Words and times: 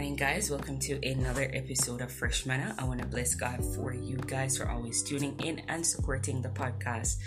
morning, 0.00 0.16
guys. 0.16 0.50
Welcome 0.50 0.78
to 0.78 0.98
another 1.06 1.50
episode 1.52 2.00
of 2.00 2.10
Fresh 2.10 2.46
Manna. 2.46 2.74
I 2.78 2.84
want 2.84 3.02
to 3.02 3.06
bless 3.06 3.34
God 3.34 3.62
for 3.74 3.92
you 3.92 4.16
guys 4.16 4.56
for 4.56 4.66
always 4.66 5.02
tuning 5.02 5.38
in 5.40 5.58
and 5.68 5.84
supporting 5.84 6.40
the 6.40 6.48
podcast. 6.48 7.18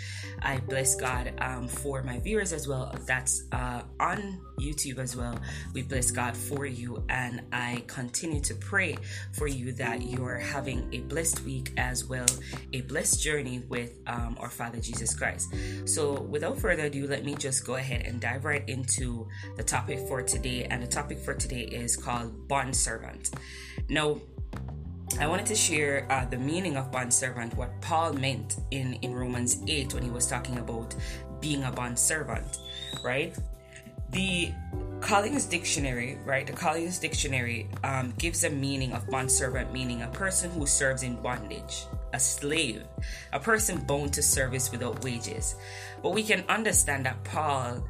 I 0.42 0.58
bless 0.58 0.96
God 0.96 1.32
um, 1.38 1.68
for 1.68 2.02
my 2.02 2.18
viewers 2.18 2.52
as 2.52 2.66
well. 2.66 2.92
That's 3.06 3.44
uh, 3.52 3.82
on 4.00 4.40
YouTube 4.58 4.98
as 4.98 5.14
well. 5.14 5.38
We 5.72 5.82
bless 5.82 6.10
God 6.10 6.36
for 6.36 6.66
you, 6.66 7.04
and 7.08 7.42
I 7.52 7.84
continue 7.86 8.40
to 8.40 8.54
pray 8.56 8.96
for 9.34 9.46
you 9.46 9.70
that 9.74 10.02
you're 10.02 10.38
having 10.38 10.92
a 10.92 10.98
blessed 11.02 11.44
week 11.44 11.72
as 11.76 12.04
well, 12.04 12.26
a 12.72 12.80
blessed 12.80 13.22
journey 13.22 13.62
with 13.68 13.92
um, 14.08 14.36
our 14.40 14.50
Father 14.50 14.80
Jesus 14.80 15.14
Christ. 15.14 15.54
So, 15.84 16.22
without 16.22 16.58
further 16.58 16.86
ado, 16.86 17.06
let 17.06 17.24
me 17.24 17.36
just 17.36 17.64
go 17.64 17.76
ahead 17.76 18.02
and 18.04 18.20
dive 18.20 18.44
right 18.44 18.68
into 18.68 19.28
the 19.56 19.62
topic 19.62 20.00
for 20.08 20.22
today. 20.22 20.64
And 20.64 20.82
the 20.82 20.88
topic 20.88 21.20
for 21.20 21.34
today 21.34 21.62
is 21.62 21.96
called 21.96 22.48
bond 22.64 22.76
servant. 22.76 23.30
Now, 23.88 24.20
I 25.20 25.26
wanted 25.26 25.46
to 25.46 25.54
share 25.54 26.10
uh, 26.10 26.24
the 26.24 26.38
meaning 26.38 26.76
of 26.76 26.90
bond 26.90 27.12
servant, 27.12 27.54
what 27.56 27.70
Paul 27.82 28.14
meant 28.14 28.56
in, 28.70 28.94
in 29.02 29.14
Romans 29.14 29.62
8 29.68 29.92
when 29.92 30.02
he 30.02 30.10
was 30.10 30.26
talking 30.26 30.58
about 30.58 30.94
being 31.40 31.64
a 31.64 31.70
bond 31.70 31.98
servant, 31.98 32.58
right? 33.04 33.36
The 34.10 34.50
Collins 35.00 35.44
Dictionary, 35.44 36.18
right? 36.24 36.46
The 36.46 36.54
Collins 36.54 36.98
Dictionary 36.98 37.68
um, 37.84 38.14
gives 38.16 38.44
a 38.44 38.50
meaning 38.50 38.92
of 38.92 39.06
bond 39.10 39.30
servant, 39.30 39.72
meaning 39.72 40.02
a 40.02 40.08
person 40.08 40.50
who 40.50 40.64
serves 40.64 41.02
in 41.02 41.20
bondage, 41.20 41.84
a 42.14 42.18
slave, 42.18 42.84
a 43.34 43.38
person 43.38 43.84
bound 43.84 44.14
to 44.14 44.22
service 44.22 44.72
without 44.72 45.04
wages. 45.04 45.56
But 46.02 46.14
we 46.14 46.22
can 46.22 46.44
understand 46.48 47.04
that 47.04 47.22
Paul 47.24 47.86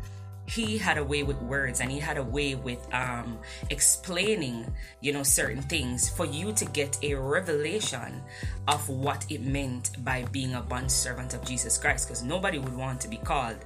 he 0.47 0.77
had 0.77 0.98
a 0.98 1.05
way 1.05 1.23
with 1.23 1.41
words 1.43 1.80
and 1.80 1.91
he 1.91 1.98
had 1.98 2.19
a 2.19 2.23
way 2.23 2.55
with 2.55 2.87
um, 2.93 3.38
explaining 3.71 4.66
you 5.01 5.13
know 5.13 5.23
certain 5.23 5.63
things 5.63 6.09
for 6.09 6.27
you 6.27 6.52
to 6.52 6.65
get 6.66 6.99
a 7.02 7.15
revelation 7.15 8.23
of 8.68 8.88
what 8.88 9.24
it 9.30 9.43
meant 9.43 9.91
by 10.05 10.24
being 10.33 10.55
a 10.55 10.60
bond 10.60 10.91
servant 10.91 11.35
of 11.35 11.45
jesus 11.45 11.79
christ. 11.79 12.09
Because 12.09 12.23
nobody 12.23 12.59
would 12.59 12.77
want 12.77 13.01
to 13.01 13.09
be 13.09 13.16
called 13.16 13.59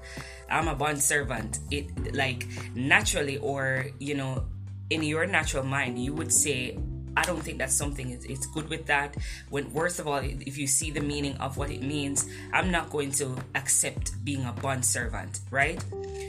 i'm 0.51 0.69
a 0.69 0.75
bond 0.75 1.01
servant 1.01 1.59
it 1.71 2.15
like 2.15 2.47
naturally 2.75 3.39
or 3.39 3.87
you 3.99 4.15
know 4.15 4.45
in 4.91 5.03
your 5.03 5.27
natural 5.27 5.65
mind 5.65 5.99
you 5.99 6.15
would 6.15 6.33
say 6.33 6.79
I 7.19 7.25
don't 7.25 7.43
think 7.43 7.59
that's 7.59 7.75
something 7.75 8.11
it's 8.13 8.47
good 8.47 8.69
with 8.71 8.87
that. 8.87 9.17
When 9.51 9.73
worst 9.73 9.99
of 9.99 10.07
all, 10.07 10.19
if 10.23 10.57
you 10.57 10.69
see 10.69 10.93
the 10.93 11.01
meaning 11.01 11.37
of 11.39 11.57
what 11.57 11.69
it 11.69 11.83
means, 11.83 12.29
I'm 12.53 12.71
not 12.71 12.91
going 12.91 13.11
to 13.13 13.37
accept 13.57 14.25
being 14.25 14.45
a 14.45 14.53
bond 14.53 14.85
servant, 14.85 15.41
right? 15.51 15.85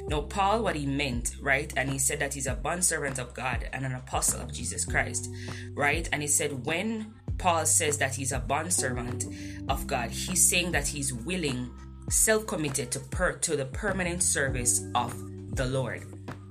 Now, 0.08 0.22
Paul, 0.22 0.64
what 0.64 0.76
he 0.76 0.88
meant, 0.88 1.36
right? 1.42 1.72
And 1.78 1.92
he 1.92 2.00
said 2.00 2.18
that 2.22 2.34
he's 2.34 2.48
a 2.48 2.56
bond 2.56 2.84
servant 2.84 3.20
of 3.20 3.36
God 3.36 3.70
and 3.72 3.86
an 3.86 3.94
apostle 3.94 4.42
of 4.42 4.52
Jesus 4.52 4.84
Christ, 4.84 5.30
right? 5.76 6.10
And 6.12 6.24
he 6.24 6.28
said 6.28 6.66
when 6.66 7.14
Paul 7.38 7.68
says 7.68 8.00
that 8.00 8.16
he's 8.16 8.32
a 8.32 8.40
bond 8.40 8.74
servant 8.74 9.26
of 9.70 9.86
God, 9.86 10.10
he's 10.10 10.50
saying 10.50 10.72
that 10.72 10.88
he's 10.88 11.14
willing, 11.14 11.70
self-committed 12.10 12.90
to 12.94 13.00
per 13.00 13.34
to 13.34 13.56
the 13.56 13.66
permanent 13.66 14.24
service 14.24 14.84
of 14.96 15.14
the 15.56 15.68
Lord, 15.68 16.02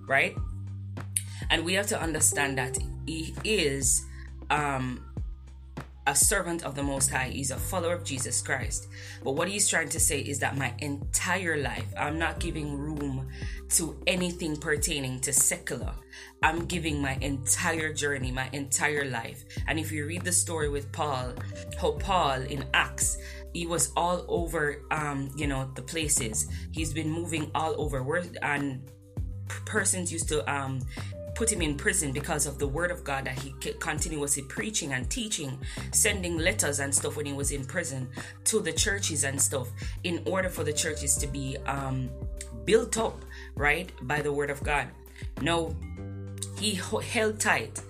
right? 0.06 0.36
And 1.50 1.64
we 1.64 1.72
have 1.75 1.89
to 1.89 2.00
understand 2.00 2.56
that 2.59 2.78
he 3.05 3.34
is 3.42 4.05
um, 4.50 5.04
a 6.08 6.14
servant 6.14 6.64
of 6.64 6.74
the 6.74 6.82
Most 6.82 7.10
High. 7.10 7.28
He's 7.28 7.50
a 7.50 7.56
follower 7.56 7.92
of 7.92 8.02
Jesus 8.02 8.41
Christ. 8.41 8.88
But 9.22 9.32
what 9.32 9.46
he's 9.46 9.68
trying 9.68 9.91
to 9.91 10.00
say 10.00 10.20
is 10.20 10.38
that 10.38 10.56
my 10.56 10.72
entire 10.78 11.58
life, 11.58 11.86
I'm 11.98 12.18
not 12.18 12.41
giving 12.41 12.78
room 12.78 13.28
to 13.76 14.02
anything 14.06 14.56
pertaining 14.56 15.20
to 15.20 15.34
secular. 15.34 15.92
I'm 16.42 16.64
giving 16.64 17.02
my 17.02 17.19
entire 17.20 17.92
journey, 17.92 18.32
my 18.32 18.48
entire 18.54 19.04
life. 19.04 19.44
And 19.66 19.78
if 19.78 19.92
you 19.92 20.06
read 20.06 20.24
the 20.24 20.32
story 20.32 20.70
with 20.70 20.91
Paul, 20.92 21.34
how 21.78 21.92
Paul 21.92 22.41
in 22.41 22.64
Acts, 22.72 23.19
he 23.53 23.66
was 23.66 23.92
all 23.94 24.25
over, 24.28 24.82
um, 24.91 25.31
you 25.37 25.47
know, 25.47 25.70
the 25.75 25.82
places. 25.82 26.48
He's 26.72 26.94
been 26.94 27.10
moving 27.10 27.50
all 27.54 27.75
over. 27.78 27.98
And 28.41 28.91
persons 29.66 30.10
used 30.10 30.28
to 30.28 30.50
um, 30.50 30.81
put 31.38 31.53
him 31.53 31.62
in 31.62 31.76
prison 31.76 32.10
because 32.10 32.47
of 32.47 32.59
the 32.59 32.66
word 32.66 32.91
of 32.91 33.04
God 33.04 33.25
that 33.25 33.38
he 33.38 33.54
continuously 33.78 34.43
preaching 34.43 34.93
and 34.93 35.09
teaching, 35.09 35.56
sending 35.93 36.37
letters 36.37 36.81
and 36.81 36.93
stuff 36.93 37.16
when 37.16 37.26
he 37.26 37.32
was 37.32 37.53
in 37.53 37.65
prison 37.65 38.09
to 38.43 38.59
the 38.59 38.72
churches 38.72 39.22
and 39.22 39.41
stuff, 39.41 39.69
in 40.03 40.21
order 40.26 40.49
for 40.49 40.65
the 40.65 40.72
churches 40.72 41.15
to 41.16 41.28
be 41.28 41.56
um, 41.59 42.10
built 42.65 42.99
up, 42.99 43.25
right, 43.54 43.93
by 44.03 44.21
the 44.21 44.32
word 44.32 44.50
of 44.50 44.60
God. 44.65 44.88
No, 45.41 45.76
he 46.59 46.75
held 46.75 47.38
tight 47.38 47.81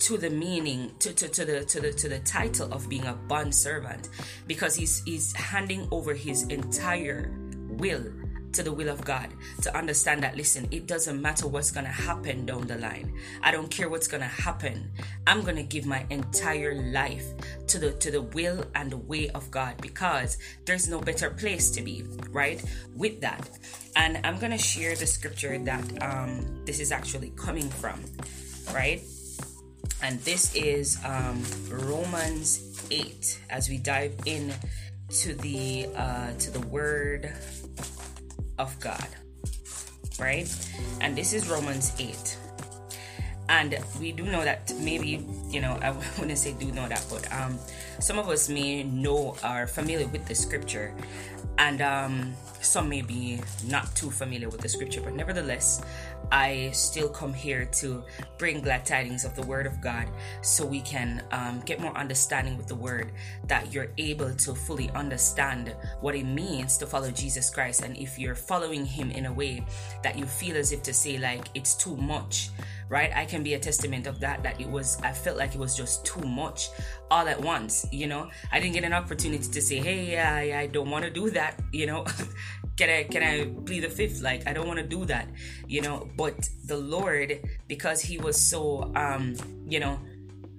to 0.00 0.18
the 0.18 0.28
meaning 0.28 0.92
to, 0.98 1.14
to, 1.14 1.26
to 1.28 1.44
the 1.46 1.64
to 1.64 1.80
the 1.80 1.92
to 1.94 2.06
the 2.06 2.18
title 2.20 2.70
of 2.70 2.86
being 2.90 3.06
a 3.06 3.14
bond 3.14 3.54
servant 3.54 4.10
because 4.46 4.74
he's 4.74 5.02
he's 5.04 5.32
handing 5.32 5.88
over 5.90 6.12
his 6.12 6.42
entire 6.48 7.32
will 7.68 8.04
to 8.52 8.62
the 8.62 8.72
will 8.72 8.88
of 8.88 9.04
God 9.04 9.28
to 9.62 9.76
understand 9.76 10.22
that 10.22 10.36
listen, 10.36 10.68
it 10.70 10.86
doesn't 10.86 11.20
matter 11.20 11.46
what's 11.46 11.70
going 11.70 11.86
to 11.86 11.92
happen 11.92 12.46
down 12.46 12.66
the 12.66 12.78
line. 12.78 13.14
I 13.42 13.50
don't 13.50 13.70
care 13.70 13.88
what's 13.88 14.08
going 14.08 14.22
to 14.22 14.26
happen. 14.26 14.90
I'm 15.26 15.42
going 15.42 15.56
to 15.56 15.62
give 15.62 15.86
my 15.86 16.06
entire 16.10 16.74
life 16.92 17.24
to 17.68 17.78
the 17.78 17.92
to 17.92 18.10
the 18.10 18.22
will 18.22 18.64
and 18.74 18.90
the 18.90 18.96
way 18.96 19.30
of 19.30 19.50
God 19.50 19.76
because 19.80 20.38
there's 20.66 20.88
no 20.88 21.00
better 21.00 21.30
place 21.30 21.70
to 21.72 21.82
be, 21.82 22.04
right? 22.30 22.62
With 22.94 23.20
that. 23.20 23.48
And 23.96 24.20
I'm 24.24 24.38
going 24.38 24.52
to 24.52 24.58
share 24.58 24.94
the 24.96 25.06
scripture 25.06 25.58
that 25.58 26.02
um 26.02 26.64
this 26.64 26.80
is 26.80 26.92
actually 26.92 27.32
coming 27.36 27.68
from, 27.68 28.00
right? 28.74 29.02
And 30.02 30.18
this 30.20 30.54
is 30.54 30.98
um 31.04 31.42
Romans 31.68 32.86
8 32.90 33.40
as 33.50 33.68
we 33.68 33.78
dive 33.78 34.14
in 34.26 34.52
to 35.10 35.34
the 35.34 35.88
uh 35.96 36.32
to 36.38 36.50
the 36.50 36.60
word 36.66 37.32
of 38.60 38.78
God. 38.78 39.08
Right? 40.18 40.48
And 41.00 41.16
this 41.16 41.32
is 41.32 41.48
Romans 41.48 41.92
8. 41.98 42.36
And 43.48 43.76
we 43.98 44.12
do 44.12 44.24
know 44.24 44.44
that 44.44 44.72
maybe, 44.78 45.26
you 45.50 45.60
know, 45.60 45.78
I 45.82 45.90
wouldn't 46.18 46.38
say 46.38 46.52
do 46.52 46.70
know 46.70 46.86
that, 46.88 47.04
but 47.10 47.26
um, 47.32 47.58
some 47.98 48.18
of 48.18 48.28
us 48.28 48.48
may 48.48 48.84
know 48.84 49.36
are 49.42 49.66
familiar 49.66 50.06
with 50.06 50.26
the 50.26 50.34
scripture. 50.34 50.94
And 51.58 51.82
um, 51.82 52.34
some 52.60 52.88
may 52.88 53.02
be 53.02 53.40
not 53.66 53.94
too 53.96 54.10
familiar 54.10 54.48
with 54.48 54.60
the 54.60 54.68
scripture, 54.68 55.00
but 55.00 55.14
nevertheless, 55.14 55.82
I 56.32 56.70
still 56.72 57.08
come 57.08 57.34
here 57.34 57.64
to 57.80 58.04
bring 58.38 58.60
glad 58.60 58.86
tidings 58.86 59.24
of 59.24 59.34
the 59.34 59.42
Word 59.42 59.66
of 59.66 59.80
God 59.80 60.06
so 60.42 60.64
we 60.64 60.80
can 60.80 61.22
um, 61.32 61.60
get 61.66 61.80
more 61.80 61.96
understanding 61.96 62.56
with 62.56 62.68
the 62.68 62.74
Word, 62.74 63.12
that 63.48 63.72
you're 63.72 63.90
able 63.98 64.32
to 64.34 64.54
fully 64.54 64.90
understand 64.90 65.74
what 66.00 66.14
it 66.14 66.24
means 66.24 66.76
to 66.78 66.86
follow 66.86 67.10
Jesus 67.10 67.50
Christ. 67.50 67.82
And 67.82 67.96
if 67.96 68.18
you're 68.18 68.34
following 68.34 68.86
Him 68.86 69.10
in 69.10 69.26
a 69.26 69.32
way 69.32 69.64
that 70.02 70.18
you 70.18 70.24
feel 70.24 70.56
as 70.56 70.72
if 70.72 70.82
to 70.84 70.94
say, 70.94 71.18
like, 71.18 71.48
it's 71.54 71.74
too 71.74 71.96
much, 71.96 72.50
right? 72.90 73.12
I 73.14 73.24
can 73.24 73.42
be 73.42 73.54
a 73.54 73.58
testament 73.58 74.08
of 74.08 74.18
that, 74.20 74.42
that 74.42 74.60
it 74.60 74.68
was, 74.68 75.00
I 75.02 75.12
felt 75.12 75.38
like 75.38 75.54
it 75.54 75.58
was 75.58 75.76
just 75.76 76.04
too 76.04 76.20
much 76.22 76.68
all 77.10 77.26
at 77.28 77.40
once, 77.40 77.86
you 77.92 78.08
know? 78.08 78.28
I 78.52 78.58
didn't 78.58 78.74
get 78.74 78.84
an 78.84 78.92
opportunity 78.92 79.48
to 79.48 79.62
say, 79.62 79.76
hey, 79.76 80.18
I, 80.18 80.62
I 80.62 80.66
don't 80.66 80.90
want 80.90 81.04
to 81.04 81.10
do 81.10 81.30
that, 81.30 81.58
you 81.72 81.86
know? 81.86 82.04
can 82.76 82.90
I, 82.90 83.04
can 83.04 83.22
I 83.22 83.46
plead 83.64 83.84
the 83.84 83.88
fifth? 83.88 84.20
Like, 84.22 84.46
I 84.48 84.52
don't 84.52 84.66
want 84.66 84.80
to 84.80 84.86
do 84.86 85.04
that, 85.04 85.28
you 85.68 85.82
know? 85.82 86.10
But 86.16 86.50
the 86.66 86.76
Lord, 86.76 87.40
because 87.68 88.00
He 88.00 88.18
was 88.18 88.38
so, 88.38 88.92
um, 88.96 89.36
you 89.68 89.78
know, 89.78 90.00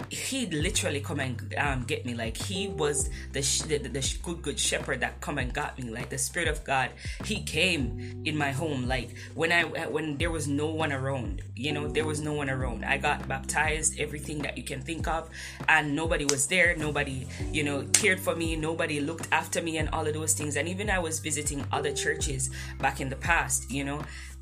he 0.10 0.46
literally 0.48 1.02
come 1.02 1.20
and 1.20 1.54
um, 1.58 1.84
get 1.84 2.06
me. 2.06 2.14
Like 2.14 2.38
he 2.38 2.68
was 2.68 3.10
the, 3.32 3.42
sh- 3.42 3.62
the, 3.64 3.78
the 3.78 4.18
good 4.24 4.42
good 4.42 4.60
shepherd 4.60 5.00
that 5.02 5.22
come 5.22 5.38
and 5.38 5.54
got 5.54 5.78
me. 5.78 5.90
Like 5.90 6.10
the 6.10 6.18
spirit 6.18 6.48
of 6.48 6.64
god 6.64 6.92
he 7.26 7.42
came 7.44 8.22
in 8.26 8.38
my 8.38 8.52
home. 8.52 8.88
Like 8.88 9.16
when 9.36 9.52
i 9.52 9.64
when 9.64 10.18
there 10.18 10.32
was 10.32 10.48
no 10.48 10.68
one 10.68 10.92
around 10.92 11.42
you 11.56 11.72
know 11.72 11.88
there 11.88 12.06
was 12.06 12.22
no 12.22 12.34
one 12.34 12.50
around. 12.50 12.86
I 12.86 12.98
got 12.98 13.28
baptized 13.28 14.00
everything 14.00 14.40
that 14.40 14.58
you 14.58 14.64
can 14.64 14.82
think 14.82 15.08
of 15.08 15.30
and 15.68 15.96
nobody 15.96 16.26
was 16.26 16.48
there. 16.48 16.76
Nobody 16.76 17.28
you 17.52 17.64
know 17.64 17.84
cared 17.94 18.20
for 18.20 18.36
me. 18.36 18.56
Nobody 18.56 19.00
looked 19.00 19.28
after 19.32 19.62
me 19.62 19.78
and 19.78 19.90
all 19.90 20.06
of 20.08 20.14
those 20.14 20.34
things. 20.34 20.56
And 20.56 20.68
even 20.68 20.90
i 20.90 21.00
was 21.00 21.20
visiting 21.20 21.66
other 21.72 21.92
churches 21.92 22.50
back 22.80 23.02
in 23.02 23.10
the 23.10 23.16
past 23.16 23.70
you 23.72 23.84
know 23.84 24.02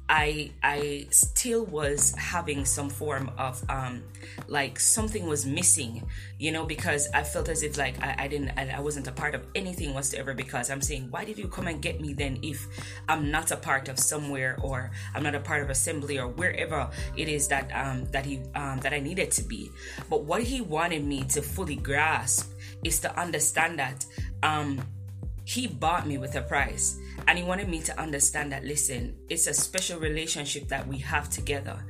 I 0.10 0.50
I 0.64 1.06
still 1.12 1.66
was 1.66 2.16
having 2.16 2.66
some 2.66 2.90
form 2.90 3.32
of 3.38 3.64
um 3.70 4.02
like 4.48 4.80
something 4.80 5.28
was 5.28 5.46
missing, 5.46 6.04
you 6.40 6.52
know, 6.52 6.66
because 6.66 7.08
I 7.14 7.24
felt 7.24 7.48
as 7.48 7.62
if 7.62 7.78
like 7.78 8.02
I, 8.04 8.16
I 8.26 8.28
didn't 8.28 8.58
I, 8.58 8.70
I 8.78 8.80
wasn't 8.80 9.08
a 9.08 9.12
part 9.12 9.36
of 9.36 9.46
anything 9.54 9.94
whatsoever 9.94 10.34
because 10.34 10.72
I'm 10.72 10.82
saying 10.82 11.08
why 11.12 11.26
did 11.26 11.38
you 11.38 11.48
come 11.48 11.68
and 11.68 11.80
get 11.80 12.02
me 12.02 12.14
then 12.14 12.40
if 12.42 12.68
I'm 13.08 13.30
not 13.30 13.52
a 13.52 13.58
part 13.58 13.88
of 13.88 14.00
somewhere 14.00 14.58
or 14.64 14.90
I'm 15.14 15.22
not 15.22 15.36
a 15.36 15.40
part 15.40 15.62
of 15.62 15.70
assembly 15.70 16.18
or 16.18 16.28
wherever 16.28 16.90
it 17.16 17.30
is 17.30 17.48
that 17.50 17.70
um 17.72 18.06
that 18.12 18.26
he 18.26 18.42
um 18.56 18.80
that 18.80 18.94
I 18.94 19.00
needed 19.00 19.30
to 19.32 19.44
be. 19.44 19.70
But 20.10 20.24
what 20.24 20.42
he 20.42 20.60
wanted 20.62 21.06
me 21.06 21.24
to 21.26 21.42
fully 21.44 21.76
grasp 21.76 22.52
is 22.84 23.00
to 23.02 23.20
understand 23.20 23.78
that 23.78 24.06
um 24.42 24.82
he 25.46 25.68
bought 25.68 26.08
me 26.08 26.18
with 26.18 26.36
a 26.36 26.42
price 26.42 27.00
And 27.28 27.38
he 27.38 27.44
wanted 27.44 27.70
me 27.70 27.82
to 27.82 28.00
understand 28.00 28.52
that, 28.52 28.64
listen, 28.64 29.16
it's 29.30 29.48
a 29.48 29.54
special 29.54 30.00
relationship 30.00 30.68
that 30.70 30.88
we 30.88 30.98
have 31.00 31.30
together. 31.30 31.86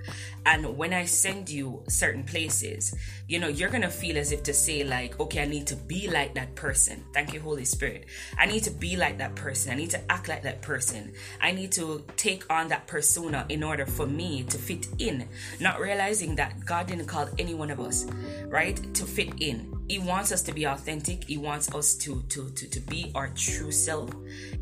And 0.46 0.78
when 0.78 0.94
I 0.94 1.06
send 1.06 1.50
you 1.50 1.84
certain 1.88 2.24
places, 2.24 2.96
you 3.28 3.40
know, 3.40 3.48
you're 3.48 3.70
going 3.70 3.84
to 3.84 3.90
feel 3.90 4.18
as 4.18 4.32
if 4.32 4.44
to 4.44 4.54
say, 4.54 4.84
like, 4.84 5.20
okay, 5.20 5.44
I 5.44 5.46
need 5.46 5.68
to 5.68 5.76
be 5.76 6.10
like 6.10 6.34
that 6.36 6.56
person. 6.56 7.04
Thank 7.14 7.34
you, 7.34 7.40
Holy 7.40 7.66
Spirit. 7.66 8.06
I 8.38 8.46
need 8.46 8.64
to 8.64 8.72
be 8.72 8.96
like 8.96 9.18
that 9.20 9.36
person. 9.36 9.72
I 9.72 9.76
need 9.76 9.92
to 9.92 10.12
act 10.12 10.28
like 10.28 10.44
that 10.44 10.62
person. 10.62 11.14
I 11.42 11.52
need 11.52 11.72
to 11.74 12.06
take 12.18 12.52
on 12.52 12.70
that 12.70 12.88
persona 12.88 13.46
in 13.50 13.64
order 13.64 13.86
for 13.86 14.08
me 14.08 14.44
to 14.44 14.58
fit 14.58 14.88
in, 14.98 15.28
not 15.60 15.80
realizing 15.80 16.36
that 16.36 16.66
God 16.66 16.88
didn't 16.88 17.08
call 17.08 17.30
any 17.38 17.54
one 17.54 17.70
of 17.70 17.80
us, 17.80 18.06
right, 18.48 18.76
to 18.96 19.06
fit 19.06 19.34
in 19.40 19.80
he 19.90 19.98
wants 19.98 20.32
us 20.32 20.44
to 20.44 20.54
be 20.54 20.66
authentic 20.66 21.24
he 21.26 21.38
wants 21.38 21.74
us 21.74 21.96
to 21.96 22.22
to 22.30 22.50
to, 22.52 22.70
to 22.70 22.80
be 22.80 23.12
our 23.16 23.30
true 23.30 23.72
self 23.72 24.10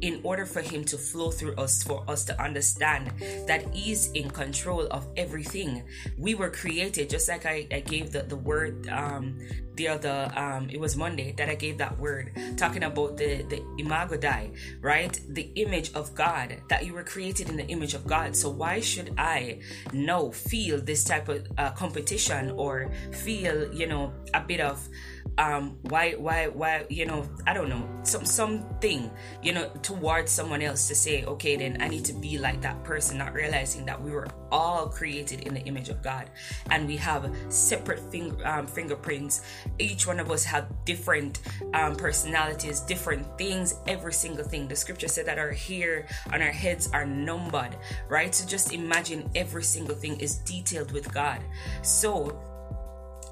in 0.02 0.22
order 0.24 0.46
for 0.46 0.57
him 0.62 0.84
to 0.86 0.98
flow 0.98 1.32
through 1.32 1.56
us 1.56 1.84
for 1.84 2.04
us 2.08 2.24
to 2.26 2.42
understand 2.42 3.12
that 3.48 3.74
he's 3.74 4.12
in 4.12 4.30
control 4.30 4.88
of 4.88 5.08
everything. 5.18 5.84
We 6.18 6.36
were 6.36 6.50
created 6.50 7.10
just 7.10 7.28
like 7.30 7.46
i, 7.46 7.68
I 7.72 7.80
gave 7.82 8.12
the, 8.12 8.24
the 8.24 8.36
word 8.36 8.88
um 8.90 9.40
the 9.76 9.88
other 9.88 10.32
um 10.36 10.70
it 10.70 10.80
was 10.80 10.96
monday 10.96 11.34
that 11.38 11.50
i 11.50 11.56
gave 11.56 11.78
that 11.78 11.98
word 12.00 12.32
talking 12.58 12.84
about 12.84 13.18
the 13.18 13.44
the 13.44 13.62
imago 13.78 14.18
dei 14.18 14.52
right? 14.82 15.20
The 15.30 15.50
image 15.56 15.94
of 15.94 16.14
god 16.16 16.58
that 16.70 16.86
you 16.86 16.94
were 16.94 17.04
created 17.04 17.50
in 17.50 17.58
the 17.58 17.68
image 17.68 17.94
of 17.94 18.06
god. 18.06 18.36
So 18.36 18.50
why 18.50 18.80
should 18.80 19.14
i 19.18 19.60
know 19.94 20.32
feel 20.32 20.82
this 20.82 21.04
type 21.04 21.30
of 21.30 21.48
uh, 21.58 21.72
competition 21.72 22.52
or 22.52 22.92
feel 23.12 23.74
you 23.74 23.88
know 23.88 24.14
a 24.34 24.42
bit 24.42 24.60
of 24.60 24.88
um 25.38 25.78
why 25.84 26.14
why 26.14 26.48
why 26.48 26.86
you 26.90 27.06
know 27.06 27.28
i 27.46 27.54
don't 27.54 27.70
know 27.70 27.88
some 28.04 28.26
something 28.26 29.10
you 29.44 29.54
know 29.54 29.70
towards 29.82 30.32
someone 30.32 30.62
else 30.62 30.88
to 30.88 30.96
say 30.96 31.24
okay 31.26 31.56
then 31.56 31.82
i 31.82 31.88
need 31.88 32.04
to 32.04 32.14
be 32.14 32.38
like 32.38 32.62
that 32.62 32.84
person 32.84 33.18
not 33.18 33.34
realizing 33.34 33.86
that 33.86 34.02
we 34.02 34.12
were 34.12 34.28
all 34.52 34.88
created 34.88 35.42
in 35.42 35.54
the 35.54 35.62
image 35.62 35.90
of 35.90 36.02
god. 36.02 36.30
And 36.70 36.88
we 36.88 36.98
have 36.98 37.30
separate 37.50 38.00
finger, 38.00 38.46
um, 38.48 38.68
fingerprints. 38.68 39.42
Each 39.80 40.08
one 40.08 40.20
of 40.20 40.32
us 40.32 40.44
have 40.46 40.68
different 40.86 41.42
um, 41.74 41.96
personalities 41.96 42.82
different 42.82 43.26
things 43.38 43.76
every 43.88 44.14
single 44.14 44.44
thing. 44.44 44.68
The 44.68 44.76
scripture 44.76 45.08
said 45.08 45.26
that 45.26 45.38
our 45.38 45.52
hair 45.52 46.08
and 46.32 46.42
our 46.42 46.52
heads 46.52 46.90
are 46.94 47.06
numbered 47.06 47.76
right? 48.10 48.34
So 48.34 48.48
just 48.48 48.74
imagine 48.74 49.30
every 49.36 49.64
single 49.64 49.96
thing 49.96 50.20
is 50.20 50.38
detailed 50.38 50.92
with 50.92 51.14
god. 51.14 51.42
So 51.82 52.40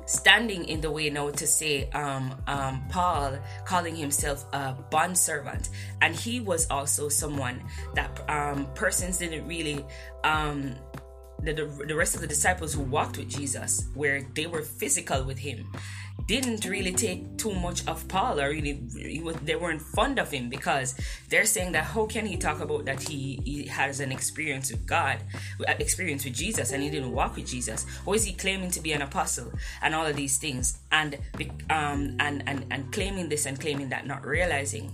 standing 0.06 0.66
in 0.66 0.82
the 0.82 0.92
way 0.92 1.10
now 1.10 1.30
to 1.32 1.48
say 1.48 1.90
um, 1.92 2.36
um, 2.48 2.84
Paul 2.90 3.38
calling 3.66 3.96
himself 3.96 4.46
a 4.54 4.74
bond 4.92 5.18
servant, 5.18 5.70
and 6.02 6.16
he 6.16 6.40
was 6.40 6.70
also 6.70 7.10
someone 7.10 7.64
that 7.94 8.30
um, 8.30 8.68
persons 8.74 9.18
didn't 9.18 9.48
really. 9.48 9.86
Um, 10.24 10.76
the, 11.42 11.54
the 11.54 11.96
rest 11.96 12.16
of 12.16 12.22
the 12.22 12.28
disciples 12.28 12.74
who 12.74 12.82
walked 12.82 13.18
with 13.18 13.30
Jesus, 13.30 13.88
where 13.94 14.26
they 14.34 14.48
were 14.48 14.64
physical 14.64 15.24
with 15.24 15.38
him, 15.38 15.68
didn't 16.28 16.66
really 16.66 16.94
take 16.94 17.38
too 17.38 17.54
much 17.54 17.88
of 17.88 18.08
Paul 18.08 18.40
or 18.40 18.50
really 18.50 19.22
was, 19.24 19.36
they 19.38 19.56
weren't 19.56 19.82
fond 19.82 20.18
of 20.18 20.32
him 20.32 20.50
because 20.50 20.96
they're 21.30 21.46
saying 21.46 21.74
that 21.74 21.84
how 21.84 22.08
can 22.08 22.26
he 22.26 22.36
talk 22.36 22.60
about 22.62 22.86
that 22.86 23.04
he, 23.04 23.40
he 23.46 23.66
has 23.68 24.00
an 24.00 24.12
experience 24.12 24.72
with 24.72 24.86
God, 24.88 25.20
uh, 25.68 25.74
experience 25.80 26.26
with 26.26 26.34
Jesus 26.34 26.72
and 26.72 26.82
he 26.82 26.90
didn't 26.90 27.12
walk 27.12 27.36
with 27.36 27.46
Jesus? 27.48 27.86
Or 28.06 28.16
is 28.16 28.24
he 28.24 28.34
claiming 28.34 28.72
to 28.72 28.82
be 28.82 28.94
an 28.94 29.04
apostle 29.04 29.52
and 29.82 29.94
all 29.94 30.06
of 30.06 30.16
these 30.16 30.38
things 30.38 30.80
and 30.92 31.18
um 31.70 32.16
and 32.20 32.44
and 32.48 32.66
and 32.72 32.92
claiming 32.92 33.30
this 33.30 33.46
and 33.46 33.60
claiming 33.60 33.90
that 33.90 34.08
not 34.08 34.26
realizing 34.26 34.94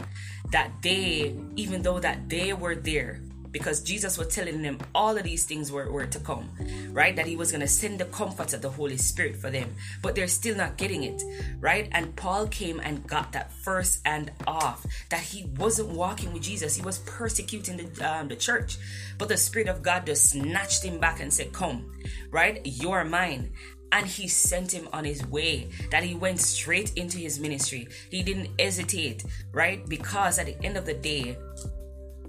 that 0.52 0.72
they 0.82 1.36
even 1.56 1.82
though 1.82 2.00
that 2.00 2.28
they 2.28 2.54
were 2.54 2.76
there 2.76 3.22
because 3.52 3.82
Jesus 3.82 4.18
was 4.18 4.28
telling 4.30 4.62
them 4.62 4.80
all 4.96 5.18
of 5.18 5.24
these 5.24 5.46
things 5.46 5.72
were, 5.72 5.92
were 5.92 6.06
to 6.06 6.20
come, 6.20 6.50
right? 6.92 7.16
That 7.16 7.26
he 7.26 7.36
was 7.36 7.52
going 7.52 7.62
to 7.62 7.68
send 7.68 8.00
the 8.00 8.06
comfort 8.06 8.54
of 8.54 8.62
the 8.62 8.70
Holy 8.70 8.98
Spirit 8.98 9.36
for 9.36 9.50
them, 9.50 9.76
but 10.02 10.16
they're 10.16 10.28
still 10.28 10.56
not 10.56 10.78
getting 10.78 11.04
it, 11.04 11.22
right? 11.60 11.90
And 11.92 12.16
Paul 12.16 12.48
came 12.48 12.80
and 12.80 13.06
got 13.08 13.32
that 13.34 13.52
first 13.52 14.02
and 14.06 14.32
off 14.48 14.86
that 15.10 15.22
he 15.22 15.46
wasn't 15.58 15.90
walking 15.90 16.34
with 16.34 16.44
Jesus, 16.44 16.76
he 16.76 16.82
was 16.82 17.00
persecuting 17.00 17.78
the, 17.78 18.12
um, 18.12 18.28
the 18.28 18.36
church, 18.36 18.78
but 19.18 19.28
the 19.28 19.38
Spirit 19.38 19.68
of 19.68 19.82
God 19.82 20.06
just 20.06 20.30
snatched 20.30 20.84
him 20.84 21.00
back 21.00 21.20
and 21.20 21.34
said, 21.34 21.54
Come, 21.54 21.92
right? 22.32 22.62
You're 22.64 23.04
mine 23.04 23.52
and 23.92 24.06
he 24.06 24.28
sent 24.28 24.74
him 24.74 24.88
on 24.94 25.04
his 25.04 25.26
way 25.28 25.70
that 25.90 26.04
he 26.04 26.16
went 26.16 26.40
straight 26.40 26.94
into 26.96 27.18
his 27.18 27.40
ministry 27.40 27.88
he 28.10 28.24
didn't 28.24 28.50
hesitate 28.60 29.26
right 29.52 29.88
because 29.90 30.40
at 30.40 30.46
the 30.46 30.66
end 30.66 30.78
of 30.78 30.86
the 30.86 30.94
day 30.94 31.38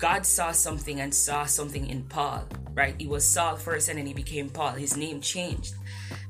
God 0.02 0.26
saw 0.26 0.50
something 0.50 1.00
and 1.00 1.14
saw 1.14 1.44
something 1.44 1.86
in 1.86 2.02
Paul, 2.02 2.42
right? 2.74 2.96
He 2.98 3.06
was 3.06 3.24
Saul 3.24 3.54
first 3.54 3.88
and 3.88 3.96
then 3.96 4.06
he 4.06 4.12
became 4.12 4.50
Paul. 4.50 4.72
His 4.72 4.96
name 4.96 5.20
changed 5.20 5.76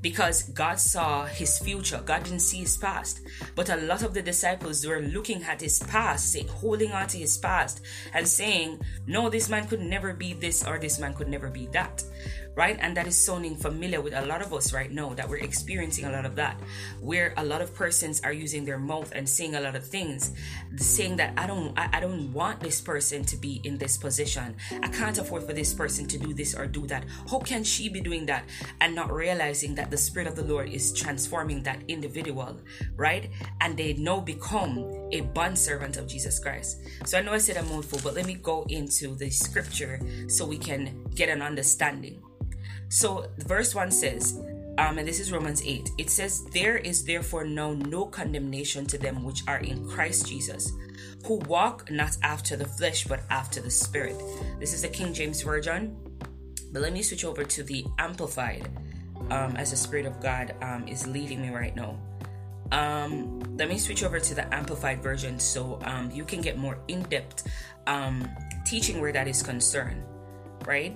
because 0.03 0.43
God 0.43 0.79
saw 0.79 1.25
his 1.25 1.59
future. 1.59 2.03
God 2.05 2.25
didn't 2.25 2.41
see 2.41 2.59
his 2.59 2.77
past. 2.77 3.23
But 3.55 3.71
a 3.71 3.77
lot 3.77 4.03
of 4.03 4.13
the 4.13 4.21
disciples 4.21 4.87
were 4.87 5.01
looking 5.01 5.43
at 5.45 5.63
his 5.63 5.79
past, 5.85 6.33
say, 6.33 6.43
holding 6.43 6.93
on 6.93 7.07
to 7.09 7.17
his 7.17 7.39
past, 7.39 7.81
and 8.13 8.29
saying, 8.29 8.79
No, 9.07 9.31
this 9.31 9.49
man 9.49 9.67
could 9.67 9.81
never 9.81 10.13
be 10.13 10.35
this 10.35 10.63
or 10.67 10.79
this 10.79 10.99
man 10.99 11.15
could 11.15 11.29
never 11.29 11.49
be 11.49 11.65
that 11.69 12.05
right? 12.55 12.79
And 12.81 12.97
that 12.97 13.07
is 13.07 13.17
sounding 13.17 13.57
familiar 13.57 14.01
with 14.01 14.15
a 14.15 14.25
lot 14.27 14.43
of 14.43 14.53
us 14.53 14.73
right 14.73 14.91
now 14.91 15.15
that 15.15 15.29
we're 15.29 15.39
experiencing 15.39 16.05
a 16.05 16.13
lot 16.13 16.27
of 16.27 16.37
that, 16.37 16.61
where 17.01 17.35
a 17.37 17.45
lot 17.45 17.63
of 17.63 17.75
persons 17.75 18.21
are 18.23 18.33
using 18.33 18.65
their 18.65 18.79
mouth 18.79 19.13
and 19.15 19.29
saying 19.29 19.55
a 19.55 19.61
lot 19.61 19.75
of 19.75 19.87
things, 19.87 20.33
saying 20.77 21.17
that 21.17 21.33
I 21.37 21.47
don't, 21.47 21.79
I, 21.79 21.89
I 21.95 22.01
don't 22.01 22.33
want 22.33 22.61
this 22.61 22.81
person 22.81 23.25
to 23.25 23.37
be 23.37 23.61
in 23.65 23.79
this 23.79 23.97
position. 23.97 24.57
I 24.83 24.89
can't 24.89 25.19
afford 25.19 25.45
for 25.45 25.53
this 25.53 25.73
person 25.73 26.07
to 26.09 26.19
do 26.19 26.35
this 26.35 26.55
or 26.55 26.67
do 26.67 26.87
that. 26.87 27.05
How 27.31 27.39
can 27.39 27.65
she 27.65 27.89
be 27.89 28.01
doing 28.01 28.27
that 28.27 28.45
and 28.81 28.95
not 28.95 29.13
realizing 29.13 29.75
that 29.77 29.91
the 29.91 29.97
Spirit 29.97 30.29
of 30.29 30.37
the 30.37 30.45
Lord 30.45 30.69
is 30.69 30.93
transforming 30.93 31.63
that 31.63 31.83
individual, 31.89 32.61
right? 32.97 33.31
And 33.61 33.77
they 33.77 33.95
now 33.95 34.21
become 34.21 35.09
a 35.13 35.21
bond 35.21 35.59
servant 35.59 35.97
of 35.97 36.07
Jesus 36.07 36.39
Christ. 36.39 36.81
So 37.05 37.19
I 37.19 37.23
know 37.23 37.33
I 37.33 37.39
said 37.39 37.57
a 37.57 37.63
mouthful, 37.63 38.01
but 38.03 38.15
let 38.15 38.27
me 38.27 38.35
go 38.35 38.65
into 38.69 39.15
the 39.15 39.31
scripture 39.31 40.01
so 40.29 40.47
we 40.47 40.59
can 40.59 41.07
get 41.15 41.29
an 41.29 41.43
understanding. 41.43 42.23
So, 42.93 43.25
verse 43.39 43.75
1 43.75 43.91
says, 43.91 44.39
um, 44.77 44.99
and 44.99 45.09
this 45.09 45.19
is 45.19 45.33
Romans 45.33 45.63
8, 45.65 45.93
it 45.97 46.11
says, 46.11 46.45
There 46.53 46.77
is 46.77 47.07
therefore 47.07 47.43
now 47.43 47.73
no 47.73 48.05
condemnation 48.05 48.85
to 48.85 48.99
them 48.99 49.25
which 49.25 49.43
are 49.49 49.61
in 49.61 49.89
Christ 49.89 50.29
Jesus, 50.29 50.71
who 51.25 51.37
walk 51.49 51.91
not 51.91 52.19
after 52.23 52.55
the 52.55 52.67
flesh, 52.67 53.05
but 53.07 53.21
after 53.31 53.63
the 53.63 53.71
Spirit. 53.71 54.23
This 54.61 54.75
is 54.75 54.83
the 54.83 54.89
King 54.89 55.15
James 55.15 55.41
Version. 55.41 55.97
But 56.71 56.83
let 56.83 56.93
me 56.93 57.01
switch 57.01 57.25
over 57.25 57.45
to 57.45 57.63
the 57.63 57.87
Amplified 57.99 58.69
um, 59.31 59.57
as 59.57 59.71
the 59.71 59.77
Spirit 59.79 60.05
of 60.05 60.21
God 60.21 60.55
um, 60.61 60.87
is 60.87 61.07
leading 61.07 61.41
me 61.41 61.49
right 61.49 61.75
now. 61.75 61.99
Um, 62.73 63.41
let 63.57 63.71
me 63.71 63.79
switch 63.79 64.05
over 64.05 64.21
to 64.21 64.35
the 64.35 64.55
Amplified 64.55 65.03
version 65.03 65.39
so 65.39 65.79
um, 65.85 66.11
you 66.11 66.27
can 66.27 66.43
get 66.43 66.59
more 66.59 66.79
in 66.89 67.01
depth 67.05 67.51
um, 67.87 68.29
teaching 68.67 69.01
where 69.01 69.13
that 69.13 69.29
is 69.29 69.43
concerned, 69.43 70.05
right? 70.67 70.95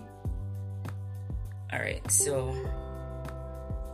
All 1.72 1.80
right, 1.80 2.08
so 2.10 2.54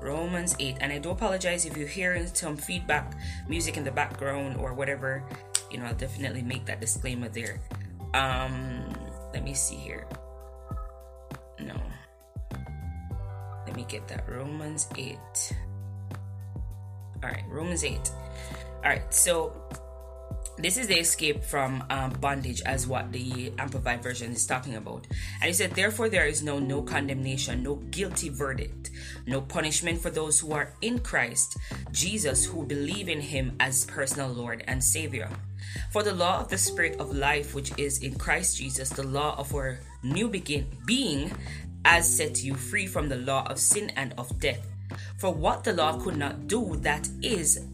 Romans 0.00 0.54
8, 0.58 0.78
and 0.80 0.92
I 0.92 0.98
do 0.98 1.10
apologize 1.10 1.64
if 1.64 1.76
you're 1.76 1.88
hearing 1.88 2.26
some 2.26 2.56
feedback 2.56 3.14
music 3.48 3.76
in 3.76 3.84
the 3.84 3.90
background 3.90 4.56
or 4.58 4.74
whatever. 4.74 5.24
You 5.70 5.78
know, 5.78 5.86
I'll 5.86 5.94
definitely 5.94 6.42
make 6.42 6.66
that 6.66 6.80
disclaimer 6.80 7.28
there. 7.28 7.60
Um, 8.12 8.92
let 9.32 9.42
me 9.42 9.54
see 9.54 9.76
here. 9.76 10.06
No, 11.60 11.80
let 13.66 13.74
me 13.74 13.86
get 13.88 14.06
that 14.08 14.28
Romans 14.28 14.88
8. 14.96 15.16
All 17.22 17.30
right, 17.30 17.44
Romans 17.48 17.84
8. 17.84 18.12
All 18.84 18.90
right, 18.90 19.14
so 19.14 19.54
this 20.62 20.76
is 20.76 20.86
the 20.86 20.98
escape 20.98 21.42
from 21.42 21.84
um, 21.90 22.10
bondage 22.20 22.62
as 22.62 22.86
what 22.86 23.10
the 23.12 23.52
amplified 23.58 24.02
version 24.02 24.32
is 24.32 24.46
talking 24.46 24.76
about. 24.76 25.06
And 25.40 25.48
he 25.48 25.52
said 25.52 25.72
therefore 25.72 26.08
there 26.08 26.26
is 26.26 26.42
no 26.42 26.58
no 26.58 26.82
condemnation 26.82 27.62
no 27.62 27.76
guilty 27.90 28.28
verdict 28.28 28.90
no 29.26 29.40
punishment 29.40 30.00
for 30.00 30.10
those 30.10 30.38
who 30.40 30.52
are 30.52 30.72
in 30.80 30.98
christ 30.98 31.56
jesus 31.90 32.44
who 32.44 32.64
believe 32.64 33.08
in 33.08 33.20
him 33.20 33.56
as 33.60 33.84
personal 33.86 34.28
lord 34.28 34.64
and 34.66 34.82
savior. 34.82 35.28
For 35.90 36.02
the 36.02 36.14
law 36.14 36.40
of 36.40 36.48
the 36.48 36.58
spirit 36.58 37.00
of 37.00 37.14
life 37.14 37.54
which 37.54 37.72
is 37.78 38.02
in 38.02 38.14
christ 38.14 38.58
jesus 38.58 38.90
the 38.90 39.06
law 39.06 39.34
of 39.38 39.54
our 39.54 39.80
new 40.02 40.28
begin 40.28 40.66
being 40.86 41.32
as 41.84 42.16
set 42.16 42.42
you 42.42 42.54
free 42.54 42.86
from 42.86 43.08
the 43.08 43.16
law 43.16 43.46
of 43.48 43.58
sin 43.58 43.90
and 43.96 44.14
of 44.16 44.38
death. 44.38 44.66
For 45.18 45.32
what 45.32 45.64
the 45.64 45.72
law 45.72 45.98
could 45.98 46.16
not 46.16 46.46
do 46.46 46.76
that 46.82 47.08
is 47.22 47.64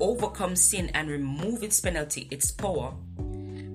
overcome 0.00 0.56
sin 0.56 0.90
and 0.94 1.08
remove 1.08 1.62
its 1.62 1.80
penalty, 1.80 2.26
its 2.30 2.50
power, 2.50 2.94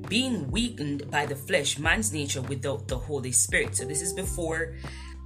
being 0.08 0.50
weakened 0.52 1.10
by 1.10 1.26
the 1.26 1.36
flesh, 1.36 1.80
man's 1.80 2.14
nature 2.14 2.42
without 2.42 2.88
the 2.88 2.98
Holy 2.98 3.32
Spirit. 3.32 3.76
So 3.76 3.86
this 3.86 4.02
is 4.02 4.14
before 4.14 4.76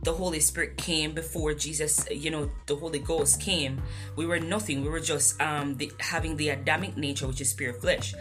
the 0.04 0.14
Holy 0.14 0.40
Spirit 0.40 0.78
came, 0.78 1.12
before 1.12 1.54
Jesus, 1.54 2.06
you 2.10 2.32
know, 2.32 2.50
the 2.68 2.76
Holy 2.76 3.00
Ghost 3.00 3.42
came. 3.42 3.82
We 4.16 4.26
were 4.26 4.40
nothing. 4.40 4.82
We 4.82 4.90
were 4.90 5.02
just 5.02 5.40
um 5.42 5.76
the, 5.76 5.92
having 6.00 6.38
the 6.38 6.50
Adamic 6.50 6.96
nature, 6.96 7.28
which 7.28 7.42
is 7.42 7.50
spirit 7.50 7.82
flesh. 7.82 8.14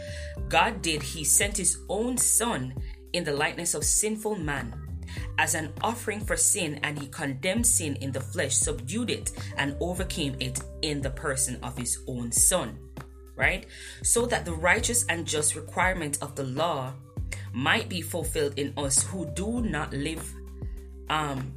God 0.49 0.83
did. 0.83 1.03
He 1.03 1.25
sent 1.25 1.57
His 1.57 1.79
own 1.89 2.17
Son 2.17 2.75
in 3.13 3.25
the 3.25 3.33
likeness 3.33 3.75
of 3.75 3.85
sinful 3.85 4.37
man 4.37 4.88
as 5.39 5.55
an 5.55 5.73
offering 5.83 6.21
for 6.21 6.37
sin, 6.37 6.81
and 6.83 6.99
he 6.99 7.07
condemned 7.07 7.67
sin 7.67 7.97
in 7.97 8.13
the 8.13 8.21
flesh, 8.21 8.55
subdued 8.55 9.11
it, 9.11 9.33
and 9.57 9.77
overcame 9.81 10.37
it 10.41 10.61
in 10.83 11.01
the 11.01 11.11
person 11.11 11.59
of 11.63 11.79
his 11.79 11.99
own 12.07 12.31
Son. 12.33 12.77
Right? 13.37 13.67
So 14.03 14.27
that 14.27 14.45
the 14.45 14.53
righteous 14.53 15.07
and 15.09 15.25
just 15.25 15.55
requirement 15.55 16.19
of 16.21 16.35
the 16.35 16.43
law 16.45 16.93
might 17.53 17.89
be 17.89 18.03
fulfilled 18.03 18.55
in 18.59 18.73
us 18.77 19.03
who 19.05 19.27
do 19.35 19.63
not 19.63 19.93
live 19.93 20.35
um 21.09 21.55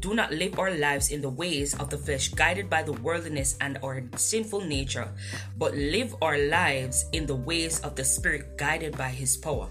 do 0.00 0.14
not 0.14 0.32
live 0.32 0.58
our 0.58 0.72
lives 0.74 1.10
in 1.10 1.20
the 1.20 1.28
ways 1.28 1.74
of 1.78 1.90
the 1.90 1.98
flesh 1.98 2.28
guided 2.28 2.68
by 2.68 2.82
the 2.82 2.92
worldliness 2.92 3.56
and 3.60 3.78
our 3.82 4.02
sinful 4.16 4.60
nature 4.60 5.08
but 5.56 5.74
live 5.74 6.14
our 6.22 6.38
lives 6.38 7.04
in 7.12 7.26
the 7.26 7.34
ways 7.34 7.80
of 7.80 7.94
the 7.94 8.04
spirit 8.04 8.56
guided 8.56 8.96
by 8.96 9.08
his 9.08 9.36
power 9.36 9.68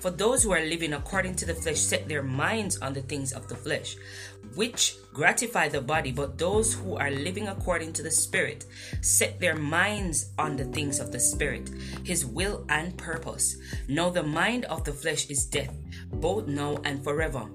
for 0.00 0.10
those 0.10 0.42
who 0.42 0.52
are 0.52 0.64
living 0.64 0.92
according 0.92 1.34
to 1.36 1.46
the 1.46 1.54
flesh 1.54 1.80
set 1.80 2.08
their 2.08 2.22
minds 2.22 2.78
on 2.78 2.92
the 2.92 3.02
things 3.02 3.32
of 3.32 3.48
the 3.48 3.56
flesh, 3.56 3.96
which 4.54 4.96
gratify 5.12 5.68
the 5.68 5.80
body, 5.80 6.12
but 6.12 6.38
those 6.38 6.74
who 6.74 6.96
are 6.96 7.10
living 7.10 7.48
according 7.48 7.92
to 7.94 8.02
the 8.02 8.10
Spirit 8.10 8.66
set 9.00 9.40
their 9.40 9.56
minds 9.56 10.30
on 10.38 10.56
the 10.56 10.64
things 10.66 11.00
of 11.00 11.12
the 11.12 11.20
Spirit, 11.20 11.70
His 12.04 12.24
will 12.24 12.64
and 12.68 12.96
purpose. 12.96 13.56
Now, 13.88 14.10
the 14.10 14.22
mind 14.22 14.64
of 14.66 14.84
the 14.84 14.92
flesh 14.92 15.30
is 15.30 15.46
death, 15.46 15.74
both 16.12 16.46
now 16.46 16.78
and 16.84 17.02
forever. 17.02 17.48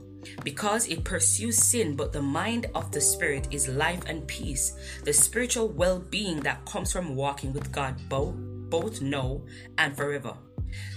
Because 0.44 0.88
it 0.88 1.06
pursues 1.06 1.58
sin, 1.58 1.96
but 1.96 2.12
the 2.12 2.22
mind 2.22 2.68
of 2.76 2.92
the 2.92 3.02
Spirit 3.02 3.48
is 3.52 3.70
life 3.70 4.04
and 4.06 4.28
peace, 4.28 4.74
the 5.06 5.14
spiritual 5.14 5.70
well 5.70 6.00
being 6.00 6.42
that 6.42 6.66
comes 6.66 6.92
from 6.92 7.16
walking 7.16 7.54
with 7.54 7.72
God 7.72 7.96
both, 8.10 8.36
both 8.70 9.02
now 9.02 9.42
and 9.78 9.96
forever. 9.96 10.34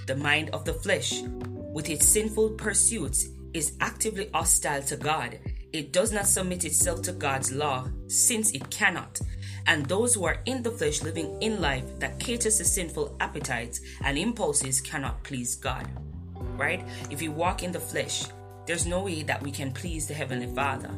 The 0.07 0.17
mind 0.17 0.51
of 0.51 0.65
the 0.65 0.75
flesh, 0.75 1.23
with 1.73 1.89
its 1.89 2.07
sinful 2.07 2.51
pursuits, 2.51 3.29
is 3.55 3.77
actively 3.81 4.29
hostile 4.33 4.83
to 4.83 4.97
God. 4.97 5.39
It 5.73 5.93
does 5.93 6.13
not 6.13 6.27
submit 6.27 6.65
itself 6.65 7.03
to 7.03 7.13
God's 7.13 7.53
law 7.53 7.89
since 8.09 8.51
it 8.53 8.69
cannot. 8.71 9.21
And 9.67 9.87
those 9.87 10.15
who 10.15 10.25
are 10.25 10.39
in 10.45 10.63
the 10.63 10.71
flesh 10.71 11.03
living 11.03 11.41
in 11.41 11.61
life 11.61 11.85
that 11.99 12.19
caters 12.19 12.59
to 12.59 12.65
sinful 12.65 13.17
appetites 13.21 13.81
and 14.05 14.19
impulses 14.19 14.81
cannot 14.81 15.23
please 15.23 15.55
God. 15.55 15.89
Right? 16.35 16.85
If 17.11 17.21
we 17.21 17.29
walk 17.29 17.63
in 17.63 17.73
the 17.73 17.81
flesh, 17.81 18.25
there's 18.67 18.87
no 18.87 19.03
way 19.03 19.23
that 19.23 19.43
we 19.43 19.51
can 19.51 19.73
please 19.73 20.07
the 20.07 20.15
Heavenly 20.15 20.53
Father. 20.55 20.91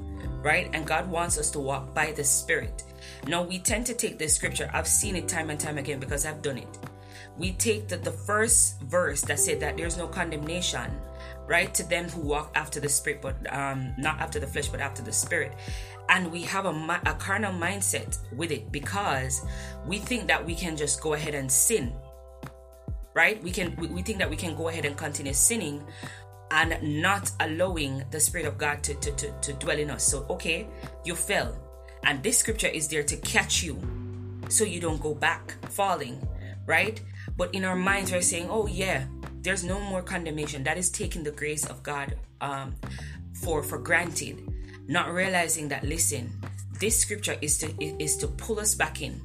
Right? 0.43 0.69
And 0.73 0.87
God 0.87 1.11
wants 1.11 1.39
us 1.39 1.51
to 1.53 1.59
walk 1.59 1.95
by 1.95 2.13
the 2.13 2.25
Spirit. 2.25 2.83
Now, 3.27 3.43
we 3.43 3.59
tend 3.59 3.87
to 3.87 3.95
take 3.95 4.19
this 4.19 4.35
scripture, 4.35 4.71
I've 4.73 4.89
seen 4.89 5.17
it 5.17 5.29
time 5.29 5.51
and 5.51 5.61
time 5.61 5.79
again 5.79 6.01
because 6.01 6.27
I've 6.27 6.43
done 6.43 6.59
it 6.59 6.79
we 7.39 7.53
take 7.53 7.89
the, 7.89 7.97
the 7.97 8.13
first 8.13 8.81
verse 8.83 9.23
that 9.23 9.39
said 9.39 9.61
that 9.61 9.77
there's 9.77 9.97
no 9.97 10.07
condemnation 10.07 10.91
right 11.47 11.75
to 11.75 11.83
them 11.89 12.09
who 12.09 12.21
walk 12.21 12.51
after 12.55 12.81
the 12.81 12.89
spirit 12.89 13.21
but 13.21 13.37
um 13.53 13.93
not 13.99 14.19
after 14.19 14.41
the 14.41 14.47
flesh 14.47 14.69
but 14.69 14.81
after 14.81 15.03
the 15.03 15.13
spirit. 15.13 15.55
And 16.11 16.31
we 16.31 16.43
have 16.43 16.67
a, 16.67 17.01
a 17.07 17.15
carnal 17.15 17.53
mindset 17.53 18.19
with 18.37 18.51
it 18.51 18.71
because 18.71 19.45
we 19.87 19.99
think 19.99 20.29
that 20.29 20.45
we 20.45 20.55
can 20.55 20.77
just 20.77 21.01
go 21.01 21.15
ahead 21.15 21.35
and 21.35 21.51
sin 21.51 21.93
right? 23.15 23.43
We 23.43 23.53
can 23.53 23.75
we, 23.77 24.03
think 24.03 24.19
that 24.19 24.29
we 24.29 24.37
can 24.37 24.55
go 24.57 24.69
ahead 24.69 24.85
and 24.85 24.97
continue 24.97 25.33
sinning 25.33 25.83
and 26.51 27.01
not 27.01 27.31
allowing 27.41 28.03
the 28.11 28.21
spirit 28.21 28.47
of 28.47 28.59
god 28.59 28.83
to, 28.83 28.95
to, 28.95 29.13
to, 29.13 29.33
to 29.41 29.53
dwell 29.55 29.79
in 29.79 29.91
us. 29.91 30.05
So 30.05 30.27
okay 30.31 30.67
you 31.05 31.15
fell. 31.15 31.57
And 32.05 32.23
this 32.23 32.37
scripture 32.39 32.69
is 32.69 32.89
there 32.89 33.03
to 33.03 33.17
catch 33.19 33.63
you 33.63 33.81
so 34.49 34.65
you 34.65 34.81
don't 34.81 35.01
go 35.01 35.15
back 35.15 35.55
falling 35.71 36.21
right 36.67 37.01
but 37.37 37.55
in 37.55 37.65
our 37.65 37.77
minds, 37.77 38.13
we're 38.13 38.23
saying, 38.23 38.49
oh, 38.51 38.67
yeah, 38.67 39.05
there's 39.41 39.65
no 39.65 39.81
more 39.81 40.03
condemnation. 40.03 40.63
That 40.65 40.79
is 40.79 40.91
taking 40.91 41.25
the 41.25 41.33
grace 41.33 41.67
of 41.67 41.83
God 41.83 42.17
um, 42.41 42.75
for, 43.33 43.63
for 43.63 43.79
granted. 43.79 44.53
Not 44.87 45.13
realizing 45.13 45.69
that, 45.69 45.85
listen, 45.85 46.33
this 46.79 47.01
scripture 47.01 47.37
is 47.41 47.59
to, 47.59 48.03
is 48.03 48.17
to 48.19 48.29
pull 48.29 48.61
us 48.61 48.75
back 48.75 49.03
in 49.03 49.21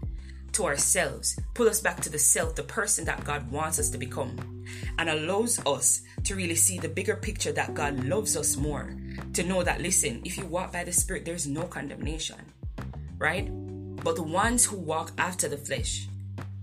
to 0.53 0.65
ourselves, 0.65 1.39
pull 1.53 1.69
us 1.69 1.79
back 1.79 2.01
to 2.01 2.09
the 2.09 2.17
self, 2.17 2.55
the 2.55 2.63
person 2.63 3.05
that 3.05 3.23
God 3.23 3.49
wants 3.51 3.77
us 3.77 3.89
to 3.91 3.99
become, 3.99 4.65
and 4.97 5.09
allows 5.09 5.63
us 5.65 6.01
to 6.23 6.35
really 6.35 6.55
see 6.55 6.79
the 6.79 6.89
bigger 6.89 7.15
picture 7.15 7.51
that 7.51 7.75
God 7.75 8.03
loves 8.05 8.35
us 8.35 8.57
more. 8.57 8.95
To 9.33 9.43
know 9.43 9.61
that, 9.61 9.81
listen, 9.81 10.21
if 10.25 10.37
you 10.37 10.45
walk 10.45 10.73
by 10.73 10.83
the 10.83 10.91
Spirit, 10.91 11.25
there's 11.25 11.45
no 11.45 11.63
condemnation, 11.63 12.37
right? 13.19 13.47
But 14.03 14.15
the 14.15 14.23
ones 14.23 14.65
who 14.65 14.77
walk 14.77 15.11
after 15.19 15.47
the 15.47 15.57
flesh, 15.57 16.07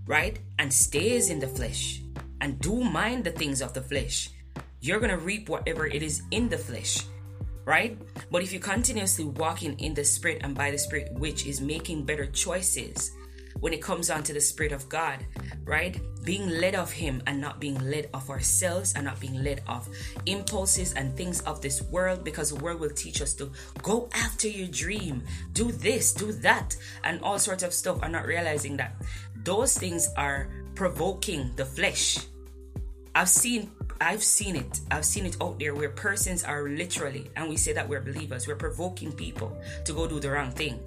right? 0.07 0.39
And 0.57 0.73
stays 0.73 1.29
in 1.29 1.39
the 1.39 1.47
flesh 1.47 2.01
and 2.41 2.59
do 2.59 2.83
mind 2.83 3.23
the 3.23 3.31
things 3.31 3.61
of 3.61 3.73
the 3.73 3.81
flesh, 3.81 4.29
you're 4.79 4.99
going 4.99 5.11
to 5.11 5.17
reap 5.17 5.49
whatever 5.49 5.85
it 5.85 6.01
is 6.01 6.23
in 6.31 6.49
the 6.49 6.57
flesh, 6.57 7.03
right? 7.65 7.97
But 8.31 8.41
if 8.41 8.51
you're 8.51 8.61
continuously 8.61 9.25
walking 9.25 9.77
in 9.79 9.93
the 9.93 10.03
spirit 10.03 10.41
and 10.43 10.55
by 10.55 10.71
the 10.71 10.77
spirit, 10.77 11.13
which 11.13 11.45
is 11.45 11.61
making 11.61 12.05
better 12.05 12.25
choices, 12.25 13.11
when 13.59 13.73
it 13.73 13.81
comes 13.81 14.09
on 14.09 14.23
to 14.23 14.33
the 14.33 14.41
Spirit 14.41 14.71
of 14.71 14.87
God, 14.89 15.25
right? 15.63 15.99
Being 16.23 16.49
led 16.49 16.75
of 16.75 16.91
Him 16.91 17.21
and 17.27 17.39
not 17.39 17.59
being 17.59 17.79
led 17.89 18.09
of 18.13 18.29
ourselves 18.29 18.93
and 18.95 19.05
not 19.05 19.19
being 19.19 19.43
led 19.43 19.61
of 19.67 19.87
impulses 20.25 20.93
and 20.93 21.15
things 21.15 21.41
of 21.41 21.61
this 21.61 21.81
world 21.81 22.23
because 22.23 22.51
the 22.51 22.63
world 22.63 22.79
will 22.79 22.89
teach 22.89 23.21
us 23.21 23.33
to 23.35 23.51
go 23.81 24.09
after 24.13 24.47
your 24.47 24.67
dream, 24.67 25.23
do 25.53 25.71
this, 25.71 26.13
do 26.13 26.31
that, 26.33 26.75
and 27.03 27.21
all 27.21 27.39
sorts 27.39 27.63
of 27.63 27.73
stuff, 27.73 27.99
and 28.03 28.11
not 28.11 28.25
realizing 28.25 28.77
that 28.77 28.93
those 29.47 29.77
things 29.77 30.09
are 30.17 30.49
provoking 30.75 31.51
the 31.55 31.63
flesh. 31.63 32.19
I've 33.15 33.29
seen 33.29 33.71
I've 34.01 34.21
seen 34.21 34.57
it. 34.57 34.81
I've 34.91 35.05
seen 35.05 35.25
it 35.25 35.37
out 35.41 35.57
there 35.57 35.73
where 35.73 35.89
persons 35.89 36.43
are 36.43 36.69
literally, 36.69 37.31
and 37.35 37.49
we 37.49 37.55
say 37.55 37.73
that 37.73 37.87
we're 37.87 38.01
believers, 38.01 38.45
we're 38.45 38.57
provoking 38.57 39.11
people 39.11 39.57
to 39.85 39.93
go 39.93 40.05
do 40.05 40.19
the 40.19 40.29
wrong 40.29 40.51
thing 40.51 40.79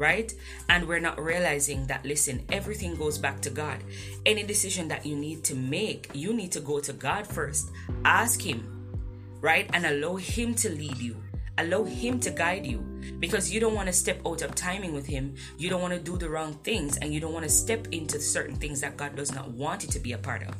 right? 0.00 0.32
And 0.70 0.88
we're 0.88 0.98
not 0.98 1.20
realizing 1.20 1.86
that, 1.88 2.06
listen, 2.06 2.42
everything 2.50 2.96
goes 2.96 3.18
back 3.18 3.42
to 3.42 3.50
God. 3.50 3.84
Any 4.24 4.44
decision 4.44 4.88
that 4.88 5.04
you 5.04 5.14
need 5.14 5.44
to 5.44 5.54
make, 5.54 6.08
you 6.14 6.32
need 6.32 6.52
to 6.52 6.60
go 6.60 6.80
to 6.80 6.94
God 6.94 7.26
first. 7.26 7.70
Ask 8.02 8.40
Him, 8.40 8.64
right? 9.42 9.68
And 9.74 9.84
allow 9.84 10.16
Him 10.16 10.54
to 10.54 10.70
lead 10.70 10.96
you. 10.96 11.16
Allow 11.58 11.84
Him 11.84 12.20
to 12.20 12.30
guide 12.30 12.66
you 12.66 12.78
because 13.18 13.52
you 13.52 13.60
don't 13.60 13.74
want 13.74 13.88
to 13.88 13.92
step 13.92 14.20
out 14.26 14.42
of 14.42 14.54
timing 14.54 14.94
with 14.94 15.06
Him. 15.06 15.34
You 15.58 15.70
don't 15.70 15.82
want 15.82 15.94
to 15.94 16.00
do 16.00 16.16
the 16.16 16.28
wrong 16.28 16.54
things 16.64 16.96
and 16.98 17.12
you 17.12 17.20
don't 17.20 17.32
want 17.32 17.44
to 17.44 17.50
step 17.50 17.88
into 17.92 18.20
certain 18.20 18.56
things 18.56 18.80
that 18.80 18.96
God 18.96 19.16
does 19.16 19.34
not 19.34 19.50
want 19.50 19.82
you 19.82 19.88
to 19.90 19.98
be 19.98 20.12
a 20.12 20.18
part 20.18 20.42
of, 20.42 20.54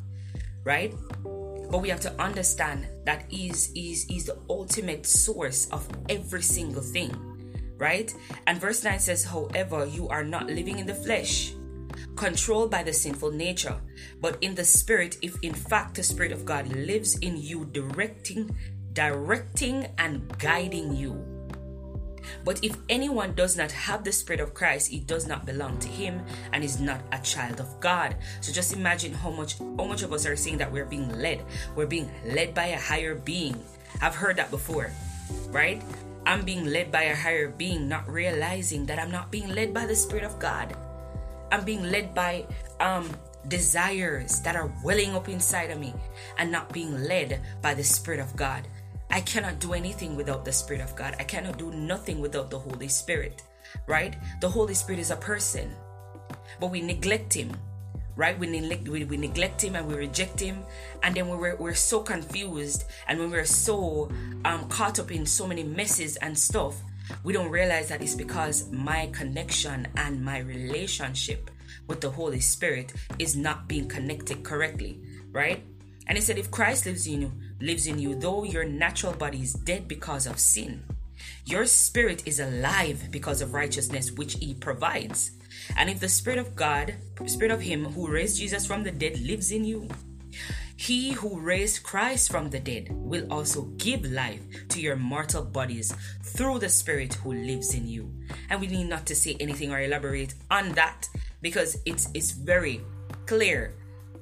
right? 0.63 0.93
But 1.23 1.81
we 1.81 1.89
have 1.89 2.01
to 2.01 2.21
understand 2.21 2.87
that 3.05 3.25
He's, 3.29 3.71
he's, 3.71 4.03
he's 4.03 4.25
the 4.25 4.37
ultimate 4.49 5.05
source 5.05 5.67
of 5.69 5.87
every 6.09 6.41
single 6.41 6.81
thing 6.81 7.15
right? 7.81 8.13
And 8.45 8.61
verse 8.61 8.83
9 8.83 8.99
says, 8.99 9.25
However, 9.25 9.87
you 9.87 10.07
are 10.07 10.23
not 10.23 10.45
living 10.45 10.77
in 10.77 10.85
the 10.85 10.93
flesh, 10.93 11.55
controlled 12.15 12.69
by 12.69 12.83
the 12.83 12.93
sinful 12.93 13.31
nature, 13.31 13.81
but 14.21 14.37
in 14.41 14.53
the 14.53 14.63
spirit, 14.63 15.17
if 15.23 15.35
in 15.41 15.55
fact 15.55 15.95
the 15.95 16.03
spirit 16.03 16.31
of 16.31 16.45
God 16.45 16.67
lives 16.67 17.17
in 17.19 17.37
you, 17.37 17.65
directing, 17.65 18.55
directing 18.93 19.87
and 19.97 20.27
guiding 20.39 20.95
you. 20.95 21.31
But 22.43 22.63
if 22.63 22.77
anyone 22.89 23.33
does 23.33 23.57
not 23.57 23.71
have 23.71 24.03
the 24.03 24.11
Spirit 24.11 24.41
of 24.41 24.53
Christ, 24.53 24.91
it 24.91 25.07
does 25.07 25.27
not 25.27 25.45
belong 25.45 25.77
to 25.79 25.87
him 25.87 26.21
and 26.53 26.63
is 26.63 26.79
not 26.79 27.01
a 27.11 27.19
child 27.19 27.59
of 27.59 27.79
God. 27.79 28.15
So 28.41 28.51
just 28.51 28.73
imagine 28.73 29.13
how 29.13 29.31
much 29.31 29.57
how 29.57 29.85
much 29.85 30.03
of 30.03 30.13
us 30.13 30.25
are 30.25 30.35
saying 30.35 30.57
that 30.57 30.71
we're 30.71 30.85
being 30.85 31.09
led. 31.17 31.43
We're 31.75 31.87
being 31.87 32.09
led 32.25 32.53
by 32.53 32.67
a 32.67 32.79
higher 32.79 33.15
being. 33.15 33.57
I've 34.01 34.15
heard 34.15 34.37
that 34.37 34.51
before, 34.51 34.91
right? 35.49 35.81
I'm 36.25 36.45
being 36.45 36.65
led 36.65 36.91
by 36.91 37.09
a 37.09 37.15
higher 37.15 37.49
being, 37.49 37.89
not 37.89 38.07
realizing 38.07 38.85
that 38.85 38.99
I'm 38.99 39.11
not 39.11 39.31
being 39.31 39.49
led 39.49 39.73
by 39.73 39.85
the 39.85 39.95
Spirit 39.95 40.23
of 40.23 40.37
God. 40.37 40.75
I'm 41.51 41.65
being 41.65 41.83
led 41.83 42.13
by 42.13 42.45
um, 42.79 43.09
desires 43.47 44.39
that 44.41 44.55
are 44.55 44.71
welling 44.83 45.15
up 45.15 45.29
inside 45.29 45.71
of 45.71 45.79
me 45.79 45.93
and 46.37 46.51
not 46.51 46.71
being 46.71 47.03
led 47.03 47.41
by 47.61 47.73
the 47.73 47.83
Spirit 47.83 48.19
of 48.19 48.35
God. 48.35 48.67
I 49.11 49.21
cannot 49.21 49.59
do 49.59 49.73
anything 49.73 50.15
without 50.15 50.45
the 50.45 50.53
Spirit 50.53 50.81
of 50.81 50.95
God. 50.95 51.15
I 51.19 51.23
cannot 51.23 51.57
do 51.57 51.71
nothing 51.71 52.21
without 52.21 52.49
the 52.49 52.59
Holy 52.59 52.87
Spirit, 52.87 53.43
right? 53.87 54.15
The 54.39 54.49
Holy 54.49 54.73
Spirit 54.73 54.99
is 54.99 55.11
a 55.11 55.17
person, 55.17 55.71
but 56.59 56.71
we 56.71 56.81
neglect 56.81 57.33
Him 57.33 57.51
right? 58.15 58.37
We 58.37 58.47
neglect, 58.47 58.87
we, 58.87 59.03
we 59.05 59.17
neglect 59.17 59.63
him 59.63 59.75
and 59.75 59.87
we 59.87 59.95
reject 59.95 60.39
him, 60.39 60.63
and 61.03 61.15
then 61.15 61.27
we're, 61.27 61.55
we're 61.55 61.73
so 61.73 62.01
confused, 62.01 62.85
and 63.07 63.19
when 63.19 63.31
we're 63.31 63.45
so 63.45 64.11
um, 64.45 64.67
caught 64.69 64.99
up 64.99 65.11
in 65.11 65.25
so 65.25 65.47
many 65.47 65.63
messes 65.63 66.17
and 66.17 66.37
stuff, 66.37 66.75
we 67.23 67.33
don't 67.33 67.49
realize 67.49 67.89
that 67.89 68.01
it's 68.01 68.15
because 68.15 68.69
my 68.71 69.09
connection 69.11 69.87
and 69.97 70.23
my 70.23 70.39
relationship 70.39 71.49
with 71.87 72.01
the 72.01 72.09
Holy 72.09 72.39
Spirit 72.39 72.93
is 73.19 73.35
not 73.35 73.67
being 73.67 73.87
connected 73.87 74.43
correctly, 74.43 75.01
right? 75.31 75.63
And 76.07 76.17
he 76.17 76.23
said, 76.23 76.37
if 76.37 76.51
Christ 76.51 76.85
lives 76.85 77.07
in 77.07 77.21
you, 77.21 77.31
lives 77.61 77.87
in 77.87 77.99
you, 77.99 78.15
though 78.15 78.43
your 78.43 78.65
natural 78.65 79.13
body 79.13 79.41
is 79.41 79.53
dead 79.53 79.87
because 79.87 80.27
of 80.27 80.39
sin, 80.39 80.83
your 81.45 81.65
spirit 81.65 82.27
is 82.27 82.39
alive 82.39 83.09
because 83.11 83.41
of 83.41 83.53
righteousness 83.53 84.11
which 84.11 84.33
he 84.35 84.53
provides. 84.53 85.31
And 85.77 85.89
if 85.89 85.99
the 85.99 86.09
Spirit 86.09 86.39
of 86.39 86.55
God, 86.55 86.95
Spirit 87.25 87.51
of 87.51 87.61
Him 87.61 87.85
who 87.85 88.11
raised 88.11 88.39
Jesus 88.39 88.65
from 88.65 88.83
the 88.83 88.91
dead 88.91 89.19
lives 89.19 89.51
in 89.51 89.63
you, 89.63 89.87
He 90.75 91.11
who 91.11 91.39
raised 91.39 91.83
Christ 91.83 92.31
from 92.31 92.49
the 92.49 92.59
dead 92.59 92.87
will 92.91 93.31
also 93.31 93.63
give 93.77 94.05
life 94.05 94.41
to 94.69 94.81
your 94.81 94.95
mortal 94.95 95.43
bodies 95.43 95.93
through 96.23 96.59
the 96.59 96.69
Spirit 96.69 97.15
who 97.15 97.33
lives 97.33 97.73
in 97.73 97.87
you. 97.87 98.11
And 98.49 98.59
we 98.59 98.67
need 98.67 98.89
not 98.89 99.05
to 99.07 99.15
say 99.15 99.37
anything 99.39 99.71
or 99.71 99.81
elaborate 99.81 100.33
on 100.49 100.71
that 100.73 101.07
because 101.41 101.77
it's 101.85 102.09
it's 102.13 102.31
very 102.31 102.81
clear 103.25 103.73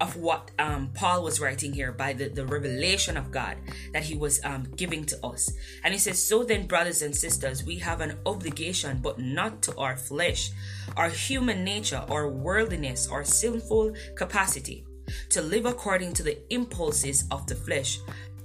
of 0.01 0.15
what 0.15 0.51
um, 0.59 0.89
Paul 0.93 1.23
was 1.23 1.39
writing 1.39 1.73
here 1.73 1.91
by 1.91 2.13
the, 2.13 2.29
the 2.29 2.45
revelation 2.45 3.17
of 3.17 3.31
God 3.31 3.57
that 3.93 4.03
he 4.03 4.15
was 4.15 4.43
um, 4.43 4.67
giving 4.75 5.05
to 5.05 5.25
us. 5.25 5.51
And 5.83 5.93
he 5.93 5.99
says, 5.99 6.23
So 6.23 6.43
then, 6.43 6.67
brothers 6.67 7.01
and 7.01 7.15
sisters, 7.15 7.63
we 7.63 7.77
have 7.79 8.01
an 8.01 8.17
obligation, 8.25 8.99
but 9.01 9.19
not 9.19 9.61
to 9.63 9.77
our 9.77 9.97
flesh, 9.97 10.51
our 10.95 11.09
human 11.09 11.63
nature, 11.63 12.03
our 12.09 12.29
worldliness, 12.29 13.07
our 13.09 13.25
sinful 13.25 13.93
capacity, 14.15 14.85
to 15.29 15.41
live 15.41 15.65
according 15.65 16.13
to 16.13 16.23
the 16.23 16.37
impulses 16.53 17.25
of 17.31 17.47
the 17.47 17.55
flesh, 17.55 17.99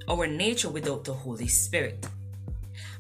our 0.09 0.27
nature 0.27 0.69
without 0.69 1.05
the 1.05 1.15
Holy 1.15 1.49
Spirit. 1.49 2.07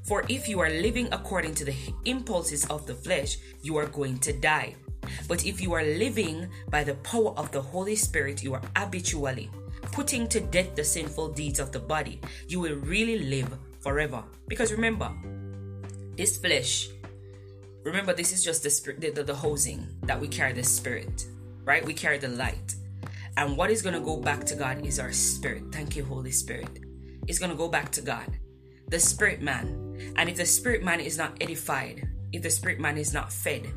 For 0.03 0.23
if 0.29 0.49
you 0.49 0.61
are 0.61 0.71
living 0.71 1.09
according 1.13 1.55
to 1.55 1.65
the 1.65 1.75
impulses 2.05 2.67
of 2.67 2.87
the 2.87 2.95
flesh, 2.95 3.39
you 3.63 3.77
are 3.79 3.87
going 3.87 4.19
to 4.19 4.33
die. 4.35 4.77
But 5.29 5.47
if 5.47 5.61
you 5.61 5.73
are 5.75 5.85
living 5.85 6.49
by 6.71 6.85
the 6.85 6.95
power 6.97 7.35
of 7.37 7.51
the 7.53 7.61
Holy 7.61 7.97
Spirit, 7.97 8.43
you 8.43 8.55
are 8.55 8.63
habitually 8.77 9.51
putting 9.93 10.27
to 10.29 10.41
death 10.41 10.75
the 10.75 10.85
sinful 10.85 11.29
deeds 11.29 11.61
of 11.61 11.71
the 11.71 11.79
body. 11.79 12.21
You 12.49 12.61
will 12.61 12.77
really 12.77 13.19
live 13.19 13.57
forever. 13.81 14.25
Because 14.49 14.73
remember, 14.73 15.13
this 16.17 16.37
flesh, 16.37 16.89
remember, 17.85 18.13
this 18.13 18.33
is 18.33 18.43
just 18.43 18.63
the 18.63 18.71
spirit, 18.71 19.01
the, 19.01 19.11
the, 19.11 19.23
the 19.23 19.87
that 20.03 20.21
we 20.21 20.29
carry 20.29 20.53
the 20.53 20.65
spirit, 20.65 21.27
right? 21.65 21.85
We 21.85 21.95
carry 21.95 22.19
the 22.19 22.29
light. 22.29 22.75
And 23.37 23.57
what 23.57 23.71
is 23.71 23.83
going 23.83 23.95
to 23.95 24.01
go 24.01 24.17
back 24.17 24.45
to 24.45 24.55
God 24.55 24.87
is 24.87 24.99
our 24.99 25.13
spirit. 25.13 25.65
Thank 25.73 25.97
you, 25.97 26.05
Holy 26.05 26.31
Spirit. 26.31 26.81
It's 27.27 27.39
going 27.39 27.51
to 27.51 27.57
go 27.57 27.69
back 27.69 27.91
to 27.93 28.01
God, 28.01 28.27
the 28.89 29.01
spirit 29.01 29.43
man. 29.43 30.13
And 30.17 30.29
if 30.29 30.37
the 30.37 30.47
spirit 30.47 30.83
man 30.83 31.01
is 31.01 31.19
not 31.19 31.37
edified, 31.41 32.09
if 32.33 32.43
the 32.43 32.51
spirit 32.51 32.81
man 32.81 32.99
is 32.99 33.13
not 33.13 33.33
fed, 33.33 33.73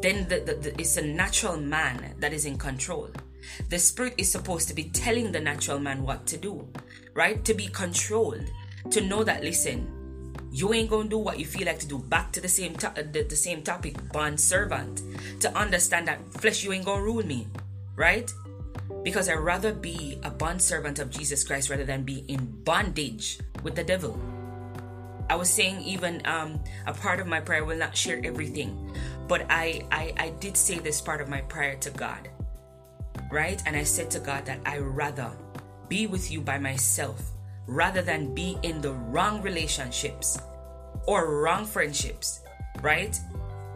then 0.00 0.28
the, 0.28 0.40
the, 0.40 0.54
the, 0.54 0.80
it's 0.80 0.96
a 0.96 1.02
natural 1.02 1.56
man 1.56 2.14
that 2.18 2.32
is 2.32 2.44
in 2.44 2.58
control. 2.58 3.10
The 3.68 3.78
spirit 3.78 4.14
is 4.18 4.30
supposed 4.30 4.68
to 4.68 4.74
be 4.74 4.84
telling 4.84 5.32
the 5.32 5.40
natural 5.40 5.78
man 5.78 6.02
what 6.02 6.26
to 6.26 6.36
do, 6.36 6.68
right? 7.14 7.44
To 7.44 7.54
be 7.54 7.68
controlled, 7.68 8.44
to 8.90 9.00
know 9.00 9.24
that 9.24 9.42
listen, 9.42 9.92
you 10.52 10.72
ain't 10.72 10.90
gonna 10.90 11.08
do 11.08 11.18
what 11.18 11.38
you 11.38 11.46
feel 11.46 11.66
like 11.66 11.78
to 11.80 11.86
do. 11.86 11.98
Back 11.98 12.32
to 12.32 12.40
the 12.40 12.48
same 12.48 12.74
to- 12.76 12.92
the, 13.12 13.22
the 13.22 13.36
same 13.36 13.62
topic, 13.62 13.96
bond 14.12 14.40
servant. 14.40 15.02
To 15.40 15.54
understand 15.56 16.08
that 16.08 16.20
flesh, 16.32 16.64
you 16.64 16.72
ain't 16.72 16.84
gonna 16.84 17.02
rule 17.02 17.24
me, 17.24 17.46
right? 17.94 18.30
Because 19.02 19.28
I'd 19.28 19.34
rather 19.34 19.72
be 19.72 20.18
a 20.22 20.30
bond 20.30 20.60
servant 20.62 20.98
of 20.98 21.10
Jesus 21.10 21.44
Christ 21.44 21.70
rather 21.70 21.84
than 21.84 22.02
be 22.02 22.24
in 22.28 22.46
bondage 22.64 23.38
with 23.62 23.74
the 23.74 23.84
devil. 23.84 24.18
I 25.28 25.34
was 25.34 25.50
saying 25.50 25.82
even 25.82 26.22
um, 26.24 26.60
a 26.86 26.94
part 26.94 27.18
of 27.20 27.26
my 27.26 27.40
prayer 27.40 27.64
will 27.64 27.76
not 27.76 27.96
share 27.96 28.20
everything, 28.24 28.94
but 29.28 29.46
I, 29.50 29.82
I 29.90 30.12
I 30.16 30.28
did 30.40 30.56
say 30.56 30.78
this 30.78 31.00
part 31.00 31.20
of 31.20 31.28
my 31.28 31.40
prayer 31.42 31.76
to 31.76 31.90
God, 31.90 32.28
right? 33.30 33.62
And 33.66 33.76
I 33.76 33.82
said 33.82 34.10
to 34.12 34.20
God 34.20 34.46
that 34.46 34.60
I 34.64 34.78
rather 34.78 35.32
be 35.88 36.06
with 36.06 36.30
you 36.30 36.40
by 36.40 36.58
myself 36.58 37.20
rather 37.66 38.02
than 38.02 38.34
be 38.34 38.58
in 38.62 38.80
the 38.80 38.92
wrong 38.92 39.42
relationships 39.42 40.38
or 41.06 41.42
wrong 41.42 41.66
friendships, 41.66 42.42
right? 42.82 43.18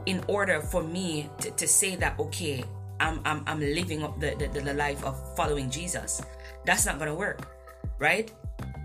In 0.06 0.22
order 0.28 0.60
for 0.60 0.82
me 0.82 1.28
to, 1.38 1.50
to 1.50 1.66
say 1.66 1.96
that 1.96 2.18
okay, 2.18 2.64
I'm 3.00 3.20
I'm 3.24 3.42
I'm 3.46 3.60
living 3.60 4.02
up 4.02 4.20
the, 4.20 4.34
the, 4.34 4.60
the 4.60 4.74
life 4.74 5.04
of 5.04 5.16
following 5.36 5.70
Jesus. 5.70 6.22
That's 6.64 6.86
not 6.86 6.98
gonna 6.98 7.14
work, 7.14 7.48
right? 7.98 8.30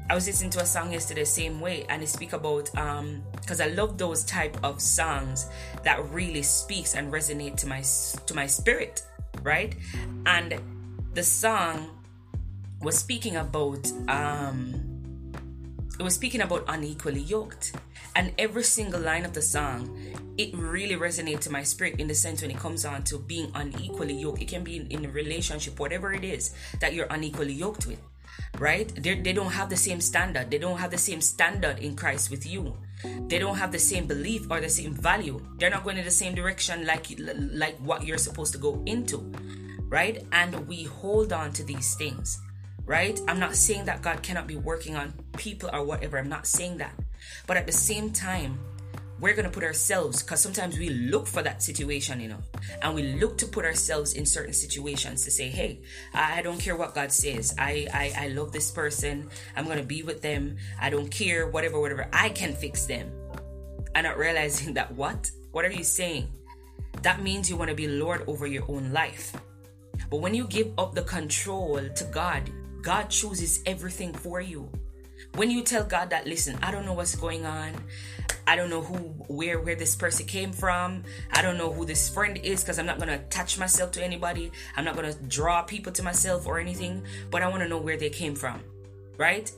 I 0.08 0.14
was 0.14 0.28
listening 0.28 0.52
to 0.52 0.62
a 0.62 0.66
song 0.66 0.92
yesterday, 0.92 1.24
same 1.24 1.60
way, 1.60 1.86
and 1.90 2.02
they 2.02 2.06
speak 2.06 2.34
about 2.34 2.76
um 2.78 3.24
because 3.42 3.60
I 3.60 3.68
love 3.68 3.98
those 3.98 4.24
type 4.24 4.58
of 4.64 4.80
songs 4.80 5.50
that 5.84 6.04
really 6.12 6.44
speaks 6.44 6.94
and 6.96 7.12
resonate 7.12 7.58
to 7.58 7.68
my 7.68 7.82
to 8.28 8.36
my 8.36 8.46
spirit, 8.46 9.02
right? 9.42 9.76
And 10.26 10.62
the 11.14 11.24
song 11.24 11.90
was 12.82 12.98
speaking 12.98 13.38
about 13.38 13.92
um 14.08 14.82
it 16.00 16.04
was 16.04 16.14
speaking 16.14 16.42
about 16.42 16.66
unequally 16.68 17.22
yoked, 17.22 17.74
and 18.16 18.32
every 18.38 18.64
single 18.64 19.02
line 19.02 19.26
of 19.26 19.34
the 19.34 19.42
song 19.42 19.98
it 20.38 20.54
really 20.54 20.96
resonates 20.96 21.40
to 21.42 21.50
my 21.50 21.64
spirit 21.64 21.98
in 21.98 22.08
the 22.08 22.14
sense 22.14 22.42
when 22.42 22.52
it 22.52 22.58
comes 22.58 22.84
on 22.86 23.02
to 23.06 23.18
being 23.18 23.50
unequally 23.56 24.14
yoked. 24.14 24.42
It 24.42 24.50
can 24.50 24.64
be 24.64 24.76
in, 24.76 24.88
in 24.88 25.06
a 25.06 25.10
relationship, 25.10 25.80
whatever 25.80 26.14
it 26.14 26.26
is 26.26 26.54
that 26.82 26.94
you're 26.94 27.08
unequally 27.10 27.54
yoked 27.54 27.88
with 27.88 28.00
right? 28.60 28.92
They're, 28.96 29.22
they 29.22 29.34
do 29.34 29.44
not 29.44 29.54
have 29.54 29.70
the 29.70 29.78
same 29.78 30.02
standard. 30.02 30.50
They 30.52 30.58
don't 30.58 30.78
have 30.78 30.92
the 30.92 30.98
same 30.98 31.22
standard 31.22 31.80
in 31.80 31.96
Christ 31.96 32.32
with 32.32 32.46
you. 32.46 32.78
They 33.28 33.40
don't 33.40 33.58
have 33.58 33.72
the 33.72 33.80
same 33.80 34.08
belief 34.08 34.48
or 34.50 34.62
the 34.62 34.70
same 34.70 34.94
value. 34.94 35.40
They're 35.58 35.70
not 35.70 35.84
going 35.84 35.98
in 35.98 36.06
the 36.06 36.12
same 36.12 36.34
direction 36.34 36.86
like 36.86 37.08
like 37.18 37.78
what 37.78 38.06
you're 38.06 38.18
supposed 38.18 38.54
to 38.54 38.58
go 38.58 38.82
into, 38.86 39.32
right? 39.90 40.26
And 40.32 40.68
we 40.68 40.84
hold 40.84 41.34
on 41.34 41.52
to 41.54 41.64
these 41.64 41.96
things, 41.96 42.40
right? 42.86 43.20
I'm 43.28 43.40
not 43.40 43.56
saying 43.56 43.86
that 43.86 44.02
God 44.02 44.24
cannot 44.24 44.48
be 44.48 44.56
working 44.56 44.96
on 44.96 45.14
people 45.38 45.70
or 45.74 45.84
whatever. 45.84 46.18
I'm 46.18 46.30
not 46.30 46.48
saying 46.48 46.78
that, 46.78 46.94
but 47.48 47.58
at 47.58 47.68
the 47.68 47.74
same 47.74 48.12
time, 48.12 48.58
we're 49.20 49.34
going 49.34 49.46
to 49.46 49.52
put 49.52 49.64
ourselves 49.64 50.22
because 50.22 50.42
sometimes 50.42 50.78
we 50.78 50.90
look 50.90 51.28
for 51.28 51.42
that 51.42 51.64
situation 51.64 52.20
you 52.20 52.28
know 52.28 52.42
and 52.82 52.94
we 52.94 53.14
look 53.14 53.38
to 53.38 53.46
put 53.46 53.64
ourselves 53.64 54.14
in 54.14 54.26
certain 54.26 54.54
situations 54.54 55.24
to 55.24 55.32
say 55.32 55.48
hey 55.48 55.80
i 56.14 56.42
don't 56.42 56.60
care 56.60 56.76
what 56.76 56.94
god 56.94 57.12
says. 57.12 57.56
I 57.58 57.88
i, 57.94 58.26
I 58.26 58.28
love 58.30 58.52
this 58.52 58.72
person. 58.72 59.30
I'm 59.56 59.66
going 59.66 59.78
to 59.78 59.84
be 59.84 60.04
with 60.04 60.22
them. 60.22 60.58
I 60.80 60.90
don't 60.90 61.10
care 61.10 61.48
whatever 61.48 61.80
whatever. 61.80 62.08
I 62.12 62.30
can 62.30 62.54
fix 62.54 62.86
them. 62.86 63.12
And 63.94 64.06
not 64.06 64.18
realizing 64.18 64.74
that 64.80 64.94
what? 64.94 65.32
What 65.52 65.66
are 65.66 65.72
you 65.72 65.84
saying? 65.84 66.30
That 67.02 67.22
means 67.22 67.50
you 67.50 67.58
want 67.58 67.70
to 67.70 67.76
be 67.76 67.88
lord 67.88 68.24
over 68.28 68.48
your 68.48 68.64
own 68.68 68.92
life. 68.92 69.36
But 70.10 70.18
when 70.18 70.34
you 70.34 70.48
give 70.48 70.72
up 70.78 70.94
the 70.94 71.04
control 71.04 71.80
to 71.90 72.04
god 72.06 72.50
god 72.82 73.10
chooses 73.10 73.64
everything 73.66 74.14
for 74.14 74.40
you 74.42 74.70
when 75.36 75.52
you 75.52 75.62
tell 75.62 75.84
god 75.84 76.10
that 76.10 76.26
listen 76.26 76.58
i 76.62 76.72
don't 76.72 76.86
know 76.86 76.94
what's 76.94 77.16
going 77.16 77.46
on 77.46 77.74
I 78.48 78.56
don't 78.56 78.70
know 78.70 78.82
who, 78.82 78.98
where, 79.28 79.60
where 79.60 79.76
this 79.76 79.96
person 79.96 80.26
came 80.26 80.52
from. 80.52 81.04
I 81.32 81.42
don't 81.42 81.58
know 81.58 81.72
who 81.72 81.86
this 81.86 82.10
friend 82.10 82.38
is 82.38 82.62
because 82.62 82.78
I'm 82.78 82.86
not 82.86 83.00
gonna 83.00 83.16
attach 83.16 83.58
myself 83.58 83.92
to 83.94 84.04
anybody. 84.04 84.52
I'm 84.76 84.86
not 84.86 84.96
gonna 84.96 85.16
draw 85.28 85.64
people 85.64 85.92
to 85.94 86.04
myself 86.04 86.46
or 86.46 86.60
anything. 86.60 87.04
But 87.32 87.42
I 87.42 87.48
want 87.48 87.64
to 87.64 87.70
know 87.70 87.80
where 87.80 87.98
they 87.98 88.10
came 88.10 88.36
from, 88.36 88.62
right? 89.18 89.52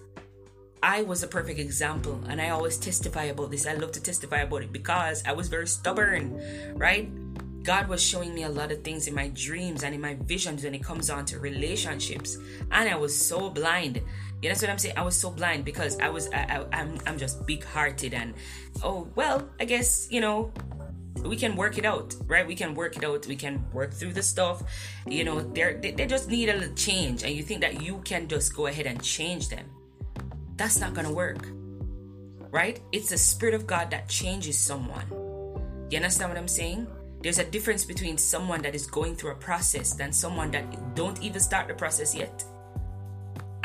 I 0.81 1.01
was 1.01 1.23
a 1.23 1.27
perfect 1.27 1.59
example, 1.59 2.21
and 2.29 2.39
I 2.39 2.49
always 2.49 2.77
testify 2.77 3.23
about 3.25 3.51
this. 3.51 3.65
I 3.65 3.73
love 3.73 3.91
to 3.93 4.01
testify 4.01 4.37
about 4.37 4.63
it 4.63 4.71
because 4.71 5.23
I 5.25 5.33
was 5.33 5.49
very 5.49 5.67
stubborn, 5.67 6.39
right? 6.75 7.09
God 7.63 7.89
was 7.89 8.01
showing 8.01 8.33
me 8.33 8.43
a 8.43 8.49
lot 8.49 8.71
of 8.71 8.83
things 8.83 9.07
in 9.07 9.13
my 9.13 9.27
dreams 9.29 9.83
and 9.83 9.93
in 9.93 9.99
my 9.99 10.13
visions 10.13 10.63
when 10.63 10.73
it 10.73 10.83
comes 10.83 11.09
on 11.09 11.25
to 11.25 11.39
relationships, 11.39 12.37
and 12.71 12.87
I 12.87 12.95
was 12.95 13.13
so 13.13 13.49
blind 13.49 14.01
you 14.41 14.49
know 14.49 14.55
what 14.55 14.69
I'm 14.69 14.77
saying? 14.77 14.97
I 14.97 15.01
was 15.01 15.15
so 15.15 15.31
blind 15.31 15.65
because 15.65 15.99
I 15.99 16.09
was 16.09 16.29
I, 16.31 16.43
I, 16.43 16.79
I'm 16.79 16.99
I'm 17.05 17.17
just 17.17 17.45
big 17.45 17.63
hearted 17.63 18.13
and 18.13 18.33
oh 18.83 19.07
well 19.15 19.49
I 19.59 19.65
guess 19.65 20.07
you 20.11 20.21
know 20.21 20.51
we 21.25 21.35
can 21.35 21.55
work 21.55 21.77
it 21.77 21.85
out 21.85 22.15
right? 22.27 22.45
We 22.45 22.55
can 22.55 22.75
work 22.75 22.97
it 22.97 23.03
out. 23.03 23.25
We 23.25 23.35
can 23.35 23.65
work 23.73 23.93
through 23.93 24.13
the 24.13 24.23
stuff. 24.23 24.63
You 25.07 25.23
know 25.23 25.41
they're 25.41 25.79
they, 25.79 25.91
they 25.91 26.05
just 26.05 26.29
need 26.29 26.49
a 26.49 26.53
little 26.53 26.75
change 26.75 27.23
and 27.23 27.33
you 27.33 27.43
think 27.43 27.61
that 27.61 27.81
you 27.81 28.01
can 28.05 28.27
just 28.27 28.55
go 28.55 28.67
ahead 28.67 28.85
and 28.85 29.01
change 29.03 29.49
them. 29.49 29.65
That's 30.55 30.79
not 30.79 30.93
gonna 30.93 31.13
work 31.13 31.47
right? 32.51 32.79
It's 32.91 33.09
the 33.09 33.17
spirit 33.17 33.53
of 33.53 33.67
god 33.67 33.91
that 33.91 34.07
changes 34.09 34.57
someone. 34.57 35.05
You 35.89 35.97
understand 35.97 36.31
what 36.31 36.37
i'm 36.37 36.47
saying? 36.47 36.87
There's 37.21 37.39
a 37.39 37.45
difference 37.45 37.83
between 37.85 38.17
someone 38.17 38.61
that 38.61 38.75
is 38.75 38.85
going 38.87 39.15
through 39.15 39.31
a 39.31 39.35
process 39.35 39.93
than 39.93 40.11
someone 40.11 40.51
that 40.51 40.95
don't 40.95 41.21
even 41.21 41.39
start 41.39 41.67
the 41.67 41.73
process 41.73 42.13
yet 42.15 42.43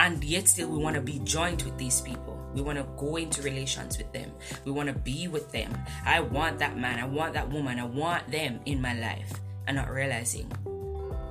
and 0.03 0.23
yet 0.25 0.49
still 0.49 0.69
we 0.69 0.79
want 0.79 0.97
to 0.97 1.01
be 1.01 1.21
joined 1.21 1.63
with 1.63 1.79
these 1.79 2.01
people. 2.01 2.37
We 2.55 2.61
want 2.61 2.77
to 2.77 2.85
go 2.99 3.17
into 3.17 3.41
relations 3.41 3.97
with 3.99 4.13
them. 4.13 4.33
We 4.65 4.73
want 4.73 4.89
to 4.89 4.95
be 4.95 5.29
with 5.29 5.53
them. 5.53 5.73
I 6.05 6.19
want 6.19 6.59
that 6.59 6.77
man. 6.77 6.99
I 6.99 7.07
want 7.07 7.35
that 7.35 7.49
woman. 7.49 7.79
I 7.79 7.85
want 7.85 8.29
them 8.29 8.59
in 8.67 8.83
my 8.83 8.99
life. 8.99 9.33
And 9.69 9.77
not 9.77 9.91
realizing 9.93 10.51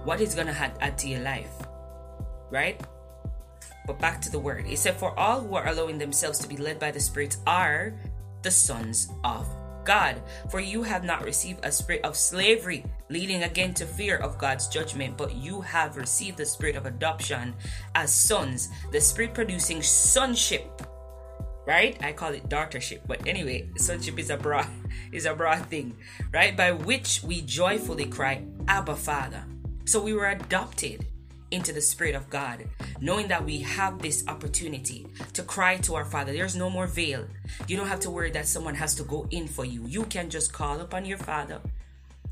what 0.05 0.21
is 0.21 0.33
going 0.33 0.47
to 0.47 0.53
add 0.53 0.97
to 0.99 1.09
your 1.09 1.19
life. 1.19 1.51
Right? 2.49 2.81
But 3.85 3.99
back 3.99 4.21
to 4.21 4.31
the 4.31 4.39
word. 4.39 4.65
It 4.65 4.79
said 4.79 4.95
for 4.95 5.19
all 5.19 5.41
who 5.41 5.55
are 5.55 5.67
allowing 5.67 5.97
themselves 5.97 6.39
to 6.39 6.47
be 6.47 6.55
led 6.55 6.79
by 6.79 6.91
the 6.91 6.99
spirit 7.01 7.35
are 7.45 7.93
the 8.41 8.51
sons 8.51 9.09
of 9.25 9.45
God. 9.83 10.21
For 10.49 10.61
you 10.61 10.81
have 10.83 11.03
not 11.03 11.25
received 11.25 11.59
a 11.63 11.73
spirit 11.73 12.05
of 12.05 12.15
slavery, 12.15 12.85
leading 13.11 13.43
again 13.43 13.73
to 13.75 13.85
fear 13.85 14.17
of 14.17 14.37
God's 14.37 14.67
judgment, 14.67 15.17
but 15.17 15.35
you 15.35 15.61
have 15.61 15.97
received 15.97 16.37
the 16.37 16.45
spirit 16.45 16.75
of 16.75 16.85
adoption 16.85 17.53
as 17.93 18.13
sons, 18.13 18.69
the 18.91 19.01
spirit 19.01 19.33
producing 19.33 19.81
sonship. 19.81 20.81
Right? 21.67 21.95
I 22.03 22.13
call 22.13 22.33
it 22.33 22.49
daughtership, 22.49 23.01
but 23.05 23.27
anyway, 23.27 23.69
sonship 23.77 24.17
is 24.17 24.29
a 24.29 24.37
broad 24.37 24.67
is 25.11 25.25
a 25.25 25.35
broad 25.35 25.65
thing, 25.67 25.95
right? 26.33 26.55
By 26.57 26.71
which 26.71 27.21
we 27.23 27.41
joyfully 27.41 28.05
cry, 28.05 28.43
Abba 28.67 28.95
Father. 28.95 29.43
So 29.85 30.01
we 30.01 30.13
were 30.13 30.29
adopted 30.29 31.05
into 31.51 31.73
the 31.73 31.81
Spirit 31.81 32.15
of 32.15 32.29
God, 32.29 32.65
knowing 32.99 33.27
that 33.27 33.43
we 33.43 33.59
have 33.59 33.99
this 33.99 34.23
opportunity 34.27 35.05
to 35.33 35.43
cry 35.43 35.77
to 35.77 35.95
our 35.95 36.05
Father. 36.05 36.31
There's 36.31 36.55
no 36.55 36.69
more 36.69 36.87
veil. 36.87 37.27
You 37.67 37.77
don't 37.77 37.87
have 37.87 37.99
to 38.01 38.09
worry 38.09 38.31
that 38.31 38.47
someone 38.47 38.75
has 38.75 38.95
to 38.95 39.03
go 39.03 39.27
in 39.31 39.47
for 39.47 39.65
you. 39.65 39.85
You 39.85 40.03
can 40.05 40.29
just 40.29 40.53
call 40.53 40.79
upon 40.79 41.05
your 41.05 41.17
Father, 41.17 41.61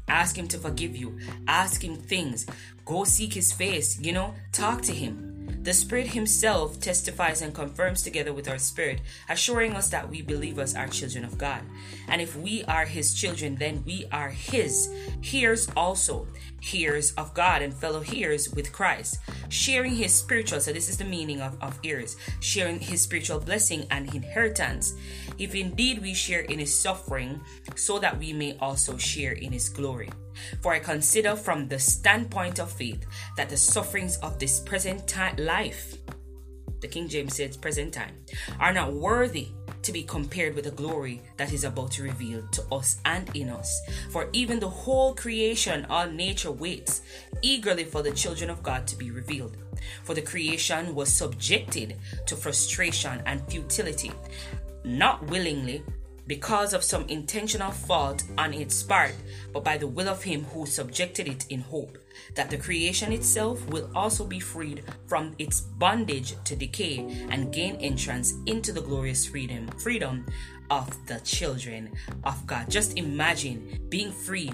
ask 0.10 0.38
Him 0.38 0.48
to 0.50 0.58
forgive 0.58 0.96
you, 0.96 1.18
ask 1.48 1.84
Him 1.84 1.96
things, 1.96 2.46
go 2.86 3.04
seek 3.04 3.34
His 3.34 3.54
face, 3.54 4.00
you 4.00 4.12
know, 4.12 4.34
talk 4.52 4.82
to 4.84 4.94
Him. 4.94 5.29
The 5.62 5.74
Spirit 5.74 6.08
Himself 6.08 6.80
testifies 6.80 7.42
and 7.42 7.54
confirms 7.54 8.02
together 8.02 8.34
with 8.34 8.48
our 8.48 8.58
spirit, 8.58 9.02
assuring 9.28 9.74
us 9.74 9.90
that 9.90 10.10
we 10.10 10.22
believers 10.22 10.76
are 10.76 10.88
children 10.88 11.26
of 11.26 11.38
God. 11.38 11.62
And 12.08 12.22
if 12.22 12.36
we 12.36 12.64
are 12.64 12.86
His 12.86 13.14
children, 13.14 13.56
then 13.56 13.84
we 13.86 14.06
are 14.12 14.30
His. 14.30 14.90
Heirs 15.34 15.68
also, 15.76 16.28
heirs 16.74 17.12
of 17.18 17.34
God 17.34 17.62
and 17.62 17.74
fellow 17.74 18.04
heirs 18.14 18.50
with 18.50 18.72
Christ, 18.72 19.20
sharing 19.50 19.96
His 19.96 20.14
spiritual, 20.14 20.62
so 20.62 20.72
this 20.72 20.90
is 20.90 20.98
the 20.98 21.04
meaning 21.04 21.42
of, 21.42 21.58
of 21.62 21.80
heirs, 21.84 22.16
sharing 22.40 22.80
His 22.80 23.02
spiritual 23.02 23.40
blessing 23.40 23.86
and 23.92 24.14
inheritance. 24.14 24.94
If 25.38 25.56
indeed 25.56 26.02
we 26.02 26.14
share 26.14 26.42
in 26.42 26.60
His 26.60 26.78
suffering, 26.78 27.42
so 27.76 28.00
that 28.00 28.18
we 28.18 28.34
may 28.34 28.58
also 28.60 28.98
share 28.98 29.34
in 29.34 29.52
His 29.52 29.70
glory. 29.70 30.10
For 30.62 30.74
I 30.74 30.80
consider 30.80 31.36
from 31.36 31.68
the 31.68 31.80
standpoint 31.80 32.60
of 32.60 32.72
faith 32.72 33.06
that 33.38 33.50
the 33.50 33.58
sufferings 33.58 34.18
of 34.18 34.40
this 34.40 34.60
present 34.60 35.08
time 35.08 35.36
life, 35.38 35.96
the 36.82 36.88
King 36.88 37.08
James 37.08 37.36
says 37.36 37.58
present 37.58 37.94
time, 37.94 38.16
are 38.60 38.74
not 38.74 38.94
worthy 38.94 39.50
to 39.82 39.92
be 39.92 40.04
compared 40.04 40.56
with 40.56 40.66
the 40.66 40.72
glory 40.72 41.22
that 41.38 41.54
is 41.54 41.64
about 41.64 41.92
to 41.92 42.04
reveal 42.04 42.42
to 42.52 42.64
us 42.72 43.00
and 43.06 43.34
in 43.36 43.50
us. 43.50 43.82
For 44.12 44.30
even 44.34 44.60
the 44.60 44.70
whole 44.70 45.14
creation, 45.16 45.86
all 45.90 46.08
nature 46.10 46.52
waits 46.52 47.02
eagerly 47.42 47.86
for 47.86 48.04
the 48.04 48.12
children 48.12 48.50
of 48.50 48.64
God 48.64 48.88
to 48.88 48.98
be 48.98 49.12
revealed. 49.12 49.58
For 50.04 50.14
the 50.14 50.22
creation 50.22 50.94
was 50.94 51.12
subjected 51.12 51.96
to 52.26 52.36
frustration 52.36 53.22
and 53.26 53.42
futility, 53.50 54.12
not 54.84 55.26
willingly, 55.28 55.84
because 56.30 56.76
of 56.76 56.84
some 56.84 57.08
intentional 57.10 57.72
fault 57.72 58.24
on 58.38 58.54
its 58.54 58.84
part, 58.84 59.16
but 59.52 59.64
by 59.64 59.80
the 59.80 59.88
will 59.88 60.08
of 60.08 60.22
him 60.22 60.44
who 60.44 60.64
subjected 60.64 61.28
it 61.28 61.48
in 61.50 61.60
hope, 61.60 61.98
that 62.36 62.52
the 62.52 62.58
creation 62.58 63.12
itself 63.12 63.68
will 63.70 63.90
also 63.96 64.24
be 64.24 64.40
freed 64.40 64.84
from 65.08 65.34
its 65.40 65.62
bondage 65.62 66.36
to 66.44 66.56
decay 66.56 67.00
and 67.32 67.52
gain 67.52 67.78
entrance 67.78 68.36
into 68.46 68.72
the 68.72 68.82
glorious 68.82 69.26
freedom, 69.26 69.68
freedom 69.80 70.24
of 70.70 70.88
the 71.08 71.20
children 71.22 71.90
of 72.24 72.46
God. 72.46 72.70
Just 72.70 72.96
imagine 72.96 73.88
being 73.90 74.12
free 74.12 74.54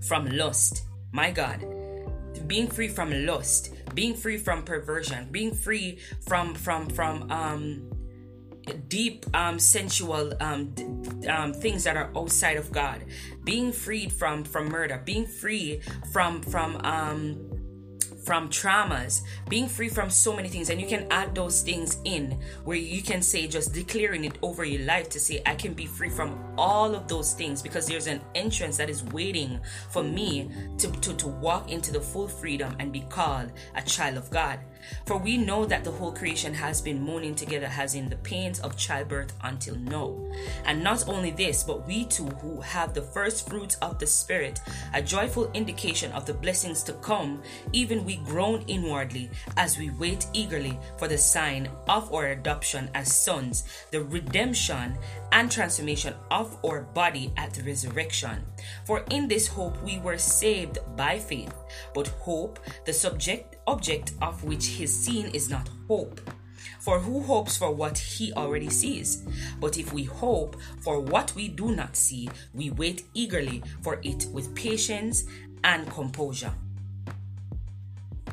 from 0.00 0.24
lust. 0.24 0.84
My 1.12 1.30
God, 1.30 1.66
being 2.46 2.66
free 2.66 2.88
from 2.88 3.26
lust, 3.26 3.74
being 3.94 4.14
free 4.14 4.38
from 4.38 4.62
perversion, 4.62 5.28
being 5.30 5.52
free 5.54 5.98
from 6.26 6.54
from 6.54 6.88
from 6.88 7.30
um 7.30 7.97
deep 8.74 9.26
um, 9.34 9.58
sensual 9.58 10.32
um, 10.40 10.74
um, 11.28 11.52
things 11.52 11.84
that 11.84 11.96
are 11.96 12.10
outside 12.16 12.56
of 12.56 12.72
God, 12.72 13.04
being 13.44 13.72
freed 13.72 14.12
from 14.12 14.44
from 14.44 14.68
murder, 14.68 15.00
being 15.04 15.26
free 15.26 15.80
from 16.12 16.42
from 16.42 16.76
um, 16.84 17.58
from 18.28 18.50
traumas, 18.50 19.22
being 19.48 19.66
free 19.66 19.88
from 19.88 20.10
so 20.10 20.36
many 20.36 20.50
things, 20.50 20.68
and 20.68 20.78
you 20.78 20.86
can 20.86 21.06
add 21.10 21.34
those 21.34 21.62
things 21.62 21.96
in 22.04 22.38
where 22.64 22.76
you 22.76 23.00
can 23.00 23.22
say, 23.22 23.48
just 23.48 23.72
declaring 23.72 24.24
it 24.26 24.36
over 24.42 24.66
your 24.66 24.82
life 24.82 25.08
to 25.08 25.18
say, 25.18 25.40
I 25.46 25.54
can 25.54 25.72
be 25.72 25.86
free 25.86 26.10
from 26.10 26.38
all 26.58 26.94
of 26.94 27.08
those 27.08 27.32
things 27.32 27.62
because 27.62 27.86
there's 27.86 28.06
an 28.06 28.20
entrance 28.34 28.76
that 28.76 28.90
is 28.90 29.02
waiting 29.02 29.58
for 29.88 30.02
me 30.02 30.50
to, 30.76 30.90
to, 30.90 31.14
to 31.14 31.26
walk 31.26 31.72
into 31.72 31.90
the 31.90 32.02
full 32.02 32.28
freedom 32.28 32.76
and 32.78 32.92
be 32.92 33.00
called 33.08 33.50
a 33.76 33.80
child 33.80 34.18
of 34.18 34.30
God. 34.30 34.60
For 35.06 35.18
we 35.18 35.36
know 35.36 35.64
that 35.64 35.84
the 35.84 35.90
whole 35.90 36.12
creation 36.12 36.54
has 36.54 36.80
been 36.80 37.04
moaning 37.04 37.34
together, 37.34 37.70
as 37.76 37.94
in 37.94 38.08
the 38.08 38.16
pains 38.16 38.60
of 38.60 38.76
childbirth 38.76 39.32
until 39.42 39.76
now. 39.76 40.16
And 40.64 40.82
not 40.82 41.08
only 41.08 41.30
this, 41.30 41.64
but 41.64 41.86
we 41.86 42.04
too, 42.04 42.26
who 42.40 42.60
have 42.60 42.94
the 42.94 43.02
first 43.02 43.48
fruits 43.48 43.76
of 43.76 43.98
the 43.98 44.06
Spirit, 44.06 44.60
a 44.94 45.02
joyful 45.02 45.50
indication 45.52 46.12
of 46.12 46.26
the 46.26 46.34
blessings 46.34 46.82
to 46.84 46.92
come, 46.94 47.42
even 47.72 48.04
we 48.04 48.16
groan 48.16 48.64
inwardly 48.66 49.30
as 49.56 49.78
we 49.78 49.90
wait 49.90 50.26
eagerly 50.32 50.78
for 50.96 51.08
the 51.08 51.18
sign 51.18 51.68
of 51.88 52.12
our 52.12 52.28
adoption 52.28 52.90
as 52.94 53.12
sons, 53.14 53.64
the 53.90 54.02
redemption 54.02 54.96
and 55.32 55.50
transformation 55.50 56.14
of 56.30 56.56
our 56.64 56.82
body 56.82 57.32
at 57.36 57.52
the 57.54 57.62
resurrection. 57.62 58.44
For 58.84 59.04
in 59.10 59.28
this 59.28 59.46
hope 59.46 59.80
we 59.82 59.98
were 59.98 60.18
saved 60.18 60.78
by 60.96 61.18
faith. 61.18 61.54
But 61.94 62.08
hope, 62.08 62.58
the 62.84 62.92
subject 62.92 63.56
object 63.66 64.12
of 64.22 64.44
which 64.44 64.66
his 64.66 64.94
seen 64.94 65.26
is 65.26 65.48
not 65.48 65.68
hope. 65.88 66.20
For 66.80 66.98
who 66.98 67.22
hopes 67.22 67.56
for 67.56 67.72
what 67.72 67.98
he 67.98 68.32
already 68.32 68.70
sees? 68.70 69.24
But 69.60 69.78
if 69.78 69.92
we 69.92 70.04
hope 70.04 70.56
for 70.80 71.00
what 71.00 71.34
we 71.34 71.48
do 71.48 71.74
not 71.74 71.96
see, 71.96 72.28
we 72.54 72.70
wait 72.70 73.06
eagerly 73.14 73.62
for 73.82 74.00
it 74.02 74.26
with 74.32 74.54
patience 74.54 75.24
and 75.64 75.90
composure. 75.90 76.52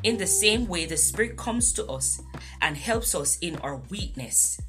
In 0.06 0.18
the 0.18 0.28
same 0.28 0.68
way, 0.68 0.86
the 0.86 0.98
Spirit 0.98 1.36
comes 1.36 1.74
to 1.74 1.86
us 1.88 2.22
and 2.62 2.78
helps 2.78 3.16
us 3.16 3.40
in 3.40 3.56
our 3.58 3.78
weakness. 3.90 4.62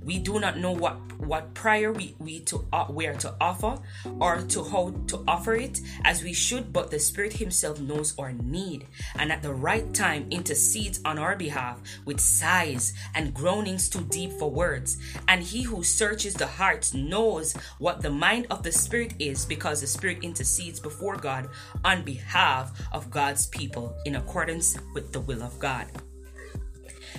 We 0.00 0.20
do 0.20 0.38
not 0.38 0.58
know 0.58 0.70
what 0.70 0.96
what 1.18 1.54
prayer 1.54 1.92
we, 1.92 2.14
we 2.18 2.40
to 2.40 2.64
uh, 2.72 2.86
we 2.90 3.06
are 3.06 3.14
to 3.14 3.34
offer 3.40 3.78
or 4.20 4.42
to 4.42 4.64
how 4.64 4.94
to 5.08 5.24
offer 5.26 5.54
it 5.54 5.80
as 6.04 6.22
we 6.22 6.32
should, 6.32 6.72
but 6.72 6.90
the 6.90 6.98
Spirit 6.98 7.34
Himself 7.34 7.80
knows 7.80 8.16
our 8.18 8.32
need 8.32 8.86
and 9.18 9.32
at 9.32 9.42
the 9.42 9.52
right 9.52 9.92
time 9.92 10.26
intercedes 10.30 11.00
on 11.04 11.18
our 11.18 11.36
behalf 11.36 11.80
with 12.04 12.20
sighs 12.20 12.92
and 13.14 13.34
groanings 13.34 13.88
too 13.88 14.06
deep 14.10 14.32
for 14.32 14.50
words. 14.50 14.98
And 15.28 15.42
He 15.42 15.62
who 15.62 15.82
searches 15.82 16.34
the 16.34 16.46
hearts 16.46 16.94
knows 16.94 17.54
what 17.78 18.02
the 18.02 18.10
mind 18.10 18.46
of 18.50 18.62
the 18.62 18.72
Spirit 18.72 19.14
is 19.18 19.44
because 19.44 19.80
the 19.80 19.86
Spirit 19.86 20.18
intercedes 20.22 20.78
before 20.78 21.16
God 21.16 21.48
on 21.84 22.02
behalf 22.02 22.72
of 22.92 23.10
God's 23.10 23.46
people 23.46 23.96
in 24.04 24.16
accordance 24.16 24.75
with 24.94 25.12
the 25.12 25.20
will 25.20 25.42
of 25.42 25.58
God. 25.58 25.86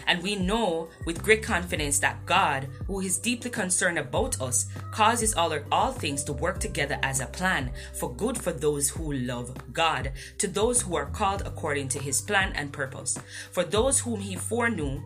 And 0.06 0.22
we 0.22 0.36
know 0.36 0.90
with 1.06 1.24
great 1.24 1.44
confidence 1.44 2.00
that 2.00 2.26
God, 2.26 2.68
who 2.86 3.00
is 3.00 3.18
deeply 3.18 3.50
concerned 3.50 3.98
about 3.98 4.40
us, 4.40 4.68
causes 4.92 5.34
all, 5.34 5.54
all 5.72 5.92
things 5.92 6.24
to 6.26 6.34
work 6.34 6.60
together 6.60 7.00
as 7.04 7.20
a 7.20 7.26
plan 7.26 7.72
for 7.94 8.14
good 8.14 8.38
for 8.38 8.52
those 8.52 8.90
who 8.90 9.14
love 9.14 9.54
God, 9.74 10.12
to 10.38 10.48
those 10.48 10.82
who 10.82 10.96
are 10.96 11.08
called 11.08 11.42
according 11.46 11.90
to 11.90 12.00
his 12.00 12.22
plan 12.22 12.54
and 12.56 12.72
purpose. 12.72 13.18
For 13.52 13.64
those 13.64 14.00
whom 14.00 14.20
he 14.20 14.36
foreknew 14.36 15.02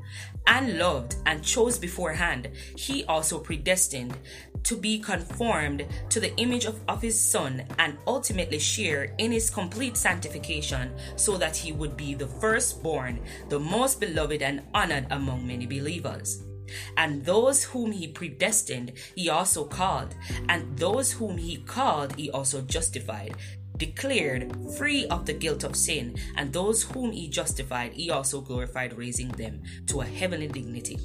and 0.48 0.78
loved 0.78 1.16
and 1.26 1.44
chose 1.44 1.78
beforehand, 1.78 2.50
he 2.76 3.04
also 3.06 3.40
predestined 3.40 4.18
to 4.64 4.78
be 4.78 5.00
conformed 5.00 5.86
to 6.10 6.20
the 6.20 6.36
image 6.38 6.66
of, 6.66 6.80
of 6.88 7.02
his 7.02 7.20
Son 7.20 7.64
and 7.80 7.98
ultimately 8.06 8.60
share 8.60 9.14
in 9.18 9.32
his 9.32 9.50
complete 9.50 9.98
sanctification, 9.98 10.92
so 11.16 11.38
that 11.38 11.56
he 11.56 11.72
would 11.72 11.98
be 11.98 12.14
the 12.14 12.28
firstborn, 12.28 13.20
the 13.50 13.60
most 13.60 14.00
beloved 14.00 14.42
and 14.42 14.62
honored 14.74 15.08
among 15.10 15.46
many 15.46 15.66
believers. 15.66 16.44
And 16.96 17.26
those 17.26 17.64
whom 17.64 17.92
he 17.92 18.08
predestined, 18.08 18.94
he 19.16 19.30
also 19.30 19.66
called. 19.66 20.16
And 20.48 20.78
those 20.78 21.12
whom 21.12 21.38
he 21.38 21.58
called, 21.58 22.16
he 22.16 22.32
also 22.32 22.62
justified, 22.62 23.36
declared 23.82 24.56
free 24.78 25.08
of 25.08 25.26
the 25.26 25.34
guilt 25.34 25.64
of 25.64 25.76
sin. 25.76 26.16
And 26.38 26.54
those 26.54 26.84
whom 26.84 27.12
he 27.12 27.28
justified, 27.28 27.94
he 27.94 28.12
also 28.12 28.40
glorified, 28.40 28.94
raising 28.96 29.30
them 29.30 29.64
to 29.88 30.02
a 30.02 30.06
heavenly 30.06 30.48
dignity. 30.48 31.00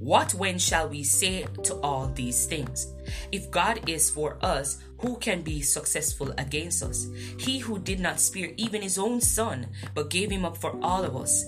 What 0.00 0.34
when 0.34 0.58
shall 0.58 0.88
we 0.88 1.04
say 1.04 1.46
to 1.62 1.76
all 1.76 2.08
these 2.08 2.46
things? 2.46 2.92
If 3.30 3.48
God 3.52 3.88
is 3.88 4.10
for 4.10 4.38
us, 4.42 4.82
who 4.98 5.16
can 5.16 5.42
be 5.42 5.62
successful 5.62 6.34
against 6.36 6.82
us? 6.82 7.06
He 7.38 7.60
who 7.60 7.78
did 7.78 8.00
not 8.00 8.18
spare 8.18 8.50
even 8.56 8.82
his 8.82 8.98
own 8.98 9.20
son, 9.20 9.68
but 9.94 10.10
gave 10.10 10.30
him 10.30 10.44
up 10.44 10.56
for 10.56 10.76
all 10.82 11.04
of 11.04 11.16
us, 11.16 11.44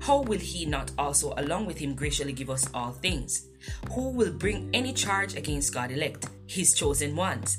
how 0.00 0.22
will 0.22 0.40
he 0.40 0.66
not 0.66 0.90
also, 0.98 1.32
along 1.38 1.66
with 1.66 1.78
him, 1.78 1.94
graciously 1.94 2.32
give 2.32 2.50
us 2.50 2.68
all 2.74 2.92
things? 2.92 3.46
Who 3.92 4.10
will 4.10 4.32
bring 4.32 4.68
any 4.74 4.92
charge 4.92 5.36
against 5.36 5.72
God 5.72 5.92
elect, 5.92 6.28
his 6.46 6.74
chosen 6.74 7.16
ones? 7.16 7.58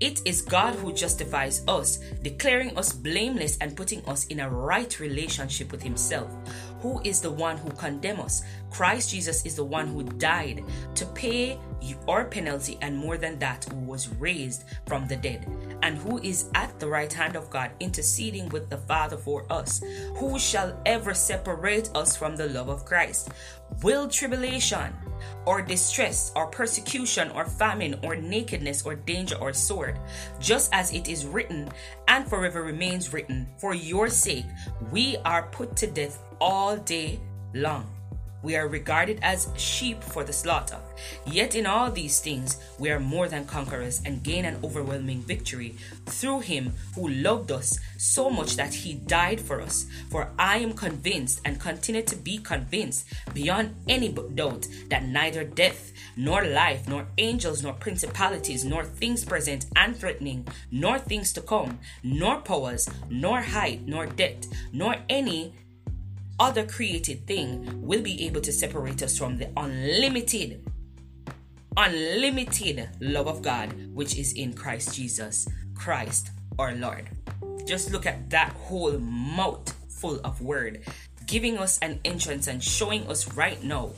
It 0.00 0.22
is 0.24 0.42
God 0.42 0.76
who 0.76 0.92
justifies 0.92 1.64
us, 1.66 1.98
declaring 2.22 2.76
us 2.78 2.92
blameless 2.92 3.58
and 3.60 3.76
putting 3.76 4.04
us 4.06 4.26
in 4.26 4.40
a 4.40 4.48
right 4.48 4.98
relationship 5.00 5.72
with 5.72 5.82
Himself. 5.82 6.30
Who 6.80 7.00
is 7.02 7.20
the 7.20 7.32
one 7.32 7.56
who 7.56 7.70
condemns 7.70 8.20
us? 8.20 8.42
Christ 8.70 9.10
Jesus 9.10 9.44
is 9.44 9.56
the 9.56 9.64
one 9.64 9.88
who 9.88 10.04
died 10.04 10.62
to 10.94 11.06
pay 11.06 11.58
our 12.06 12.24
penalty, 12.24 12.78
and 12.80 12.96
more 12.96 13.16
than 13.16 13.38
that, 13.38 13.64
who 13.64 13.76
was 13.76 14.08
raised 14.14 14.64
from 14.86 15.06
the 15.06 15.16
dead, 15.16 15.46
and 15.82 15.98
who 15.98 16.18
is 16.18 16.48
at 16.54 16.78
the 16.78 16.86
right 16.86 17.12
hand 17.12 17.36
of 17.36 17.50
God, 17.50 17.70
interceding 17.80 18.48
with 18.50 18.68
the 18.68 18.78
Father 18.78 19.16
for 19.16 19.50
us. 19.50 19.82
Who 20.16 20.38
shall 20.38 20.80
ever 20.86 21.14
separate 21.14 21.90
us 21.94 22.16
from 22.16 22.36
the 22.36 22.48
love 22.48 22.68
of 22.68 22.84
Christ? 22.84 23.30
Will 23.82 24.08
tribulation? 24.08 24.92
Or 25.46 25.62
distress, 25.62 26.32
or 26.36 26.46
persecution, 26.46 27.30
or 27.30 27.44
famine, 27.44 27.98
or 28.02 28.16
nakedness, 28.16 28.82
or 28.84 28.94
danger, 28.94 29.36
or 29.36 29.52
sword. 29.52 29.98
Just 30.40 30.72
as 30.72 30.92
it 30.92 31.08
is 31.08 31.26
written, 31.26 31.68
and 32.06 32.26
forever 32.26 32.62
remains 32.62 33.12
written, 33.12 33.48
For 33.58 33.74
your 33.74 34.08
sake 34.08 34.46
we 34.90 35.16
are 35.24 35.48
put 35.50 35.76
to 35.76 35.86
death 35.86 36.22
all 36.40 36.76
day 36.76 37.20
long. 37.54 37.97
We 38.42 38.56
are 38.56 38.68
regarded 38.68 39.18
as 39.22 39.48
sheep 39.56 40.02
for 40.02 40.24
the 40.24 40.32
slaughter. 40.32 40.78
Yet 41.26 41.54
in 41.54 41.66
all 41.66 41.90
these 41.90 42.20
things 42.20 42.58
we 42.78 42.90
are 42.90 43.00
more 43.00 43.28
than 43.28 43.44
conquerors 43.46 44.00
and 44.04 44.22
gain 44.22 44.44
an 44.44 44.58
overwhelming 44.62 45.22
victory 45.22 45.76
through 46.06 46.40
him 46.40 46.74
who 46.94 47.08
loved 47.08 47.50
us 47.50 47.78
so 47.96 48.30
much 48.30 48.56
that 48.56 48.72
he 48.74 48.94
died 48.94 49.40
for 49.40 49.60
us. 49.60 49.86
For 50.10 50.30
I 50.38 50.58
am 50.58 50.72
convinced 50.72 51.40
and 51.44 51.60
continue 51.60 52.02
to 52.02 52.16
be 52.16 52.38
convinced 52.38 53.06
beyond 53.34 53.74
any 53.88 54.08
doubt 54.08 54.66
that 54.88 55.04
neither 55.04 55.44
death, 55.44 55.92
nor 56.16 56.44
life, 56.44 56.88
nor 56.88 57.06
angels, 57.18 57.62
nor 57.62 57.72
principalities, 57.74 58.64
nor 58.64 58.84
things 58.84 59.24
present 59.24 59.66
and 59.76 59.96
threatening, 59.96 60.46
nor 60.70 60.98
things 60.98 61.32
to 61.32 61.40
come, 61.40 61.78
nor 62.02 62.40
powers, 62.40 62.88
nor 63.08 63.40
height, 63.40 63.86
nor 63.86 64.06
depth, 64.06 64.48
nor 64.72 64.96
any 65.08 65.54
other 66.38 66.64
created 66.64 67.26
thing 67.26 67.82
will 67.82 68.02
be 68.02 68.26
able 68.26 68.40
to 68.40 68.52
separate 68.52 69.02
us 69.02 69.18
from 69.18 69.36
the 69.36 69.50
unlimited, 69.56 70.64
unlimited 71.76 72.88
love 73.00 73.26
of 73.26 73.42
God, 73.42 73.74
which 73.92 74.16
is 74.16 74.32
in 74.34 74.52
Christ 74.52 74.94
Jesus, 74.94 75.48
Christ 75.74 76.30
our 76.58 76.74
Lord. 76.74 77.08
Just 77.66 77.92
look 77.92 78.06
at 78.06 78.30
that 78.30 78.52
whole 78.52 78.98
mouth 78.98 79.74
full 79.88 80.20
of 80.24 80.40
word, 80.40 80.82
giving 81.26 81.58
us 81.58 81.78
an 81.80 82.00
entrance 82.04 82.46
and 82.46 82.62
showing 82.62 83.06
us 83.08 83.34
right 83.34 83.62
now 83.62 83.90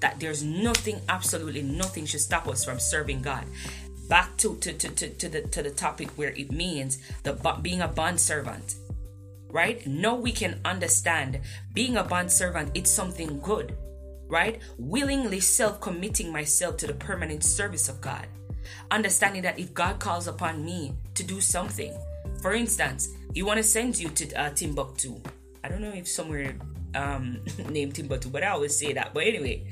that 0.00 0.20
there's 0.20 0.42
nothing, 0.42 1.00
absolutely 1.08 1.62
nothing 1.62 2.06
should 2.06 2.20
stop 2.20 2.46
us 2.46 2.64
from 2.64 2.78
serving 2.78 3.22
God. 3.22 3.44
Back 4.08 4.36
to, 4.38 4.56
to, 4.56 4.72
to, 4.72 4.88
to, 4.88 5.08
to 5.08 5.28
the 5.28 5.42
to 5.42 5.62
the 5.62 5.70
topic 5.70 6.10
where 6.10 6.30
it 6.30 6.52
means 6.52 6.98
the 7.24 7.32
being 7.60 7.80
a 7.80 7.88
bond 7.88 8.20
servant 8.20 8.76
right? 9.50 9.86
Now 9.86 10.14
we 10.14 10.32
can 10.32 10.60
understand 10.64 11.40
being 11.72 11.96
a 11.96 12.04
bond 12.04 12.30
servant, 12.30 12.70
it's 12.74 12.90
something 12.90 13.40
good, 13.40 13.76
right? 14.28 14.60
Willingly 14.78 15.40
self 15.40 15.80
committing 15.80 16.32
myself 16.32 16.76
to 16.78 16.86
the 16.86 16.94
permanent 16.94 17.44
service 17.44 17.88
of 17.88 18.00
God. 18.00 18.26
Understanding 18.90 19.42
that 19.42 19.58
if 19.58 19.72
God 19.74 19.98
calls 19.98 20.26
upon 20.26 20.64
me 20.64 20.94
to 21.14 21.22
do 21.22 21.40
something, 21.40 21.96
for 22.42 22.52
instance, 22.52 23.10
He 23.34 23.42
want 23.42 23.58
to 23.58 23.62
send 23.62 23.98
you 23.98 24.08
to 24.10 24.34
uh, 24.34 24.50
Timbuktu. 24.50 25.20
I 25.62 25.68
don't 25.68 25.80
know 25.80 25.90
if 25.90 26.08
somewhere 26.08 26.54
um, 26.94 27.40
named 27.70 27.94
Timbuktu, 27.94 28.28
but 28.28 28.42
I 28.42 28.48
always 28.48 28.76
say 28.76 28.92
that. 28.92 29.14
But 29.14 29.24
anyway, 29.24 29.66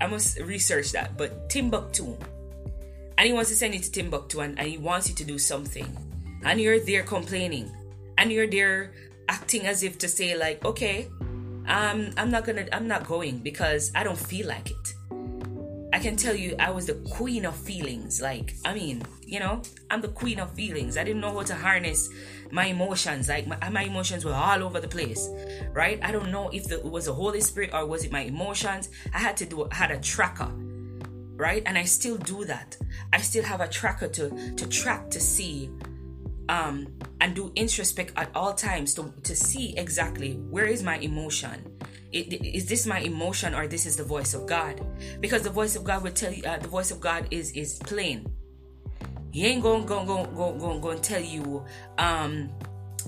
I 0.00 0.06
must 0.06 0.38
research 0.40 0.92
that. 0.92 1.16
But 1.16 1.48
Timbuktu, 1.48 2.16
and 3.18 3.26
He 3.26 3.32
wants 3.32 3.50
to 3.50 3.56
send 3.56 3.74
you 3.74 3.80
to 3.80 3.90
Timbuktu, 3.90 4.40
and, 4.40 4.58
and 4.58 4.68
He 4.68 4.78
wants 4.78 5.08
you 5.08 5.14
to 5.16 5.24
do 5.24 5.38
something, 5.38 5.86
and 6.44 6.60
you're 6.60 6.80
there 6.80 7.02
complaining, 7.02 7.70
and 8.18 8.32
you're 8.32 8.48
there 8.48 8.92
acting 9.28 9.66
as 9.66 9.82
if 9.82 9.98
to 9.98 10.08
say 10.08 10.36
like, 10.36 10.64
okay, 10.64 11.08
um, 11.66 12.10
I'm 12.16 12.30
not 12.30 12.44
gonna, 12.44 12.66
I'm 12.72 12.88
not 12.88 13.06
going 13.06 13.38
because 13.38 13.92
I 13.94 14.04
don't 14.04 14.18
feel 14.18 14.48
like 14.48 14.70
it. 14.70 14.94
I 15.94 15.98
can 15.98 16.16
tell 16.16 16.34
you, 16.34 16.56
I 16.58 16.70
was 16.70 16.86
the 16.86 16.94
queen 16.94 17.44
of 17.44 17.54
feelings. 17.54 18.20
Like, 18.22 18.54
I 18.64 18.72
mean, 18.72 19.02
you 19.26 19.38
know, 19.38 19.60
I'm 19.90 20.00
the 20.00 20.08
queen 20.08 20.40
of 20.40 20.54
feelings. 20.54 20.96
I 20.96 21.04
didn't 21.04 21.20
know 21.20 21.34
how 21.34 21.42
to 21.42 21.54
harness 21.54 22.08
my 22.50 22.66
emotions. 22.66 23.28
Like, 23.28 23.46
my, 23.46 23.68
my 23.68 23.82
emotions 23.82 24.24
were 24.24 24.32
all 24.32 24.62
over 24.62 24.80
the 24.80 24.88
place, 24.88 25.28
right? 25.72 26.00
I 26.02 26.10
don't 26.10 26.30
know 26.30 26.48
if 26.48 26.64
the, 26.64 26.78
it 26.78 26.90
was 26.90 27.04
the 27.04 27.12
Holy 27.12 27.42
Spirit 27.42 27.74
or 27.74 27.84
was 27.84 28.04
it 28.04 28.12
my 28.12 28.20
emotions. 28.22 28.88
I 29.12 29.18
had 29.18 29.36
to 29.38 29.44
do, 29.44 29.68
I 29.70 29.74
had 29.74 29.90
a 29.90 30.00
tracker, 30.00 30.50
right? 31.36 31.62
And 31.66 31.76
I 31.76 31.84
still 31.84 32.16
do 32.16 32.46
that. 32.46 32.76
I 33.12 33.18
still 33.18 33.44
have 33.44 33.60
a 33.60 33.68
tracker 33.68 34.08
to 34.08 34.54
to 34.54 34.68
track 34.68 35.10
to 35.10 35.20
see 35.20 35.70
um, 36.48 36.86
and 37.20 37.34
do 37.34 37.52
introspect 37.54 38.12
at 38.16 38.30
all 38.34 38.54
times 38.54 38.94
to, 38.94 39.12
to 39.22 39.34
see 39.34 39.76
exactly 39.76 40.34
where 40.50 40.66
is 40.66 40.82
my 40.82 40.98
emotion. 40.98 41.64
It, 42.12 42.44
is 42.44 42.66
this 42.66 42.86
my 42.86 42.98
emotion 43.00 43.54
or 43.54 43.66
this 43.66 43.86
is 43.86 43.96
the 43.96 44.04
voice 44.04 44.34
of 44.34 44.46
god? 44.46 44.84
Because 45.20 45.42
the 45.42 45.50
voice 45.50 45.76
of 45.76 45.84
god 45.84 46.02
will 46.02 46.12
tell 46.12 46.32
you 46.32 46.42
uh, 46.44 46.58
the 46.58 46.68
voice 46.68 46.90
of 46.90 47.00
god 47.00 47.26
is 47.30 47.52
is 47.52 47.78
plain. 47.78 48.30
He 49.30 49.46
ain't 49.46 49.62
gonna 49.62 49.84
going 49.86 50.06
going 50.06 50.34
going 50.34 50.58
going, 50.58 50.80
going 50.80 51.00
to 51.00 51.02
tell 51.02 51.22
you 51.22 51.64
um 51.96 52.50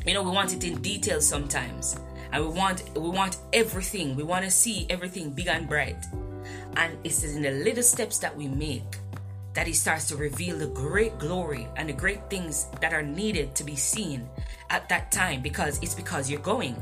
you 0.07 0.15
know 0.15 0.23
we 0.23 0.31
want 0.31 0.55
it 0.55 0.65
in 0.65 0.81
detail 0.81 1.21
sometimes. 1.21 1.97
And 2.33 2.45
we 2.45 2.51
want 2.51 2.83
we 2.97 3.11
want 3.11 3.37
everything. 3.53 4.17
We 4.17 4.23
want 4.23 4.45
to 4.45 4.51
see 4.51 4.87
everything 4.89 5.33
big 5.33 5.49
and 5.49 5.69
bright. 5.69 6.03
And 6.77 6.97
it's 7.05 7.23
in 7.25 7.43
the 7.43 7.51
little 7.51 7.83
steps 7.83 8.19
that 8.19 8.35
we 8.35 8.49
make 8.49 8.99
that 9.55 9.67
He 9.67 9.73
starts 9.73 10.07
to 10.09 10.17
reveal 10.17 10.59
the 10.59 10.69
great 10.69 11.19
glory 11.19 11.69
and 11.77 11.89
the 11.89 11.93
great 11.93 12.29
things 12.29 12.67
that 12.81 12.93
are 12.93 13.03
needed 13.03 13.55
to 13.55 13.65
be 13.65 13.77
seen 13.77 14.29
at 14.71 14.89
that 14.89 15.11
time 15.13 15.43
because 15.43 15.79
it's 15.83 15.95
because 15.95 16.31
you're 16.31 16.41
going 16.41 16.77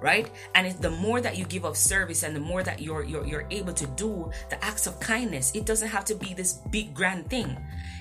right? 0.00 0.28
And 0.56 0.66
it's 0.66 0.76
the 0.80 0.90
more 0.90 1.20
that 1.20 1.38
you 1.38 1.44
give 1.44 1.64
of 1.64 1.76
service 1.76 2.24
and 2.24 2.34
the 2.34 2.40
more 2.40 2.64
that 2.64 2.80
you're, 2.80 3.04
you're 3.04 3.24
you're 3.24 3.46
able 3.50 3.72
to 3.72 3.86
do 3.86 4.30
the 4.50 4.62
acts 4.64 4.88
of 4.88 4.98
kindness 4.98 5.52
it 5.54 5.64
doesn't 5.64 5.88
have 5.88 6.04
to 6.06 6.14
be 6.16 6.34
this 6.34 6.54
big 6.70 6.92
grand 6.92 7.30
thing. 7.30 7.56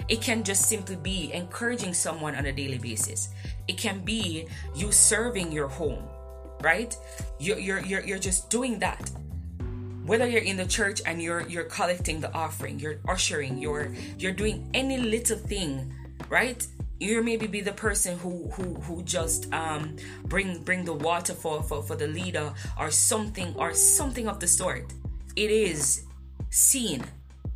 It 0.09 0.21
can 0.21 0.43
just 0.43 0.67
simply 0.67 0.95
be 0.95 1.31
encouraging 1.31 1.93
someone 1.93 2.35
on 2.35 2.47
a 2.47 2.51
daily 2.51 2.79
basis. 2.79 3.29
It 3.67 3.77
can 3.77 3.99
be 3.99 4.47
you 4.75 4.91
serving 4.91 5.51
your 5.51 5.67
home 5.67 6.03
right? 6.61 6.95
You're 7.39 7.59
you're 7.59 7.79
you're, 7.81 8.01
you're 8.01 8.19
just 8.19 8.49
doing 8.49 8.79
that 8.79 9.09
whether 10.05 10.27
you're 10.27 10.41
in 10.41 10.57
the 10.57 10.65
church 10.65 11.01
and 11.05 11.21
you're 11.21 11.41
you're 11.47 11.63
collecting 11.65 12.19
the 12.19 12.33
offering 12.33 12.79
you're 12.79 12.99
ushering 13.07 13.57
you're 13.57 13.93
you're 14.17 14.31
doing 14.31 14.69
any 14.73 14.97
little 14.97 15.37
thing 15.37 15.93
right? 16.31 16.65
You 16.99 17.21
maybe 17.23 17.47
be 17.47 17.61
the 17.61 17.73
person 17.73 18.17
who 18.17 18.49
who 18.51 18.75
who 18.75 19.03
just 19.03 19.51
um 19.53 19.95
bring 20.25 20.63
bring 20.63 20.85
the 20.85 20.93
water 20.93 21.33
for 21.33 21.61
for, 21.61 21.83
for 21.83 21.95
the 21.95 22.07
leader 22.07 22.53
or 22.79 22.89
something 22.89 23.53
or 23.57 23.73
something 23.73 24.27
of 24.27 24.39
the 24.39 24.47
sort. 24.47 24.93
It 25.35 25.51
is 25.51 26.03
seen 26.49 27.03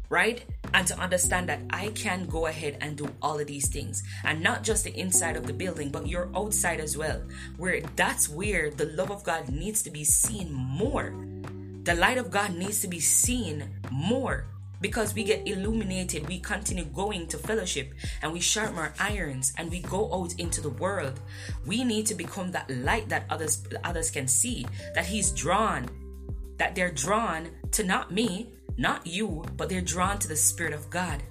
right? 0.09 0.45
And 0.75 0.85
to 0.87 0.99
understand 0.99 1.49
that 1.49 1.61
I 1.71 1.89
can 1.89 2.27
go 2.27 2.45
ahead 2.45 2.77
and 2.79 2.95
do 2.95 3.09
all 3.23 3.39
of 3.39 3.47
these 3.47 3.69
things. 3.69 4.03
And 4.23 4.39
not 4.41 4.63
just 4.63 4.83
the 4.83 4.95
inside 4.95 5.35
of 5.35 5.47
the 5.47 5.53
building 5.53 5.89
but 5.89 6.07
your 6.07 6.29
outside 6.35 6.79
as 6.79 6.95
well 6.97 7.23
where 7.57 7.81
that's 7.95 8.29
where 8.29 8.69
the 8.69 8.85
love 8.85 9.09
of 9.09 9.23
God 9.23 9.49
needs 9.49 9.81
to 9.83 9.89
be 9.89 10.03
seen 10.03 10.53
more 10.53 11.13
the 11.85 11.93
light 11.93 12.17
of 12.17 12.31
God 12.31 12.55
needs 12.55 12.81
to 12.81 12.87
be 12.87 12.99
seen 12.99 13.63
more 13.91 14.47
because 14.81 15.13
we 15.13 15.23
get 15.23 15.47
illuminated. 15.47 16.27
We 16.27 16.39
continue 16.39 16.85
going 16.85 17.27
to 17.27 17.37
fellowship 17.37 17.93
and 18.23 18.33
we 18.33 18.39
sharpen 18.39 18.77
our 18.77 18.93
irons 18.99 19.53
and 19.57 19.69
we 19.69 19.79
go 19.79 20.11
out 20.11 20.33
into 20.39 20.61
the 20.61 20.71
world. 20.71 21.19
We 21.63 21.83
need 21.83 22.07
to 22.07 22.15
become 22.15 22.51
that 22.51 22.69
light 22.69 23.07
that 23.09 23.25
others 23.29 23.63
others 23.83 24.09
can 24.09 24.27
see. 24.27 24.65
That 24.95 25.05
He's 25.05 25.31
drawn, 25.31 25.87
that 26.57 26.73
they're 26.73 26.91
drawn 26.91 27.51
to 27.71 27.83
not 27.83 28.11
me, 28.11 28.49
not 28.77 29.05
you, 29.05 29.45
but 29.55 29.69
they're 29.69 29.81
drawn 29.81 30.17
to 30.19 30.27
the 30.27 30.35
Spirit 30.35 30.73
of 30.73 30.89
God. 30.89 31.21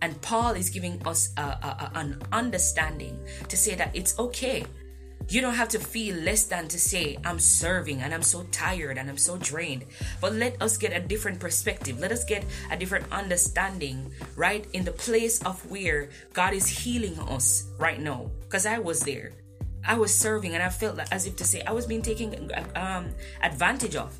And 0.00 0.20
Paul 0.22 0.52
is 0.52 0.70
giving 0.70 1.04
us 1.06 1.32
a, 1.36 1.42
a, 1.42 1.90
a, 1.94 1.98
an 1.98 2.22
understanding 2.30 3.18
to 3.48 3.56
say 3.56 3.74
that 3.74 3.90
it's 3.94 4.16
okay 4.18 4.64
you 5.28 5.40
don't 5.40 5.54
have 5.54 5.68
to 5.70 5.78
feel 5.78 6.16
less 6.16 6.44
than 6.44 6.68
to 6.68 6.78
say, 6.78 7.18
I'm 7.24 7.38
serving 7.38 8.00
and 8.02 8.12
I'm 8.12 8.22
so 8.22 8.44
tired 8.50 8.98
and 8.98 9.08
I'm 9.08 9.18
so 9.18 9.36
drained. 9.38 9.84
But 10.20 10.34
let 10.34 10.60
us 10.60 10.76
get 10.76 10.92
a 10.92 11.00
different 11.00 11.40
perspective. 11.40 11.98
Let 11.98 12.12
us 12.12 12.24
get 12.24 12.44
a 12.70 12.76
different 12.76 13.06
understanding, 13.12 14.12
right? 14.36 14.66
In 14.72 14.84
the 14.84 14.92
place 14.92 15.42
of 15.42 15.58
where 15.70 16.10
God 16.32 16.54
is 16.54 16.66
healing 16.66 17.18
us 17.20 17.68
right 17.78 18.00
now. 18.00 18.30
Because 18.42 18.66
I 18.66 18.78
was 18.78 19.00
there. 19.00 19.32
I 19.84 19.98
was 19.98 20.14
serving 20.14 20.54
and 20.54 20.62
I 20.62 20.68
felt 20.68 21.00
as 21.10 21.26
if 21.26 21.36
to 21.36 21.44
say 21.44 21.62
I 21.62 21.72
was 21.72 21.86
being 21.86 22.02
taken 22.02 22.50
um, 22.76 23.10
advantage 23.42 23.96
of. 23.96 24.18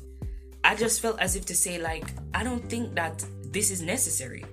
I 0.63 0.75
just 0.75 1.01
felt 1.01 1.19
as 1.19 1.35
if 1.35 1.45
to 1.47 1.55
say, 1.55 1.81
like, 1.81 2.05
I 2.33 2.43
don't 2.43 2.69
think 2.69 2.95
that 2.95 3.25
this 3.51 3.69
is 3.69 3.81
necessary 3.81 4.45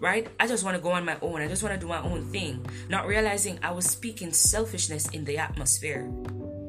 right? 0.00 0.28
I 0.38 0.46
just 0.46 0.64
want 0.64 0.76
to 0.76 0.82
go 0.82 0.92
on 0.92 1.04
my 1.04 1.16
own. 1.22 1.40
I 1.42 1.48
just 1.48 1.62
want 1.62 1.74
to 1.74 1.80
do 1.80 1.88
my 1.88 2.02
own 2.02 2.24
thing, 2.26 2.64
not 2.88 3.06
realizing 3.06 3.58
I 3.62 3.72
was 3.72 3.86
speaking 3.86 4.32
selfishness 4.32 5.08
in 5.10 5.24
the 5.24 5.38
atmosphere. 5.38 6.10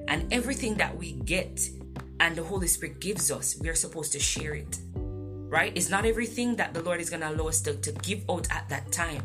And 0.07 0.31
everything 0.31 0.75
that 0.75 0.97
we 0.97 1.13
get 1.13 1.69
and 2.19 2.35
the 2.35 2.43
Holy 2.43 2.67
Spirit 2.67 2.99
gives 2.99 3.31
us, 3.31 3.57
we 3.59 3.69
are 3.69 3.75
supposed 3.75 4.13
to 4.13 4.19
share 4.19 4.53
it, 4.55 4.79
right? 4.95 5.71
It's 5.75 5.89
not 5.89 6.05
everything 6.05 6.55
that 6.55 6.73
the 6.73 6.81
Lord 6.81 7.01
is 7.01 7.09
going 7.09 7.21
to 7.21 7.29
allow 7.29 7.47
us 7.47 7.61
to, 7.61 7.75
to 7.75 7.91
give 7.91 8.23
out 8.29 8.47
at 8.51 8.69
that 8.69 8.91
time. 8.91 9.21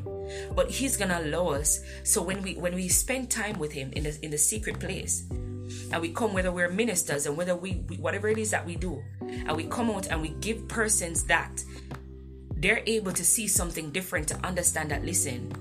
But 0.55 0.71
he's 0.71 0.97
gonna 0.97 1.21
allow 1.23 1.49
us 1.49 1.81
so 2.05 2.23
when 2.23 2.43
we 2.43 2.55
when 2.55 2.75
we 2.75 2.89
spend 2.89 3.31
time 3.31 3.59
with 3.59 3.73
him 3.73 3.93
in 3.93 4.05
the 4.05 4.19
in 4.23 4.31
the 4.31 4.39
secret 4.39 4.79
place, 4.79 5.25
and 5.31 6.01
we 6.01 6.11
come 6.11 6.33
whether 6.33 6.53
we're 6.53 6.69
ministers 6.69 7.27
and 7.27 7.37
whether 7.37 7.55
we, 7.55 7.85
we 7.89 7.97
whatever 7.97 8.29
it 8.29 8.39
is 8.39 8.51
that 8.51 8.65
we 8.65 8.77
do, 8.77 9.03
and 9.21 9.57
we 9.57 9.65
come 9.65 9.91
out 9.91 10.07
and 10.09 10.21
we 10.21 10.31
give 10.41 10.67
persons 10.69 11.25
that 11.25 11.63
they're 12.63 12.83
able 12.87 13.13
to 13.13 13.25
see 13.25 13.47
something 13.47 13.91
different 13.91 14.27
to 14.29 14.37
understand 14.47 14.91
that 14.91 15.05
listen 15.05 15.53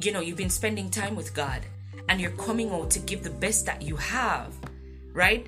you 0.00 0.12
know 0.12 0.20
you've 0.20 0.38
been 0.38 0.50
spending 0.50 0.88
time 0.88 1.14
with 1.14 1.34
god 1.34 1.60
and 2.08 2.20
you're 2.20 2.30
coming 2.32 2.70
out 2.70 2.90
to 2.90 2.98
give 3.00 3.22
the 3.22 3.30
best 3.30 3.66
that 3.66 3.82
you 3.82 3.96
have 3.96 4.54
right 5.12 5.46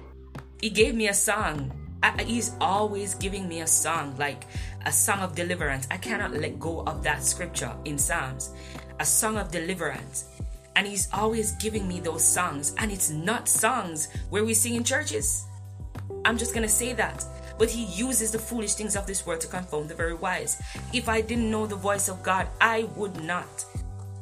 he 0.60 0.68
gave 0.68 0.94
me 0.94 1.08
a 1.08 1.14
song 1.14 1.72
he's 2.20 2.52
always 2.60 3.14
giving 3.14 3.48
me 3.48 3.60
a 3.60 3.66
song, 3.66 4.16
like 4.18 4.44
a 4.84 4.92
song 4.92 5.20
of 5.20 5.34
deliverance. 5.34 5.86
I 5.90 5.96
cannot 5.96 6.32
let 6.32 6.60
go 6.60 6.82
of 6.86 7.02
that 7.02 7.22
scripture 7.22 7.72
in 7.84 7.98
Psalms, 7.98 8.52
a 9.00 9.04
song 9.04 9.38
of 9.38 9.50
deliverance. 9.50 10.26
And 10.76 10.86
he's 10.86 11.08
always 11.12 11.52
giving 11.52 11.88
me 11.88 12.00
those 12.00 12.22
songs. 12.22 12.74
And 12.78 12.92
it's 12.92 13.10
not 13.10 13.48
songs 13.48 14.08
where 14.28 14.44
we 14.44 14.52
sing 14.52 14.74
in 14.74 14.84
churches. 14.84 15.44
I'm 16.24 16.36
just 16.36 16.52
to 16.66 16.72
say 16.72 16.92
that. 16.92 17.24
But 17.58 17.70
he 17.70 17.84
uses 17.84 18.32
the 18.32 18.38
foolish 18.38 18.74
things 18.74 18.96
of 18.96 19.06
this 19.06 19.26
world 19.26 19.40
to 19.42 19.48
confound 19.48 19.88
the 19.88 19.94
very 19.94 20.14
wise. 20.14 20.60
If 20.92 21.08
I 21.08 21.20
didn't 21.20 21.50
know 21.50 21.66
the 21.66 21.76
voice 21.76 22.08
of 22.08 22.22
God, 22.22 22.48
I 22.60 22.84
would 22.96 23.22
not. 23.22 23.64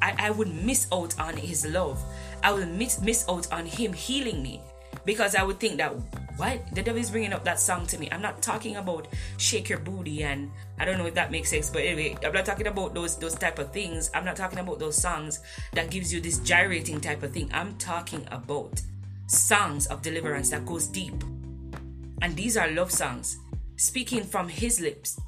I, 0.01 0.14
I 0.18 0.31
would 0.31 0.55
miss 0.55 0.87
out 0.92 1.18
on 1.18 1.37
his 1.37 1.66
love. 1.66 2.03
I 2.42 2.53
would 2.53 2.68
miss, 2.68 3.01
miss 3.01 3.29
out 3.29 3.51
on 3.53 3.66
him 3.66 3.92
healing 3.92 4.42
me. 4.42 4.61
Because 5.05 5.35
I 5.35 5.42
would 5.42 5.59
think 5.59 5.79
that 5.79 5.94
what? 6.37 6.75
The 6.75 6.83
devil 6.83 7.01
is 7.01 7.11
bringing 7.11 7.33
up 7.33 7.44
that 7.44 7.61
song 7.61 7.87
to 7.87 7.99
me. 7.99 8.09
I'm 8.11 8.23
not 8.23 8.42
talking 8.42 8.77
about 8.77 9.07
shake 9.37 9.68
your 9.68 9.79
booty 9.79 10.25
and 10.25 10.51
I 10.79 10.85
don't 10.85 10.99
know 10.99 11.07
if 11.07 11.14
that 11.14 11.31
makes 11.31 11.51
sense, 11.51 11.70
but 11.70 11.83
anyway, 11.83 12.16
I'm 12.25 12.33
not 12.33 12.44
talking 12.44 12.66
about 12.66 12.94
those 12.94 13.16
those 13.16 13.35
type 13.35 13.59
of 13.59 13.73
things. 13.73 14.11
I'm 14.14 14.25
not 14.25 14.37
talking 14.37 14.59
about 14.59 14.79
those 14.79 14.97
songs 14.97 15.40
that 15.73 15.90
gives 15.90 16.12
you 16.12 16.20
this 16.20 16.38
gyrating 16.38 17.01
type 17.01 17.23
of 17.23 17.33
thing. 17.33 17.51
I'm 17.53 17.77
talking 17.77 18.27
about 18.31 18.81
songs 19.27 19.87
of 19.87 20.03
deliverance 20.03 20.51
that 20.51 20.66
goes 20.66 20.88
deep. 20.88 21.23
And 22.24 22.34
these 22.34 22.56
are 22.56 22.70
love 22.70 22.90
songs 22.90 23.37
speaking 23.76 24.24
from 24.24 24.48
his 24.48 24.80
lips. 24.80 25.20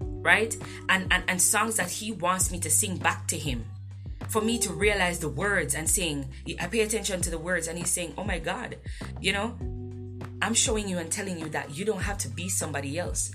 Right? 0.00 0.56
And 0.88 1.12
and, 1.12 1.22
and 1.28 1.42
songs 1.42 1.76
that 1.76 1.90
he 1.90 2.12
wants 2.12 2.50
me 2.50 2.58
to 2.60 2.70
sing 2.70 2.96
back 2.96 3.28
to 3.28 3.36
him 3.36 3.66
for 4.28 4.40
me 4.40 4.58
to 4.60 4.72
realize 4.72 5.18
the 5.18 5.28
words 5.28 5.74
and 5.74 5.86
saying, 5.86 6.26
I 6.58 6.68
pay 6.68 6.80
attention 6.80 7.20
to 7.20 7.28
the 7.28 7.38
words, 7.38 7.68
and 7.68 7.76
he's 7.76 7.90
saying, 7.90 8.14
Oh 8.16 8.24
my 8.24 8.38
God, 8.38 8.78
you 9.20 9.34
know, 9.34 9.58
I'm 10.40 10.54
showing 10.54 10.88
you 10.88 10.96
and 10.96 11.12
telling 11.12 11.38
you 11.38 11.50
that 11.50 11.76
you 11.76 11.84
don't 11.84 12.00
have 12.00 12.16
to 12.18 12.28
be 12.28 12.48
somebody 12.48 12.98
else. 12.98 13.30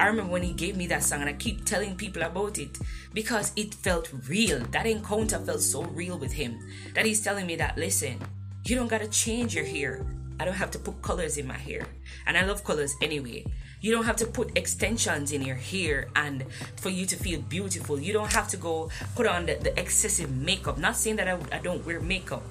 I 0.00 0.06
remember 0.06 0.32
when 0.32 0.42
he 0.42 0.54
gave 0.54 0.74
me 0.74 0.86
that 0.86 1.02
song, 1.02 1.20
and 1.20 1.28
I 1.28 1.34
keep 1.34 1.66
telling 1.66 1.96
people 1.96 2.22
about 2.22 2.56
it 2.56 2.78
because 3.12 3.52
it 3.56 3.74
felt 3.74 4.08
real. 4.26 4.60
That 4.70 4.86
encounter 4.86 5.38
felt 5.38 5.60
so 5.60 5.82
real 5.82 6.16
with 6.16 6.32
him 6.32 6.58
that 6.94 7.04
he's 7.04 7.20
telling 7.20 7.46
me 7.46 7.56
that, 7.56 7.76
listen, 7.76 8.18
you 8.64 8.74
don't 8.74 8.88
gotta 8.88 9.08
change 9.08 9.54
your 9.54 9.66
hair. 9.66 10.06
I 10.42 10.44
don't 10.44 10.54
have 10.54 10.72
to 10.72 10.80
put 10.80 11.02
colors 11.02 11.38
in 11.38 11.46
my 11.46 11.56
hair. 11.56 11.86
And 12.26 12.36
I 12.36 12.44
love 12.44 12.64
colors 12.64 12.96
anyway. 13.00 13.44
You 13.80 13.92
don't 13.92 14.06
have 14.06 14.16
to 14.16 14.26
put 14.26 14.58
extensions 14.58 15.30
in 15.30 15.40
your 15.42 15.54
hair 15.54 16.08
and 16.16 16.44
for 16.74 16.90
you 16.90 17.06
to 17.06 17.14
feel 17.14 17.40
beautiful. 17.42 18.00
You 18.00 18.12
don't 18.12 18.32
have 18.32 18.48
to 18.48 18.56
go 18.56 18.90
put 19.14 19.28
on 19.28 19.46
the, 19.46 19.54
the 19.54 19.78
excessive 19.78 20.32
makeup. 20.32 20.78
Not 20.78 20.96
saying 20.96 21.14
that 21.16 21.28
I, 21.28 21.38
I 21.56 21.60
don't 21.60 21.86
wear 21.86 22.00
makeup, 22.00 22.42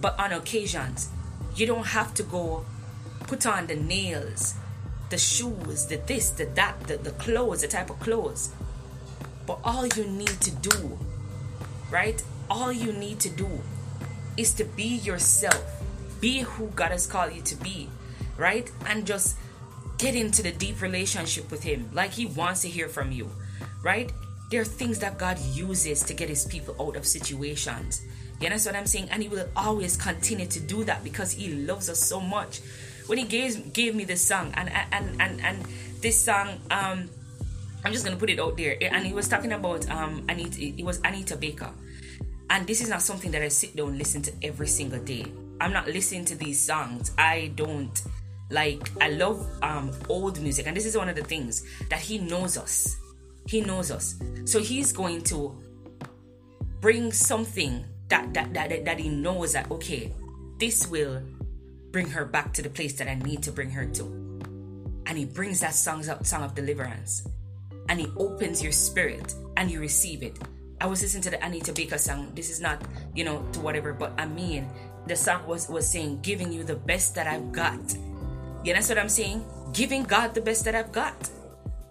but 0.00 0.16
on 0.20 0.32
occasions, 0.32 1.08
you 1.56 1.66
don't 1.66 1.88
have 1.88 2.14
to 2.14 2.22
go 2.22 2.64
put 3.22 3.44
on 3.44 3.66
the 3.66 3.74
nails, 3.74 4.54
the 5.10 5.18
shoes, 5.18 5.86
the 5.86 5.96
this, 5.96 6.30
the 6.30 6.44
that, 6.44 6.78
the, 6.86 6.96
the 6.96 7.10
clothes, 7.10 7.62
the 7.62 7.66
type 7.66 7.90
of 7.90 7.98
clothes. 7.98 8.52
But 9.48 9.58
all 9.64 9.84
you 9.84 10.04
need 10.04 10.40
to 10.42 10.52
do, 10.52 10.96
right? 11.90 12.22
All 12.48 12.70
you 12.70 12.92
need 12.92 13.18
to 13.18 13.28
do 13.30 13.48
is 14.36 14.54
to 14.54 14.64
be 14.64 14.84
yourself. 14.84 15.81
Be 16.22 16.40
who 16.40 16.68
God 16.68 16.92
has 16.92 17.06
called 17.06 17.34
you 17.34 17.42
to 17.42 17.56
be, 17.56 17.90
right? 18.38 18.70
And 18.86 19.06
just 19.06 19.36
get 19.98 20.14
into 20.14 20.42
the 20.42 20.52
deep 20.52 20.80
relationship 20.80 21.50
with 21.50 21.62
Him 21.62 21.90
like 21.92 22.12
He 22.12 22.24
wants 22.24 22.62
to 22.62 22.68
hear 22.68 22.88
from 22.88 23.12
you, 23.12 23.28
right? 23.82 24.10
There 24.50 24.62
are 24.62 24.64
things 24.64 25.00
that 25.00 25.18
God 25.18 25.38
uses 25.52 26.02
to 26.04 26.14
get 26.14 26.30
His 26.30 26.46
people 26.46 26.74
out 26.80 26.96
of 26.96 27.06
situations. 27.06 28.00
You 28.40 28.46
understand 28.46 28.76
what 28.76 28.80
I'm 28.80 28.86
saying? 28.86 29.08
And 29.10 29.22
He 29.22 29.28
will 29.28 29.48
always 29.54 29.98
continue 29.98 30.46
to 30.46 30.60
do 30.60 30.84
that 30.84 31.04
because 31.04 31.32
He 31.32 31.52
loves 31.52 31.90
us 31.90 32.00
so 32.00 32.20
much 32.20 32.62
when 33.06 33.18
he 33.18 33.24
gave 33.24 33.72
gave 33.72 33.94
me 33.94 34.04
this 34.04 34.22
song 34.22 34.52
and 34.54 34.70
and 34.92 35.20
and 35.20 35.40
and 35.40 35.64
this 36.00 36.24
song 36.24 36.60
um 36.70 37.10
I'm 37.84 37.92
just 37.92 38.04
gonna 38.04 38.16
put 38.16 38.30
it 38.30 38.38
out 38.38 38.56
there 38.56 38.76
and 38.80 39.06
he 39.06 39.12
was 39.12 39.28
talking 39.28 39.52
about 39.52 39.88
um 39.90 40.24
Anita 40.28 40.62
it 40.62 40.84
was 40.84 41.00
Anita 41.04 41.36
Baker 41.36 41.70
and 42.50 42.66
this 42.66 42.80
is 42.80 42.88
not 42.88 43.02
something 43.02 43.30
that 43.32 43.42
I 43.42 43.48
sit 43.48 43.74
down 43.76 43.88
and 43.88 43.98
listen 43.98 44.22
to 44.22 44.32
every 44.42 44.68
single 44.68 45.00
day 45.00 45.26
I'm 45.62 45.72
not 45.72 45.86
listening 45.86 46.24
to 46.26 46.34
these 46.34 46.60
songs 46.64 47.12
I 47.16 47.52
don't 47.54 48.02
like 48.50 48.90
I 49.00 49.10
love 49.10 49.48
um 49.62 49.90
old 50.08 50.40
music 50.40 50.66
and 50.66 50.76
this 50.76 50.86
is 50.86 50.96
one 50.96 51.08
of 51.08 51.16
the 51.16 51.24
things 51.24 51.64
that 51.88 52.00
he 52.00 52.18
knows 52.18 52.58
us 52.58 52.96
he 53.46 53.60
knows 53.60 53.90
us 53.90 54.16
so 54.44 54.60
he's 54.60 54.92
going 54.92 55.22
to 55.24 55.56
bring 56.80 57.12
something 57.12 57.84
that 58.08 58.34
that 58.34 58.52
that, 58.54 58.84
that 58.84 58.98
he 58.98 59.08
knows 59.08 59.52
that 59.52 59.70
okay 59.70 60.12
this 60.58 60.86
will 60.86 61.22
bring 61.92 62.08
her 62.08 62.24
back 62.24 62.52
to 62.54 62.62
the 62.62 62.70
place 62.70 62.94
that 62.94 63.08
I 63.08 63.14
need 63.14 63.42
to 63.42 63.52
bring 63.52 63.70
her 63.70 63.84
to. 63.84 64.04
And 65.06 65.18
he 65.18 65.24
brings 65.24 65.60
that 65.60 65.74
song 65.74 66.08
up, 66.08 66.26
song 66.26 66.42
of 66.42 66.54
deliverance. 66.54 67.28
And 67.88 68.00
he 68.00 68.06
opens 68.16 68.62
your 68.62 68.72
spirit 68.72 69.34
and 69.56 69.70
you 69.70 69.80
receive 69.80 70.22
it. 70.22 70.38
I 70.80 70.86
was 70.86 71.02
listening 71.02 71.22
to 71.24 71.30
the 71.30 71.44
Anita 71.44 71.72
Baker 71.72 71.98
song. 71.98 72.32
This 72.34 72.50
is 72.50 72.60
not, 72.60 72.82
you 73.14 73.24
know, 73.24 73.44
to 73.52 73.60
whatever, 73.60 73.92
but 73.92 74.12
I 74.18 74.26
mean, 74.26 74.68
the 75.06 75.16
song 75.16 75.46
was 75.46 75.68
was 75.68 75.88
saying, 75.88 76.20
giving 76.22 76.52
you 76.52 76.64
the 76.64 76.76
best 76.76 77.14
that 77.14 77.26
I've 77.26 77.52
got. 77.52 77.80
You 78.64 78.74
know 78.74 78.80
what 78.80 78.98
I'm 78.98 79.08
saying? 79.08 79.44
Giving 79.72 80.04
God 80.04 80.34
the 80.34 80.40
best 80.40 80.64
that 80.64 80.74
I've 80.74 80.92
got. 80.92 81.30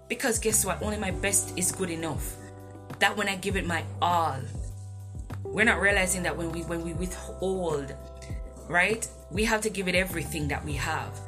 Because 0.08 0.40
guess 0.40 0.66
what? 0.66 0.82
Only 0.82 0.98
my 0.98 1.12
best 1.12 1.58
is 1.58 1.72
good 1.72 1.90
enough. 1.90 2.36
That 3.00 3.16
when 3.18 3.28
I 3.28 3.36
give 3.36 3.56
it 3.56 3.66
my 3.66 3.84
all, 4.02 4.40
we're 5.44 5.66
not 5.66 5.82
realizing 5.82 6.24
that 6.24 6.38
when 6.38 6.52
we 6.52 6.62
when 6.62 6.84
we 6.84 6.94
withhold, 6.94 7.94
right? 8.68 9.08
we 9.32 9.46
have 9.46 9.62
to 9.62 9.70
give 9.70 9.88
it 9.88 9.96
everything 9.96 10.48
that 10.50 10.64
we 10.64 10.74
have. 10.74 11.20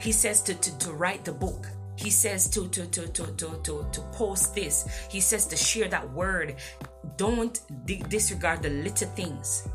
He 0.00 0.12
says 0.12 0.42
to, 0.42 0.54
to, 0.54 0.78
to 0.78 0.92
write 0.92 1.24
the 1.24 1.32
book. 1.32 1.68
He 1.96 2.10
says 2.10 2.48
to, 2.50 2.68
to, 2.68 2.86
to, 2.86 3.06
to, 3.08 3.26
to, 3.36 3.60
to, 3.62 3.86
to 3.92 4.00
post 4.12 4.54
this. 4.54 5.06
He 5.10 5.20
says 5.20 5.46
to 5.46 5.56
share 5.56 5.88
that 5.88 6.10
word. 6.10 6.56
Don't 7.16 7.60
disregard 8.08 8.62
the 8.62 8.70
little 8.70 9.08
things. 9.10 9.68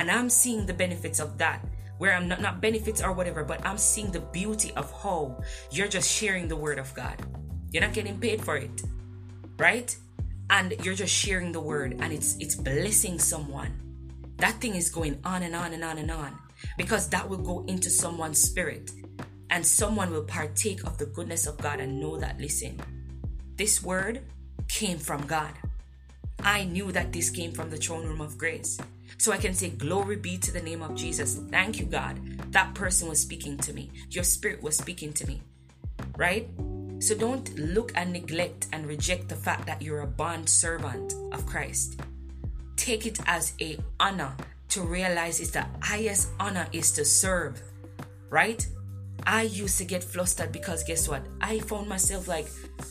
And 0.00 0.10
I'm 0.10 0.30
seeing 0.30 0.64
the 0.64 0.72
benefits 0.72 1.20
of 1.20 1.36
that. 1.36 1.62
Where 1.98 2.14
I'm 2.14 2.26
not, 2.26 2.40
not 2.40 2.62
benefits 2.62 3.02
or 3.02 3.12
whatever, 3.12 3.44
but 3.44 3.60
I'm 3.66 3.76
seeing 3.76 4.10
the 4.10 4.20
beauty 4.20 4.72
of 4.74 4.90
how 5.02 5.42
you're 5.70 5.88
just 5.88 6.10
sharing 6.10 6.48
the 6.48 6.56
word 6.56 6.78
of 6.78 6.94
God. 6.94 7.16
You're 7.70 7.82
not 7.82 7.92
getting 7.92 8.18
paid 8.18 8.42
for 8.42 8.56
it. 8.56 8.82
Right? 9.58 9.94
And 10.48 10.74
you're 10.82 10.94
just 10.94 11.12
sharing 11.12 11.52
the 11.52 11.60
word 11.60 11.98
and 12.00 12.14
it's 12.14 12.38
it's 12.38 12.54
blessing 12.54 13.18
someone. 13.18 13.76
That 14.38 14.58
thing 14.58 14.74
is 14.74 14.88
going 14.88 15.20
on 15.22 15.42
and 15.42 15.54
on 15.54 15.74
and 15.74 15.84
on 15.84 15.98
and 15.98 16.10
on 16.10 16.38
because 16.78 17.10
that 17.10 17.28
will 17.28 17.44
go 17.44 17.66
into 17.68 17.90
someone's 17.90 18.40
spirit 18.40 18.90
and 19.50 19.66
someone 19.66 20.10
will 20.10 20.24
partake 20.24 20.82
of 20.84 20.96
the 20.96 21.06
goodness 21.12 21.46
of 21.46 21.58
God 21.58 21.78
and 21.78 22.00
know 22.00 22.16
that, 22.16 22.40
listen, 22.40 22.80
this 23.56 23.82
word 23.82 24.22
came 24.66 24.96
from 24.96 25.26
God. 25.26 25.52
I 26.42 26.64
knew 26.64 26.90
that 26.92 27.12
this 27.12 27.28
came 27.28 27.52
from 27.52 27.68
the 27.68 27.76
throne 27.76 28.06
room 28.06 28.22
of 28.22 28.38
grace. 28.38 28.78
So 29.18 29.32
I 29.32 29.38
can 29.38 29.54
say, 29.54 29.70
Glory 29.70 30.16
be 30.16 30.38
to 30.38 30.52
the 30.52 30.62
name 30.62 30.82
of 30.82 30.94
Jesus. 30.94 31.40
Thank 31.50 31.78
you, 31.78 31.86
God. 31.86 32.18
That 32.52 32.74
person 32.74 33.08
was 33.08 33.20
speaking 33.20 33.56
to 33.58 33.72
me. 33.72 33.90
Your 34.10 34.24
spirit 34.24 34.62
was 34.62 34.76
speaking 34.76 35.12
to 35.14 35.26
me. 35.26 35.42
Right? 36.16 36.48
So 37.00 37.14
don't 37.14 37.58
look 37.58 37.92
and 37.94 38.12
neglect 38.12 38.66
and 38.72 38.86
reject 38.86 39.28
the 39.28 39.36
fact 39.36 39.66
that 39.66 39.80
you're 39.80 40.02
a 40.02 40.06
bond 40.06 40.48
servant 40.48 41.14
of 41.32 41.46
Christ. 41.46 42.00
Take 42.76 43.06
it 43.06 43.18
as 43.26 43.54
a 43.60 43.78
honor 43.98 44.34
to 44.70 44.82
realize 44.82 45.40
it's 45.40 45.50
the 45.50 45.66
highest 45.82 46.28
honor 46.38 46.66
is 46.72 46.92
to 46.92 47.04
serve, 47.04 47.62
right? 48.28 48.64
I 49.26 49.42
used 49.42 49.78
to 49.78 49.84
get 49.84 50.04
flustered 50.04 50.52
because 50.52 50.84
guess 50.84 51.08
what? 51.08 51.22
I 51.40 51.60
found 51.60 51.88
myself 51.88 52.28
like 52.28 52.48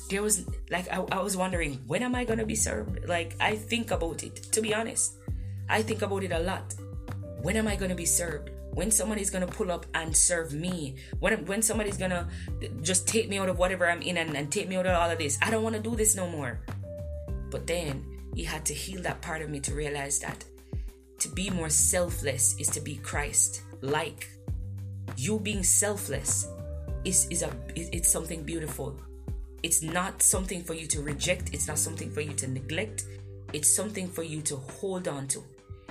there 0.09 0.21
was 0.21 0.45
like 0.69 0.91
I, 0.91 1.03
I 1.11 1.21
was 1.21 1.37
wondering 1.37 1.79
when 1.87 2.03
am 2.03 2.15
I 2.15 2.25
gonna 2.25 2.45
be 2.45 2.55
served? 2.55 3.07
Like 3.07 3.35
I 3.39 3.55
think 3.55 3.91
about 3.91 4.23
it 4.23 4.35
to 4.51 4.61
be 4.61 4.73
honest. 4.73 5.17
I 5.69 5.83
think 5.83 6.01
about 6.01 6.23
it 6.23 6.31
a 6.31 6.39
lot. 6.39 6.73
When 7.41 7.55
am 7.55 7.67
I 7.67 7.75
gonna 7.75 7.95
be 7.95 8.05
served? 8.05 8.49
When 8.73 8.91
somebody's 8.91 9.29
gonna 9.29 9.47
pull 9.47 9.71
up 9.71 9.85
and 9.93 10.15
serve 10.15 10.53
me? 10.53 10.95
When 11.19 11.45
when 11.45 11.61
somebody's 11.61 11.97
gonna 11.97 12.27
just 12.81 13.07
take 13.07 13.29
me 13.29 13.37
out 13.37 13.49
of 13.49 13.57
whatever 13.57 13.89
I'm 13.89 14.01
in 14.01 14.17
and, 14.17 14.35
and 14.35 14.51
take 14.51 14.67
me 14.67 14.75
out 14.77 14.87
of 14.87 14.95
all 14.95 15.09
of 15.09 15.17
this? 15.17 15.37
I 15.41 15.51
don't 15.51 15.63
wanna 15.63 15.79
do 15.79 15.95
this 15.95 16.15
no 16.15 16.27
more. 16.27 16.59
But 17.51 17.67
then 17.67 18.05
he 18.35 18.43
had 18.43 18.65
to 18.65 18.73
heal 18.73 19.01
that 19.03 19.21
part 19.21 19.41
of 19.41 19.49
me 19.49 19.59
to 19.61 19.73
realize 19.73 20.19
that 20.19 20.43
to 21.19 21.29
be 21.29 21.49
more 21.49 21.69
selfless 21.69 22.55
is 22.57 22.69
to 22.69 22.81
be 22.81 22.95
Christ 22.97 23.61
like. 23.81 24.27
You 25.17 25.39
being 25.39 25.63
selfless 25.63 26.47
is, 27.03 27.27
is 27.29 27.41
a 27.41 27.51
it's 27.75 28.09
something 28.09 28.43
beautiful. 28.43 28.99
It's 29.61 29.81
not 29.81 30.21
something 30.21 30.63
for 30.63 30.73
you 30.73 30.87
to 30.87 31.01
reject, 31.01 31.53
it's 31.53 31.67
not 31.67 31.77
something 31.77 32.09
for 32.09 32.21
you 32.21 32.33
to 32.33 32.47
neglect. 32.47 33.03
It's 33.51 33.69
something 33.69 34.07
for 34.07 34.23
you 34.23 34.41
to 34.43 34.55
hold 34.55 35.07
on 35.07 35.27
to. 35.29 35.43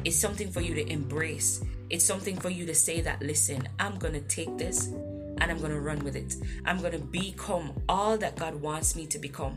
It's 0.05 0.17
something 0.17 0.51
for 0.51 0.61
you 0.61 0.75
to 0.75 0.89
embrace. 0.91 1.63
It's 1.91 2.05
something 2.05 2.37
for 2.37 2.51
you 2.51 2.67
to 2.67 2.75
say 2.75 3.01
that 3.01 3.23
listen, 3.23 3.69
I'm 3.79 3.99
going 3.99 4.15
to 4.15 4.21
take 4.21 4.57
this 4.59 4.87
and 4.87 5.45
I'm 5.45 5.59
going 5.59 5.73
to 5.73 5.81
run 5.81 6.01
with 6.01 6.17
it. 6.17 6.37
I'm 6.65 6.79
going 6.79 6.93
to 6.93 6.99
become 6.99 7.73
all 7.89 8.19
that 8.19 8.37
God 8.37 8.57
wants 8.57 8.97
me 8.97 9.07
to 9.07 9.19
become 9.19 9.55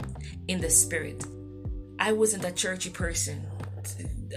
in 0.47 0.61
the 0.61 0.69
spirit. 0.69 1.25
I 1.99 2.13
wasn't 2.13 2.45
a 2.45 2.51
churchy 2.51 2.89
person. 2.89 3.45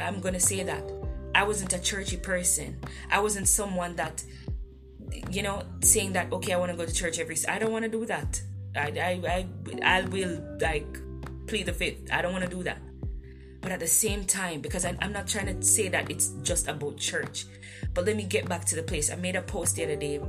I'm 0.00 0.20
going 0.20 0.34
to 0.34 0.40
say 0.40 0.62
that. 0.62 0.90
I 1.34 1.44
wasn't 1.44 1.72
a 1.72 1.78
churchy 1.78 2.16
person. 2.16 2.78
I 3.11 3.20
wasn't 3.20 3.48
someone 3.48 3.96
that 3.96 4.22
you 5.30 5.42
know, 5.42 5.62
saying 5.82 6.12
that 6.14 6.32
okay, 6.32 6.52
I 6.52 6.57
want 6.57 6.72
to 6.72 6.76
go 6.76 6.84
to 6.84 6.92
church 6.92 7.18
every. 7.18 7.36
I 7.48 7.59
don't 7.59 7.72
want 7.72 7.84
to 7.84 7.90
do 7.90 8.05
that. 8.07 8.40
I, 8.76 8.92
I, 8.98 9.20
I, 9.28 9.98
I 9.98 10.02
will 10.02 10.42
like 10.61 10.98
plead 11.46 11.66
the 11.66 11.72
fifth. 11.72 12.12
I 12.12 12.22
don't 12.22 12.32
want 12.32 12.44
to 12.44 12.50
do 12.50 12.62
that. 12.64 12.78
But 13.64 13.72
at 13.72 13.80
the 13.80 13.86
same 13.86 14.26
time, 14.26 14.60
because 14.60 14.84
I, 14.84 14.94
I'm 15.00 15.10
not 15.14 15.26
trying 15.26 15.46
to 15.46 15.62
say 15.64 15.88
that 15.88 16.10
it's 16.10 16.28
just 16.42 16.68
about 16.68 16.98
church, 16.98 17.46
but 17.94 18.04
let 18.04 18.14
me 18.14 18.24
get 18.24 18.46
back 18.46 18.66
to 18.66 18.76
the 18.76 18.82
place. 18.82 19.10
I 19.10 19.16
made 19.16 19.36
a 19.36 19.40
post 19.40 19.76
the 19.76 19.84
other 19.84 19.96
day 19.96 20.20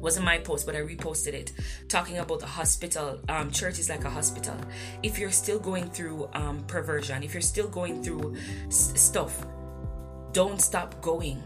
wasn't 0.00 0.26
my 0.26 0.38
post, 0.38 0.66
but 0.66 0.74
I 0.74 0.80
reposted 0.80 1.34
it, 1.34 1.52
talking 1.88 2.18
about 2.18 2.40
the 2.40 2.46
hospital. 2.46 3.18
Um, 3.28 3.50
church 3.50 3.78
is 3.78 3.88
like 3.88 4.04
a 4.04 4.10
hospital. 4.10 4.56
If 5.02 5.18
you're 5.18 5.30
still 5.30 5.58
going 5.58 5.90
through 5.90 6.28
um, 6.32 6.64
perversion, 6.66 7.22
if 7.22 7.34
you're 7.34 7.42
still 7.42 7.68
going 7.68 8.02
through 8.02 8.36
s- 8.66 8.92
stuff, 9.00 9.46
don't 10.32 10.60
stop 10.60 11.00
going, 11.02 11.42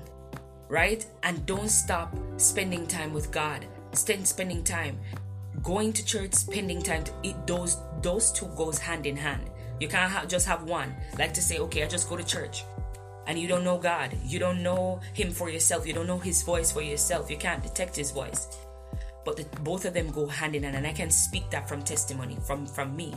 right? 0.68 1.04
And 1.22 1.44
don't 1.46 1.68
stop 1.68 2.16
spending 2.36 2.86
time 2.86 3.12
with 3.12 3.30
God. 3.30 3.66
Spend 3.92 4.26
spending 4.26 4.64
time 4.64 4.98
going 5.62 5.92
to 5.92 6.04
church, 6.04 6.34
spending 6.34 6.82
time. 6.82 7.04
To, 7.04 7.12
it, 7.22 7.46
those 7.46 7.78
those 8.02 8.32
two 8.32 8.46
goes 8.56 8.78
hand 8.78 9.06
in 9.06 9.16
hand. 9.16 9.50
You 9.80 9.88
can't 9.88 10.10
ha- 10.10 10.24
just 10.24 10.46
have 10.46 10.64
one. 10.64 10.94
Like 11.18 11.34
to 11.34 11.42
say, 11.42 11.58
okay, 11.58 11.82
I 11.82 11.88
just 11.88 12.08
go 12.08 12.16
to 12.16 12.24
church. 12.24 12.64
And 13.26 13.38
you 13.38 13.48
don't 13.48 13.64
know 13.64 13.78
God, 13.78 14.16
you 14.24 14.38
don't 14.38 14.62
know 14.62 15.00
Him 15.14 15.30
for 15.30 15.48
yourself, 15.48 15.86
you 15.86 15.94
don't 15.94 16.06
know 16.06 16.18
His 16.18 16.42
voice 16.42 16.70
for 16.70 16.82
yourself, 16.82 17.30
you 17.30 17.36
can't 17.38 17.62
detect 17.62 17.96
His 17.96 18.10
voice. 18.10 18.58
But 19.24 19.36
the, 19.36 19.44
both 19.60 19.86
of 19.86 19.94
them 19.94 20.10
go 20.10 20.26
hand 20.26 20.54
in 20.54 20.62
hand, 20.62 20.76
and 20.76 20.86
I 20.86 20.92
can 20.92 21.10
speak 21.10 21.48
that 21.50 21.68
from 21.68 21.82
testimony 21.82 22.36
from 22.46 22.66
from 22.66 22.94
me, 22.94 23.14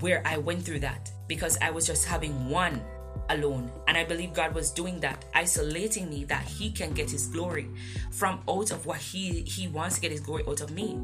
where 0.00 0.22
I 0.26 0.38
went 0.38 0.64
through 0.64 0.80
that. 0.80 1.10
Because 1.28 1.56
I 1.62 1.70
was 1.70 1.86
just 1.86 2.04
having 2.04 2.48
one 2.50 2.82
alone, 3.30 3.70
and 3.86 3.96
I 3.96 4.04
believe 4.04 4.32
God 4.32 4.54
was 4.54 4.72
doing 4.72 4.98
that, 5.00 5.24
isolating 5.34 6.10
me 6.10 6.24
that 6.24 6.42
He 6.42 6.72
can 6.72 6.92
get 6.92 7.08
His 7.08 7.28
glory 7.28 7.68
from 8.10 8.40
out 8.48 8.72
of 8.72 8.86
what 8.86 8.98
He 8.98 9.42
He 9.42 9.68
wants 9.68 9.94
to 9.96 10.00
get 10.00 10.10
His 10.10 10.20
glory 10.20 10.42
out 10.48 10.60
of 10.60 10.72
me, 10.72 10.98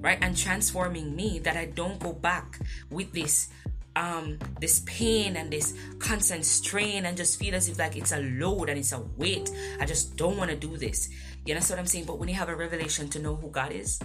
right, 0.00 0.18
and 0.20 0.36
transforming 0.36 1.16
me 1.16 1.38
that 1.38 1.56
I 1.56 1.66
don't 1.66 1.98
go 1.98 2.12
back 2.12 2.60
with 2.90 3.12
this 3.12 3.48
um 3.96 4.38
this 4.60 4.80
pain 4.86 5.36
and 5.36 5.50
this 5.50 5.74
constant 5.98 6.44
strain 6.44 7.06
and 7.06 7.16
just 7.16 7.38
feel 7.38 7.54
as 7.54 7.68
if 7.68 7.78
like 7.78 7.96
it's 7.96 8.12
a 8.12 8.20
load 8.20 8.68
and 8.68 8.78
it's 8.78 8.92
a 8.92 9.00
weight. 9.16 9.50
I 9.80 9.86
just 9.86 10.16
don't 10.16 10.36
want 10.36 10.50
to 10.50 10.56
do 10.56 10.76
this. 10.76 11.08
You 11.44 11.54
know 11.54 11.60
what 11.60 11.78
i'm 11.78 11.86
saying? 11.86 12.04
But 12.04 12.18
when 12.18 12.28
you 12.28 12.34
have 12.34 12.48
a 12.48 12.56
revelation 12.56 13.08
to 13.10 13.18
know 13.18 13.36
who 13.36 13.50
god 13.50 13.72
is 13.72 14.00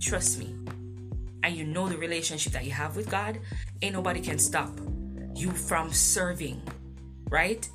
trust 0.00 0.38
me. 0.38 0.54
And 1.42 1.56
you 1.56 1.64
know 1.64 1.88
the 1.88 1.96
relationship 1.96 2.52
that 2.52 2.64
you 2.64 2.72
have 2.72 2.96
with 2.96 3.10
god 3.10 3.38
ain't 3.82 3.94
nobody 3.94 4.20
can 4.20 4.38
stop 4.38 4.78
you 5.34 5.50
from 5.50 5.92
serving 5.92 6.60
right? 7.30 7.68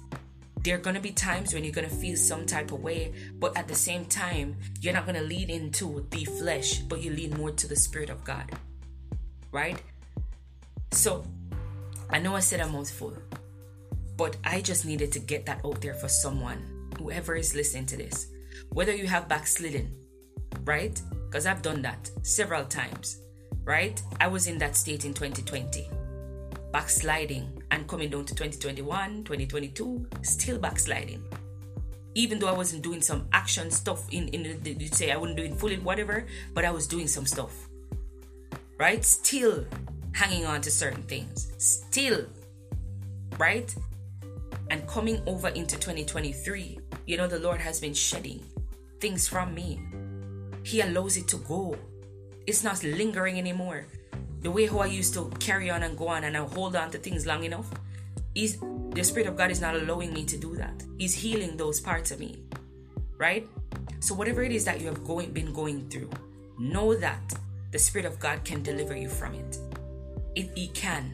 There 0.63 0.75
are 0.75 0.79
going 0.79 0.95
to 0.95 1.01
be 1.01 1.11
times 1.11 1.53
when 1.53 1.65
you're 1.65 1.73
going 1.73 1.89
to 1.89 1.93
feel 1.95 2.15
some 2.15 2.45
type 2.45 2.71
of 2.71 2.81
way 2.81 3.13
but 3.35 3.57
at 3.57 3.67
the 3.67 3.75
same 3.75 4.05
time 4.05 4.55
you're 4.81 4.93
not 4.93 5.05
going 5.05 5.17
to 5.17 5.23
lean 5.23 5.49
into 5.49 6.05
the 6.09 6.25
flesh 6.25 6.79
but 6.79 7.01
you 7.01 7.11
lean 7.11 7.35
more 7.37 7.51
to 7.51 7.67
the 7.67 7.75
spirit 7.75 8.09
of 8.09 8.23
god 8.23 8.49
right? 9.53 9.81
So 10.91 11.23
I 12.09 12.19
know 12.19 12.35
I 12.35 12.39
said 12.39 12.59
a 12.59 12.67
mouthful, 12.67 13.13
but 14.17 14.37
I 14.43 14.61
just 14.61 14.85
needed 14.85 15.11
to 15.13 15.19
get 15.19 15.45
that 15.45 15.61
out 15.65 15.81
there 15.81 15.93
for 15.93 16.07
someone, 16.07 16.89
whoever 16.97 17.35
is 17.35 17.55
listening 17.55 17.85
to 17.87 17.97
this. 17.97 18.27
Whether 18.69 18.95
you 18.95 19.07
have 19.07 19.27
backslidden, 19.27 19.93
right? 20.63 21.01
Because 21.25 21.45
I've 21.45 21.61
done 21.61 21.81
that 21.81 22.11
several 22.21 22.65
times, 22.65 23.19
right? 23.63 24.01
I 24.19 24.27
was 24.27 24.47
in 24.47 24.57
that 24.59 24.75
state 24.75 25.05
in 25.05 25.13
2020, 25.13 25.89
backsliding 26.71 27.61
and 27.71 27.87
coming 27.87 28.09
down 28.09 28.25
to 28.25 28.35
2021, 28.35 29.23
2022, 29.23 30.07
still 30.21 30.59
backsliding. 30.59 31.23
Even 32.15 32.37
though 32.37 32.47
I 32.47 32.53
wasn't 32.53 32.83
doing 32.83 33.01
some 33.01 33.27
action 33.33 33.71
stuff 33.71 34.05
in, 34.11 34.27
in 34.29 34.61
the, 34.61 34.71
you'd 34.73 34.93
say 34.93 35.11
I 35.11 35.17
wouldn't 35.17 35.37
do 35.37 35.43
it 35.43 35.55
fully 35.55 35.77
whatever, 35.77 36.27
but 36.53 36.63
I 36.63 36.69
was 36.69 36.85
doing 36.85 37.07
some 37.07 37.25
stuff, 37.25 37.67
right? 38.77 39.03
Still 39.03 39.65
hanging 40.13 40.45
on 40.45 40.61
to 40.61 40.71
certain 40.71 41.03
things. 41.03 41.51
Still, 41.57 42.25
right? 43.37 43.73
And 44.69 44.87
coming 44.87 45.21
over 45.27 45.49
into 45.49 45.75
2023, 45.75 46.79
you 47.05 47.17
know, 47.17 47.27
the 47.27 47.39
Lord 47.39 47.59
has 47.59 47.79
been 47.79 47.93
shedding 47.93 48.43
things 48.99 49.27
from 49.27 49.53
me. 49.53 49.81
He 50.63 50.81
allows 50.81 51.17
it 51.17 51.27
to 51.29 51.37
go. 51.37 51.75
It's 52.47 52.63
not 52.63 52.83
lingering 52.83 53.37
anymore. 53.37 53.85
The 54.41 54.51
way 54.51 54.65
how 54.65 54.79
I 54.79 54.85
used 54.87 55.13
to 55.15 55.29
carry 55.39 55.69
on 55.69 55.83
and 55.83 55.97
go 55.97 56.07
on 56.07 56.23
and 56.23 56.37
I 56.37 56.45
hold 56.45 56.75
on 56.75 56.91
to 56.91 56.97
things 56.97 57.25
long 57.25 57.43
enough, 57.43 57.69
is 58.35 58.59
the 58.91 59.03
Spirit 59.03 59.27
of 59.27 59.35
God 59.35 59.51
is 59.51 59.61
not 59.61 59.75
allowing 59.75 60.13
me 60.13 60.25
to 60.25 60.37
do 60.37 60.55
that. 60.55 60.83
He's 60.97 61.13
healing 61.13 61.57
those 61.57 61.79
parts 61.79 62.11
of 62.11 62.19
me. 62.19 62.43
Right? 63.17 63.47
So 63.99 64.15
whatever 64.15 64.43
it 64.43 64.51
is 64.51 64.65
that 64.65 64.81
you 64.81 64.87
have 64.87 65.03
going 65.03 65.31
been 65.31 65.53
going 65.53 65.89
through, 65.89 66.09
know 66.59 66.95
that 66.95 67.33
the 67.71 67.79
Spirit 67.79 68.05
of 68.05 68.19
God 68.19 68.43
can 68.43 68.61
deliver 68.63 68.95
you 68.95 69.09
from 69.09 69.33
it 69.35 69.57
it, 70.35 70.51
it 70.55 70.73
can. 70.73 71.11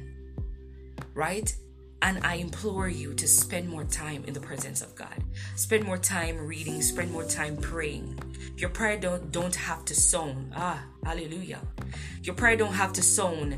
Right? 1.13 1.53
And 2.01 2.25
I 2.25 2.35
implore 2.35 2.87
you 2.87 3.13
to 3.15 3.27
spend 3.27 3.67
more 3.67 3.83
time 3.83 4.23
in 4.25 4.33
the 4.33 4.39
presence 4.39 4.81
of 4.81 4.95
God. 4.95 5.23
Spend 5.55 5.83
more 5.83 5.97
time 5.97 6.37
reading, 6.37 6.81
spend 6.81 7.11
more 7.11 7.25
time 7.25 7.57
praying. 7.57 8.17
Your 8.55 8.69
prayer 8.69 8.97
don't 8.97 9.31
don't 9.31 9.55
have 9.55 9.83
to 9.85 9.95
sound 9.95 10.53
ah 10.55 10.81
hallelujah. 11.03 11.59
Your 12.23 12.35
prayer 12.35 12.55
don't 12.55 12.73
have 12.73 12.93
to 12.93 13.01
sound 13.01 13.57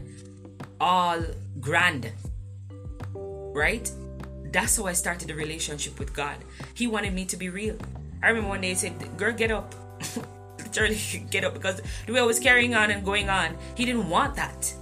all 0.79 1.21
grand. 1.59 2.11
Right? 3.13 3.91
That's 4.51 4.77
how 4.77 4.85
I 4.85 4.93
started 4.93 5.27
the 5.27 5.35
relationship 5.35 5.99
with 5.99 6.13
God. 6.13 6.37
He 6.73 6.87
wanted 6.87 7.13
me 7.13 7.25
to 7.25 7.37
be 7.37 7.49
real. 7.49 7.77
I 8.23 8.29
remember 8.29 8.49
one 8.49 8.61
day 8.61 8.69
he 8.69 8.75
said, 8.75 9.17
Girl, 9.17 9.33
get 9.33 9.51
up. 9.51 9.75
Literally 10.59 10.99
get 11.29 11.43
up 11.43 11.53
because 11.53 11.81
the 12.05 12.13
way 12.13 12.19
I 12.19 12.23
was 12.23 12.39
carrying 12.39 12.75
on 12.75 12.91
and 12.91 13.05
going 13.05 13.29
on, 13.29 13.55
he 13.75 13.85
didn't 13.85 14.09
want 14.09 14.35
that. 14.35 14.73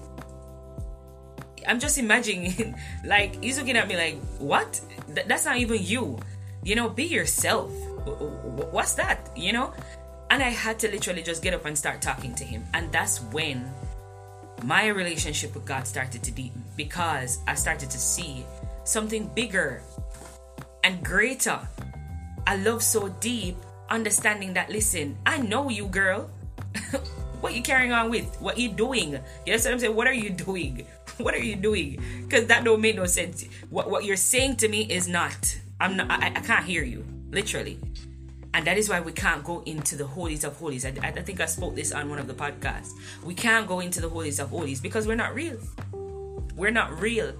I'm 1.68 1.80
just 1.80 1.98
imagining, 1.98 2.76
like, 3.06 3.42
he's 3.44 3.58
looking 3.58 3.78
at 3.78 3.88
me 3.88 3.96
like, 3.96 4.18
what? 4.40 4.80
Th- 5.14 5.28
that's 5.28 5.46
not 5.46 5.58
even 5.58 5.82
you. 5.82 6.20
You 6.64 6.76
know, 6.76 6.90
be 6.90 7.06
yourself. 7.06 7.72
What's 8.72 8.96
that? 8.96 9.32
You 9.36 9.54
know? 9.54 9.74
And 10.30 10.44
I 10.44 10.50
had 10.50 10.78
to 10.80 10.92
literally 10.92 11.24
just 11.24 11.42
get 11.42 11.54
up 11.54 11.66
and 11.66 11.78
start 11.78 12.02
talking 12.02 12.36
to 12.36 12.44
him. 12.44 12.64
And 12.74 12.92
that's 12.92 13.22
when 13.22 13.72
my 14.64 14.88
relationship 14.88 15.54
with 15.56 15.66
God 15.66 15.88
started 15.88 16.22
to 16.24 16.32
deepen 16.32 16.64
because 16.76 17.40
I 17.48 17.56
started 17.56 17.90
to 17.90 17.98
see 17.98 18.46
something 18.84 19.28
bigger 19.34 19.82
and 20.84 21.04
greater. 21.04 21.60
A 22.48 22.58
love 22.58 22.82
so 22.82 23.10
deep, 23.20 23.58
understanding 23.90 24.54
that, 24.54 24.70
listen, 24.70 25.18
I 25.26 25.38
know 25.38 25.70
you, 25.70 25.88
girl. 25.88 26.30
what 27.42 27.54
you 27.54 27.62
carrying 27.62 27.92
on 27.92 28.10
with? 28.10 28.36
What 28.42 28.58
you 28.58 28.70
doing? 28.70 29.12
You 29.12 29.18
know 29.18 29.58
what 29.58 29.68
I'm 29.68 29.80
saying? 29.80 29.96
What 29.96 30.08
are 30.08 30.14
you 30.14 30.30
doing? 30.30 30.86
what 31.24 31.34
are 31.34 31.44
you 31.44 31.56
doing? 31.56 32.02
Because 32.24 32.48
that 32.48 32.64
don't 32.64 32.82
make 32.82 32.96
no 32.96 33.06
sense. 33.06 33.46
What 33.70 33.90
what 33.90 34.06
you're 34.06 34.16
saying 34.16 34.56
to 34.58 34.70
me 34.70 34.84
is 34.84 35.08
not. 35.08 35.60
I'm 35.80 35.98
not. 35.98 36.10
I, 36.10 36.28
I 36.28 36.40
can't 36.42 36.66
hear 36.66 36.84
you. 36.84 37.06
Literally. 37.30 37.80
And 38.54 38.66
that 38.66 38.78
is 38.78 38.90
why 38.90 39.00
we 39.00 39.12
can't 39.12 39.44
go 39.44 39.62
into 39.66 39.96
the 39.96 40.08
holies 40.08 40.44
of 40.44 40.56
holies. 40.56 40.84
I, 40.84 40.90
I 41.04 41.12
think 41.12 41.40
I 41.40 41.46
spoke 41.46 41.76
this 41.76 41.92
on 41.92 42.10
one 42.10 42.18
of 42.18 42.28
the 42.28 42.34
podcasts. 42.34 42.94
We 43.24 43.36
can't 43.36 43.68
go 43.68 43.80
into 43.80 44.02
the 44.02 44.10
holies 44.10 44.40
of 44.40 44.50
holies 44.50 44.82
because 44.82 45.06
we're 45.06 45.16
not 45.16 45.36
real. 45.36 45.58
We're 46.56 46.72
not 46.72 47.00
real. 47.00 47.34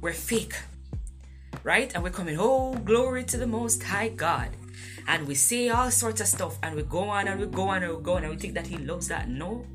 We're 0.00 0.14
fake. 0.14 0.54
Right? 1.64 1.92
And 1.94 2.02
we're 2.02 2.10
coming, 2.10 2.36
oh, 2.40 2.74
glory 2.76 3.24
to 3.24 3.36
the 3.36 3.46
Most 3.46 3.82
High 3.82 4.08
God. 4.08 4.50
And 5.06 5.28
we 5.28 5.34
say 5.34 5.68
all 5.68 5.90
sorts 5.90 6.22
of 6.22 6.28
stuff 6.28 6.58
and 6.62 6.74
we 6.76 6.82
go 6.82 7.00
on 7.10 7.28
and 7.28 7.38
we 7.38 7.46
go 7.46 7.68
on 7.68 7.82
and 7.82 7.96
we 7.96 8.02
go 8.02 8.14
on 8.14 8.24
and 8.24 8.32
we 8.32 8.38
think 8.38 8.54
that 8.54 8.66
He 8.66 8.78
loves 8.78 9.08
that. 9.08 9.28
No, 9.28 9.66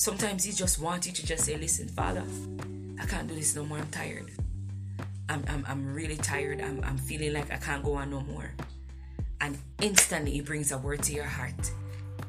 Sometimes 0.00 0.44
He 0.44 0.52
just 0.52 0.80
wants 0.80 1.06
you 1.06 1.12
to 1.12 1.26
just 1.26 1.44
say, 1.44 1.58
Listen, 1.58 1.86
Father, 1.86 2.24
I 2.98 3.04
can't 3.04 3.28
do 3.28 3.34
this 3.34 3.54
no 3.54 3.66
more. 3.66 3.76
I'm 3.76 3.90
tired. 3.90 4.30
I'm, 5.28 5.44
I'm, 5.46 5.62
I'm 5.68 5.92
really 5.92 6.16
tired. 6.16 6.62
I'm, 6.62 6.82
I'm 6.84 6.96
feeling 6.96 7.34
like 7.34 7.52
I 7.52 7.58
can't 7.58 7.84
go 7.84 7.96
on 7.96 8.08
no 8.08 8.22
more. 8.22 8.50
And 9.42 9.58
instantly, 9.82 10.30
He 10.30 10.40
brings 10.40 10.72
a 10.72 10.78
word 10.78 11.02
to 11.02 11.12
your 11.12 11.26
heart. 11.26 11.70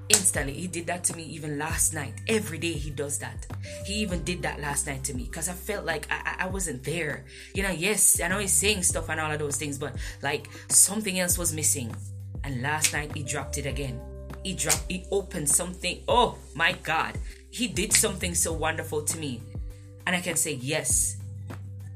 Instantly, 0.09 0.51
He 0.51 0.67
did 0.67 0.85
that 0.87 1.05
to 1.05 1.15
me 1.15 1.23
even 1.23 1.57
last 1.57 1.93
night. 1.93 2.15
Every 2.27 2.57
day, 2.57 2.73
He 2.73 2.89
does 2.89 3.19
that. 3.19 3.47
He 3.85 3.93
even 4.01 4.25
did 4.25 4.41
that 4.41 4.59
last 4.59 4.85
night 4.85 5.05
to 5.05 5.13
me 5.13 5.23
because 5.23 5.47
I 5.47 5.53
felt 5.53 5.85
like 5.85 6.07
I, 6.11 6.39
I 6.39 6.47
wasn't 6.47 6.83
there. 6.83 7.23
You 7.55 7.63
know, 7.63 7.71
yes, 7.71 8.19
I 8.19 8.27
know 8.27 8.39
He's 8.39 8.51
saying 8.51 8.83
stuff 8.83 9.07
and 9.07 9.17
all 9.17 9.31
of 9.31 9.39
those 9.39 9.55
things, 9.55 9.77
but 9.77 9.95
like 10.21 10.49
something 10.67 11.21
else 11.21 11.37
was 11.37 11.53
missing. 11.53 11.95
And 12.43 12.61
last 12.61 12.91
night, 12.91 13.15
He 13.15 13.23
dropped 13.23 13.57
it 13.57 13.65
again. 13.65 13.97
He 14.43 14.55
dropped, 14.55 14.83
He 14.89 15.05
opened 15.09 15.47
something. 15.47 16.03
Oh 16.09 16.37
my 16.53 16.73
God 16.83 17.17
he 17.51 17.67
did 17.67 17.93
something 17.93 18.33
so 18.33 18.53
wonderful 18.53 19.03
to 19.03 19.17
me. 19.19 19.41
And 20.07 20.15
I 20.15 20.21
can 20.21 20.35
say, 20.35 20.53
yes, 20.53 21.17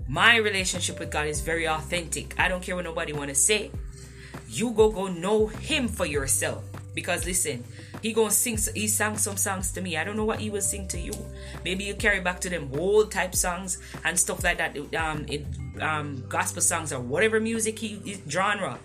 my 0.08 0.36
relationship 0.38 1.00
with 1.00 1.10
God 1.10 1.28
is 1.28 1.42
very 1.42 1.68
authentic. 1.68 2.40
I 2.40 2.48
don't 2.48 2.62
care 2.62 2.76
what 2.76 2.86
nobody 2.86 3.14
want 3.14 3.30
to 3.30 3.36
say. 3.36 3.72
You 4.48 4.72
go 4.72 4.92
go 4.92 5.08
know 5.08 5.48
him 5.48 5.88
for 5.88 6.06
yourself. 6.06 6.64
Because 6.94 7.26
listen, 7.26 7.64
he 8.02 8.14
gonna 8.14 8.32
sing 8.32 8.58
he 8.74 8.88
sang 8.88 9.18
some 9.18 9.36
songs 9.36 9.72
to 9.74 9.82
me. 9.82 9.98
I 9.98 10.04
don't 10.04 10.16
know 10.16 10.24
what 10.24 10.40
he 10.40 10.50
will 10.50 10.62
sing 10.62 10.88
to 10.90 11.00
you. 11.00 11.14
Maybe 11.64 11.84
you 11.84 11.96
carry 11.96 12.22
back 12.22 12.40
to 12.42 12.50
them 12.50 12.70
old 12.74 13.12
type 13.12 13.36
songs 13.36 13.80
and 14.06 14.18
stuff 14.18 14.44
like 14.44 14.60
that. 14.60 14.78
Um 14.96 15.26
it, 15.28 15.46
um 15.82 16.24
gospel 16.30 16.62
songs 16.62 16.94
or 16.94 17.00
whatever 17.00 17.40
music 17.40 17.80
he 17.80 18.22
genre. 18.30 18.80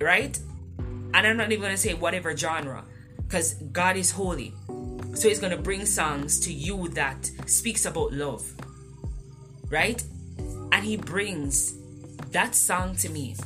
Right? 0.00 0.38
And 0.78 1.26
I'm 1.26 1.36
not 1.36 1.52
even 1.52 1.70
to 1.70 1.76
say 1.76 1.94
whatever 1.94 2.34
genre 2.36 2.84
because 3.16 3.54
God 3.72 3.96
is 3.96 4.12
holy. 4.12 4.54
So 5.14 5.28
he's 5.28 5.38
going 5.38 5.56
to 5.56 5.62
bring 5.62 5.86
songs 5.86 6.40
to 6.40 6.52
you 6.52 6.88
that 6.90 7.30
speaks 7.46 7.84
about 7.84 8.12
love. 8.12 8.50
Right? 9.68 10.02
And 10.72 10.84
he 10.84 10.96
brings 10.96 11.74
that 12.30 12.54
song 12.54 12.96
to 12.96 13.08
me 13.08 13.36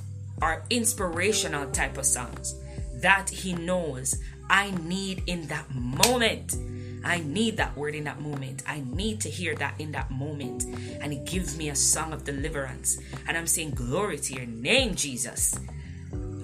are 0.43 0.65
inspirational 0.69 1.71
type 1.71 1.97
of 1.97 2.05
songs 2.05 2.55
that 2.97 3.31
he 3.31 3.53
knows 3.53 4.21
I 4.49 4.71
need 4.83 5.23
in 5.27 5.47
that 5.49 5.75
moment. 5.75 6.57
I 7.05 7.19
need 7.21 7.59
that 7.59 7.77
word 7.77 7.95
in 7.95 8.05
that 8.05 8.21
moment. 8.21 8.63
I 8.67 8.83
need 8.87 9.21
to 9.23 9.31
hear 9.31 9.55
that 9.57 9.79
in 9.79 9.93
that 9.93 10.11
moment. 10.11 10.65
And 11.01 11.13
He 11.13 11.19
gives 11.19 11.57
me 11.57 11.69
a 11.69 11.75
song 11.75 12.13
of 12.13 12.25
deliverance. 12.25 12.99
And 13.29 13.37
I'm 13.37 13.47
saying, 13.47 13.73
Glory 13.73 14.19
to 14.19 14.35
your 14.35 14.47
name, 14.47 14.95
Jesus. 14.95 15.55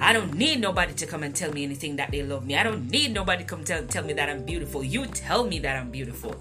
I 0.01 0.13
don't 0.15 0.35
need 0.35 0.61
nobody 0.61 0.95
to 0.95 1.07
come 1.07 1.23
and 1.23 1.37
tell 1.37 1.53
me 1.53 1.63
anything 1.63 1.97
that 1.97 2.11
they 2.11 2.23
love 2.23 2.47
me. 2.47 2.57
I 2.57 2.63
don't 2.63 2.91
need 2.91 3.13
nobody 3.13 3.45
to 3.45 3.49
come 3.49 3.65
tell, 3.65 3.85
tell 3.85 4.03
me 4.03 4.15
that 4.15 4.31
I'm 4.31 4.45
beautiful. 4.45 4.83
You 4.83 5.07
tell 5.07 5.45
me 5.45 5.59
that 5.61 5.77
I'm 5.77 5.91
beautiful 5.91 6.35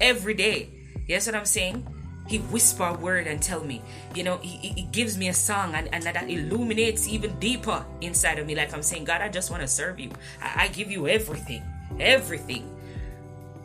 every 0.00 0.34
day. 0.34 0.68
Yes, 1.08 1.26
what 1.26 1.34
I'm 1.34 1.44
saying? 1.44 1.86
He 2.28 2.38
whisper 2.38 2.84
a 2.84 2.94
word 2.94 3.26
and 3.26 3.42
tell 3.42 3.64
me. 3.64 3.82
You 4.14 4.22
know, 4.22 4.36
he, 4.38 4.68
he 4.68 4.82
gives 4.92 5.18
me 5.18 5.28
a 5.28 5.34
song 5.34 5.74
and, 5.74 5.88
and 5.92 6.04
that 6.04 6.30
illuminates 6.30 7.08
even 7.08 7.36
deeper 7.40 7.84
inside 8.00 8.38
of 8.38 8.46
me. 8.46 8.54
Like 8.54 8.72
I'm 8.72 8.82
saying, 8.82 9.04
God, 9.04 9.20
I 9.20 9.28
just 9.28 9.50
want 9.50 9.62
to 9.62 9.68
serve 9.68 9.98
you. 9.98 10.10
I, 10.40 10.64
I 10.64 10.68
give 10.68 10.90
you 10.90 11.08
everything. 11.08 11.62
Everything. 11.98 12.72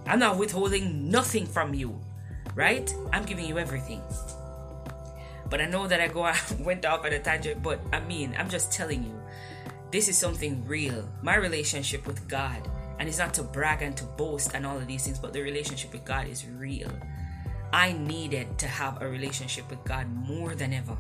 I'm 0.07 0.19
not 0.19 0.37
withholding 0.37 1.11
nothing 1.11 1.45
from 1.45 1.75
you, 1.75 1.99
right? 2.55 2.91
I'm 3.13 3.23
giving 3.23 3.45
you 3.45 3.59
everything. 3.59 4.01
But 5.49 5.61
I 5.61 5.65
know 5.65 5.87
that 5.87 6.01
I 6.01 6.07
go 6.07 6.23
I 6.23 6.37
went 6.59 6.85
off 6.85 7.05
at 7.05 7.13
a 7.13 7.19
tangent, 7.19 7.61
but 7.61 7.79
I 7.93 7.99
mean, 8.01 8.35
I'm 8.37 8.49
just 8.49 8.71
telling 8.71 9.03
you, 9.03 9.21
this 9.97 10.09
is 10.09 10.15
something 10.15 10.63
real. 10.67 11.09
My 11.23 11.37
relationship 11.37 12.05
with 12.05 12.27
God, 12.27 12.61
and 12.99 13.09
it's 13.09 13.17
not 13.17 13.33
to 13.33 13.41
brag 13.41 13.81
and 13.81 13.97
to 13.97 14.03
boast 14.03 14.53
and 14.53 14.63
all 14.63 14.77
of 14.77 14.85
these 14.85 15.03
things, 15.05 15.17
but 15.17 15.33
the 15.33 15.41
relationship 15.41 15.91
with 15.91 16.05
God 16.05 16.27
is 16.27 16.45
real. 16.45 16.91
I 17.73 17.93
needed 17.93 18.59
to 18.59 18.67
have 18.67 19.01
a 19.01 19.09
relationship 19.09 19.67
with 19.71 19.83
God 19.85 20.05
more 20.13 20.53
than 20.53 20.71
ever, 20.71 20.95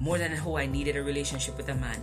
more 0.00 0.18
than 0.18 0.32
how 0.32 0.56
I 0.56 0.66
needed 0.66 0.96
a 0.96 1.04
relationship 1.04 1.56
with 1.56 1.68
a 1.68 1.76
man. 1.76 2.02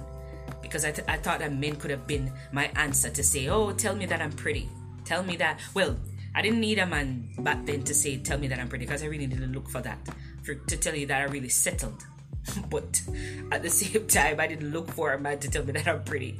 Because 0.61 0.85
I, 0.85 0.93
th- 0.93 1.09
I 1.09 1.17
thought 1.17 1.39
that 1.39 1.51
men 1.51 1.75
could 1.75 1.91
have 1.91 2.07
been 2.07 2.31
my 2.53 2.71
answer 2.77 3.09
to 3.09 3.21
say, 3.21 3.49
Oh, 3.49 3.73
tell 3.73 3.97
me 3.97 4.05
that 4.05 4.21
I'm 4.21 4.31
pretty. 4.31 4.69
Tell 5.03 5.23
me 5.23 5.35
that. 5.35 5.59
Well, 5.73 5.97
I 6.33 6.41
didn't 6.41 6.61
need 6.61 6.79
a 6.79 6.85
man 6.85 7.33
back 7.39 7.65
then 7.65 7.83
to 7.83 7.93
say, 7.93 8.15
tell 8.15 8.37
me 8.37 8.47
that 8.47 8.59
I'm 8.59 8.69
pretty, 8.69 8.85
because 8.85 9.03
I 9.03 9.07
really 9.07 9.27
didn't 9.27 9.51
look 9.51 9.67
for 9.67 9.81
that, 9.81 9.99
for, 10.43 10.55
to 10.55 10.77
tell 10.77 10.95
you 10.95 11.05
that 11.07 11.19
I 11.19 11.25
really 11.25 11.49
settled. 11.49 12.05
but 12.69 13.01
at 13.51 13.63
the 13.63 13.69
same 13.69 14.07
time, 14.07 14.39
I 14.39 14.47
didn't 14.47 14.71
look 14.71 14.91
for 14.91 15.13
a 15.13 15.19
man 15.19 15.39
to 15.39 15.49
tell 15.49 15.63
me 15.63 15.73
that 15.73 15.87
I'm 15.87 16.03
pretty, 16.03 16.39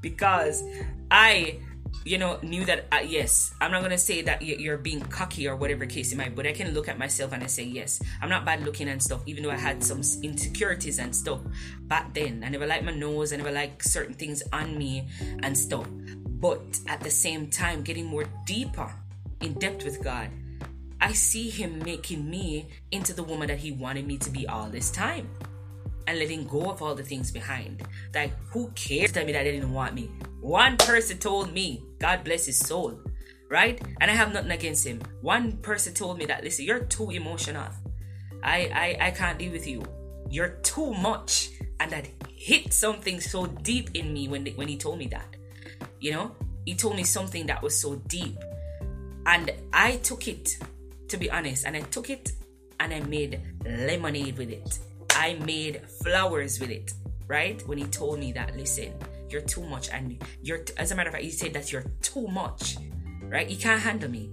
because 0.00 0.62
I, 1.10 1.58
you 2.04 2.18
know, 2.18 2.38
knew 2.42 2.64
that, 2.64 2.86
uh, 2.92 3.00
yes, 3.04 3.54
I'm 3.60 3.70
not 3.70 3.88
to 3.88 3.98
say 3.98 4.22
that 4.22 4.42
you're 4.42 4.78
being 4.78 5.00
cocky 5.00 5.46
or 5.46 5.56
whatever 5.56 5.86
case 5.86 6.12
it 6.12 6.16
might, 6.16 6.34
but 6.34 6.46
I 6.46 6.52
can 6.52 6.72
look 6.74 6.88
at 6.88 6.98
myself 6.98 7.32
and 7.32 7.42
I 7.42 7.46
say, 7.46 7.64
yes, 7.64 8.02
I'm 8.20 8.28
not 8.28 8.44
bad 8.44 8.64
looking 8.64 8.88
and 8.88 9.02
stuff, 9.02 9.22
even 9.26 9.42
though 9.42 9.50
I 9.50 9.56
had 9.56 9.82
some 9.84 10.02
insecurities 10.22 10.98
and 10.98 11.14
stuff 11.14 11.40
back 11.82 12.12
then. 12.14 12.42
I 12.44 12.48
never 12.48 12.66
liked 12.66 12.84
my 12.84 12.92
nose, 12.92 13.32
I 13.32 13.36
never 13.36 13.52
liked 13.52 13.84
certain 13.84 14.14
things 14.14 14.42
on 14.52 14.76
me 14.76 15.08
and 15.42 15.56
stuff. 15.56 15.86
But 16.26 16.80
at 16.88 17.00
the 17.00 17.10
same 17.10 17.48
time, 17.48 17.82
getting 17.82 18.06
more 18.06 18.24
deeper 18.46 18.92
in 19.40 19.54
depth 19.54 19.84
with 19.84 20.02
God, 20.02 20.28
I 21.02 21.12
see 21.12 21.50
Him 21.50 21.80
making 21.80 22.30
me 22.30 22.68
into 22.92 23.12
the 23.12 23.24
woman 23.24 23.48
that 23.48 23.58
He 23.58 23.72
wanted 23.72 24.06
me 24.06 24.16
to 24.18 24.30
be 24.30 24.46
all 24.46 24.70
this 24.70 24.90
time. 24.90 25.28
And 26.06 26.18
letting 26.18 26.46
go 26.46 26.70
of 26.70 26.82
all 26.82 26.94
the 26.94 27.02
things 27.02 27.30
behind. 27.30 27.82
Like, 28.14 28.32
who 28.50 28.70
cares? 28.74 29.12
Tell 29.12 29.24
me 29.24 29.32
that 29.32 29.44
they 29.44 29.52
didn't 29.52 29.72
want 29.72 29.94
me. 29.94 30.10
One 30.40 30.76
person 30.76 31.18
told 31.18 31.52
me, 31.52 31.84
God 32.00 32.24
bless 32.24 32.46
his 32.46 32.58
soul, 32.58 32.98
right? 33.48 33.80
And 34.00 34.10
I 34.10 34.14
have 34.14 34.32
nothing 34.32 34.50
against 34.50 34.84
him. 34.84 35.00
One 35.20 35.58
person 35.58 35.94
told 35.94 36.18
me 36.18 36.26
that, 36.26 36.42
listen, 36.42 36.64
you're 36.64 36.80
too 36.80 37.10
emotional. 37.10 37.68
I, 38.42 38.98
I, 39.00 39.06
I 39.06 39.10
can't 39.12 39.38
deal 39.38 39.52
with 39.52 39.64
you. 39.64 39.84
You're 40.28 40.58
too 40.62 40.92
much. 40.94 41.50
And 41.78 41.92
that 41.92 42.08
hit 42.28 42.72
something 42.72 43.20
so 43.20 43.46
deep 43.46 43.90
in 43.94 44.12
me 44.12 44.26
when, 44.26 44.44
when 44.56 44.66
he 44.66 44.76
told 44.76 44.98
me 44.98 45.06
that. 45.08 45.36
You 46.00 46.12
know, 46.12 46.36
he 46.64 46.74
told 46.74 46.96
me 46.96 47.04
something 47.04 47.46
that 47.46 47.62
was 47.62 47.80
so 47.80 47.94
deep 48.08 48.36
and 49.26 49.50
I 49.72 49.96
took 49.96 50.26
it, 50.28 50.58
to 51.12 51.18
be 51.18 51.30
honest, 51.30 51.66
and 51.66 51.76
I 51.76 51.80
took 51.80 52.08
it 52.08 52.32
and 52.80 52.92
I 52.92 53.00
made 53.00 53.38
lemonade 53.66 54.38
with 54.38 54.50
it. 54.50 54.78
I 55.10 55.34
made 55.34 55.82
flowers 56.02 56.58
with 56.58 56.70
it, 56.70 56.94
right? 57.28 57.62
When 57.68 57.76
he 57.76 57.84
told 57.84 58.18
me 58.18 58.32
that, 58.32 58.56
listen, 58.56 58.94
you're 59.28 59.42
too 59.42 59.62
much, 59.62 59.90
and 59.90 60.16
you're, 60.42 60.64
as 60.78 60.90
a 60.90 60.94
matter 60.96 61.08
of 61.08 61.12
fact, 61.12 61.24
he 61.24 61.30
said 61.30 61.52
that 61.52 61.70
you're 61.70 61.84
too 62.00 62.26
much, 62.28 62.78
right? 63.24 63.48
You 63.48 63.58
can't 63.58 63.80
handle 63.80 64.10
me, 64.10 64.30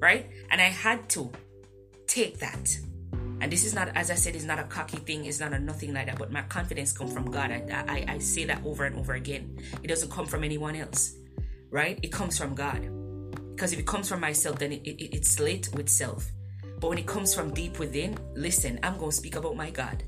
right? 0.00 0.30
And 0.50 0.62
I 0.62 0.70
had 0.70 1.10
to 1.10 1.30
take 2.06 2.38
that. 2.38 2.74
And 3.40 3.52
this 3.52 3.66
is 3.66 3.74
not, 3.74 3.88
as 3.94 4.10
I 4.10 4.14
said, 4.14 4.34
it's 4.34 4.44
not 4.44 4.58
a 4.58 4.64
cocky 4.64 4.96
thing, 4.96 5.26
it's 5.26 5.40
not 5.40 5.52
a 5.52 5.58
nothing 5.58 5.92
like 5.92 6.06
that, 6.06 6.18
but 6.18 6.32
my 6.32 6.42
confidence 6.42 6.92
comes 6.96 7.12
from 7.12 7.30
God. 7.30 7.50
I, 7.50 7.84
I, 7.86 8.14
I 8.14 8.18
say 8.18 8.46
that 8.46 8.64
over 8.64 8.84
and 8.84 8.96
over 8.96 9.12
again. 9.12 9.58
It 9.82 9.88
doesn't 9.88 10.10
come 10.10 10.24
from 10.24 10.42
anyone 10.42 10.74
else, 10.74 11.16
right? 11.70 11.98
It 12.02 12.12
comes 12.12 12.38
from 12.38 12.54
God. 12.54 13.03
Because 13.54 13.72
if 13.72 13.78
it 13.78 13.86
comes 13.86 14.08
from 14.08 14.20
myself, 14.20 14.58
then 14.58 14.72
it, 14.72 14.82
it, 14.84 15.14
it's 15.14 15.38
late 15.38 15.68
with 15.74 15.88
self. 15.88 16.30
But 16.80 16.88
when 16.88 16.98
it 16.98 17.06
comes 17.06 17.34
from 17.34 17.54
deep 17.54 17.78
within, 17.78 18.18
listen, 18.34 18.80
I'm 18.82 18.98
going 18.98 19.10
to 19.10 19.16
speak 19.16 19.36
about 19.36 19.56
my 19.56 19.70
God. 19.70 20.02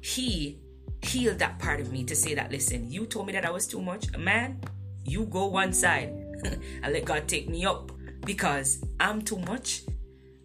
He 0.00 0.60
healed 1.02 1.38
that 1.38 1.58
part 1.58 1.80
of 1.80 1.90
me 1.90 2.04
to 2.04 2.14
say 2.14 2.34
that, 2.34 2.50
listen, 2.50 2.90
you 2.90 3.06
told 3.06 3.26
me 3.26 3.32
that 3.32 3.46
I 3.46 3.50
was 3.50 3.66
too 3.66 3.80
much. 3.80 4.14
Man, 4.16 4.60
you 5.04 5.24
go 5.24 5.46
one 5.46 5.72
side 5.72 6.08
and 6.44 6.92
let 6.92 7.06
God 7.06 7.26
take 7.26 7.48
me 7.48 7.64
up 7.64 7.90
because 8.24 8.84
I'm 9.00 9.22
too 9.22 9.38
much. 9.38 9.82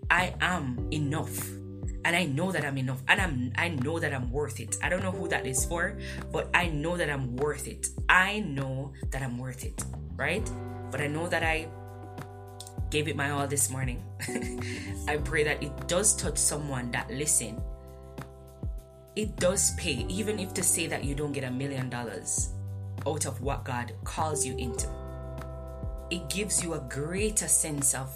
I 0.10 0.34
am 0.40 0.88
enough. 0.92 1.50
And 2.06 2.16
I 2.16 2.26
know 2.26 2.52
that 2.54 2.64
I'm 2.64 2.78
enough. 2.78 3.04
And 3.10 3.20
I'm 3.20 3.52
I 3.58 3.70
know 3.70 4.00
that 4.00 4.14
I'm 4.14 4.32
worth 4.32 4.62
it. 4.62 4.78
I 4.82 4.88
don't 4.88 5.04
know 5.04 5.12
who 5.12 5.28
that 5.28 5.46
is 5.46 5.66
for, 5.66 6.00
but 6.32 6.50
I 6.54 6.70
know 6.70 6.96
that 6.96 7.10
I'm 7.10 7.36
worth 7.36 7.68
it. 7.68 7.90
I 8.08 8.40
know 8.40 8.94
that 9.12 9.22
I'm 9.22 9.38
worth 9.38 9.66
it. 9.66 9.84
Right? 10.16 10.50
But 10.92 11.02
I 11.02 11.08
know 11.08 11.28
that 11.28 11.44
I 11.44 11.68
gave 12.90 13.08
it 13.08 13.16
my 13.16 13.32
all 13.32 13.48
this 13.48 13.70
morning. 13.70 14.04
I 15.08 15.18
pray 15.18 15.44
that 15.44 15.62
it 15.64 15.88
does 15.88 16.16
touch 16.16 16.38
someone 16.38 16.92
that 16.92 17.10
listen. 17.10 17.62
It 19.16 19.36
does 19.38 19.76
pay, 19.76 20.06
even 20.08 20.40
if 20.40 20.54
to 20.56 20.64
say 20.64 20.88
that 20.88 21.04
you 21.04 21.16
don't 21.16 21.32
get 21.32 21.44
a 21.44 21.52
million 21.52 21.90
dollars 21.90 22.50
out 23.06 23.26
of 23.26 23.42
what 23.42 23.66
God 23.66 23.94
calls 24.04 24.46
you 24.46 24.56
into. 24.58 24.88
It 26.10 26.30
gives 26.30 26.64
you 26.64 26.74
a 26.74 26.80
greater 26.90 27.48
sense 27.48 27.94
of 27.94 28.10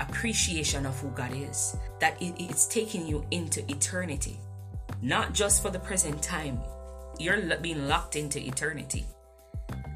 appreciation 0.00 0.86
of 0.86 0.98
who 1.00 1.10
God 1.10 1.32
is, 1.34 1.76
that 2.00 2.16
it's 2.20 2.66
taking 2.66 3.06
you 3.06 3.24
into 3.30 3.60
eternity, 3.70 4.40
not 5.02 5.34
just 5.34 5.62
for 5.62 5.70
the 5.70 5.78
present 5.78 6.22
time. 6.22 6.60
You're 7.18 7.56
being 7.56 7.86
locked 7.86 8.16
into 8.16 8.38
eternity 8.40 9.04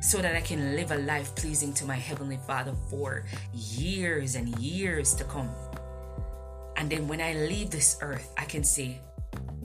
so 0.00 0.20
that 0.20 0.36
I 0.36 0.40
can 0.40 0.76
live 0.76 0.90
a 0.90 0.98
life 0.98 1.34
pleasing 1.34 1.72
to 1.74 1.86
my 1.86 1.96
Heavenly 1.96 2.38
Father 2.46 2.74
for 2.90 3.24
years 3.52 4.34
and 4.34 4.48
years 4.58 5.14
to 5.14 5.24
come. 5.24 5.50
And 6.76 6.90
then 6.90 7.08
when 7.08 7.20
I 7.20 7.34
leave 7.34 7.70
this 7.70 7.98
earth, 8.02 8.32
I 8.36 8.44
can 8.44 8.64
say, 8.64 9.00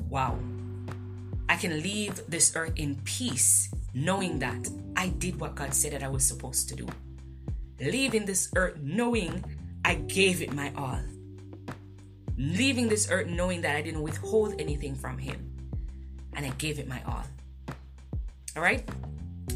wow, 0.09 0.37
I 1.49 1.55
can 1.55 1.81
leave 1.81 2.21
this 2.27 2.55
earth 2.55 2.73
in 2.75 2.95
peace, 3.03 3.73
knowing 3.93 4.39
that 4.39 4.69
I 4.95 5.09
did 5.09 5.39
what 5.39 5.55
God 5.55 5.73
said 5.73 5.93
that 5.93 6.03
I 6.03 6.09
was 6.09 6.23
supposed 6.23 6.69
to 6.69 6.75
do. 6.75 6.87
Leaving 7.79 8.25
this 8.25 8.51
earth 8.55 8.77
knowing 8.81 9.43
I 9.83 9.95
gave 9.95 10.41
it 10.41 10.53
my 10.53 10.71
all. 10.75 10.99
Leaving 12.37 12.87
this 12.87 13.09
earth 13.09 13.27
knowing 13.27 13.61
that 13.61 13.75
I 13.75 13.81
didn't 13.81 14.03
withhold 14.03 14.59
anything 14.59 14.95
from 14.95 15.17
Him 15.17 15.49
and 16.33 16.45
I 16.45 16.49
gave 16.51 16.79
it 16.79 16.87
my 16.87 17.01
all. 17.05 17.25
All 18.55 18.61
right? 18.61 18.87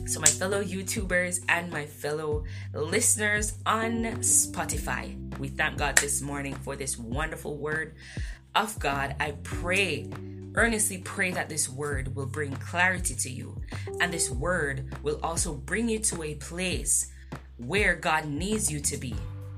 So, 0.06 0.20
my 0.20 0.28
fellow 0.28 0.64
YouTubers 0.64 1.44
and 1.50 1.72
my 1.72 1.86
fellow 1.86 2.44
listeners 2.74 3.58
on 3.66 4.04
Spotify, 4.22 5.38
we 5.39 5.48
thank 5.48 5.78
God 5.78 5.98
this 5.98 6.22
morning 6.22 6.56
for 6.56 6.76
this 6.76 6.98
wonderful 6.98 7.58
word 7.58 7.96
of 8.56 8.78
God. 8.80 9.16
I 9.20 9.32
pray, 9.44 10.10
earnestly 10.56 11.00
pray 11.00 11.32
that 11.32 11.50
this 11.50 11.70
word 11.70 12.16
will 12.16 12.26
bring 12.26 12.54
clarity 12.58 13.16
to 13.16 13.30
you, 13.30 13.62
and 14.02 14.14
this 14.14 14.30
word 14.30 14.96
will 15.04 15.20
also 15.24 15.54
bring 15.54 15.89
you 15.89 16.00
to 16.00 16.24
a 16.24 16.36
place 16.36 17.12
where 17.58 17.96
God 17.96 18.26
needs 18.26 18.72
you 18.72 18.80
to 18.82 18.98
be 18.98 19.16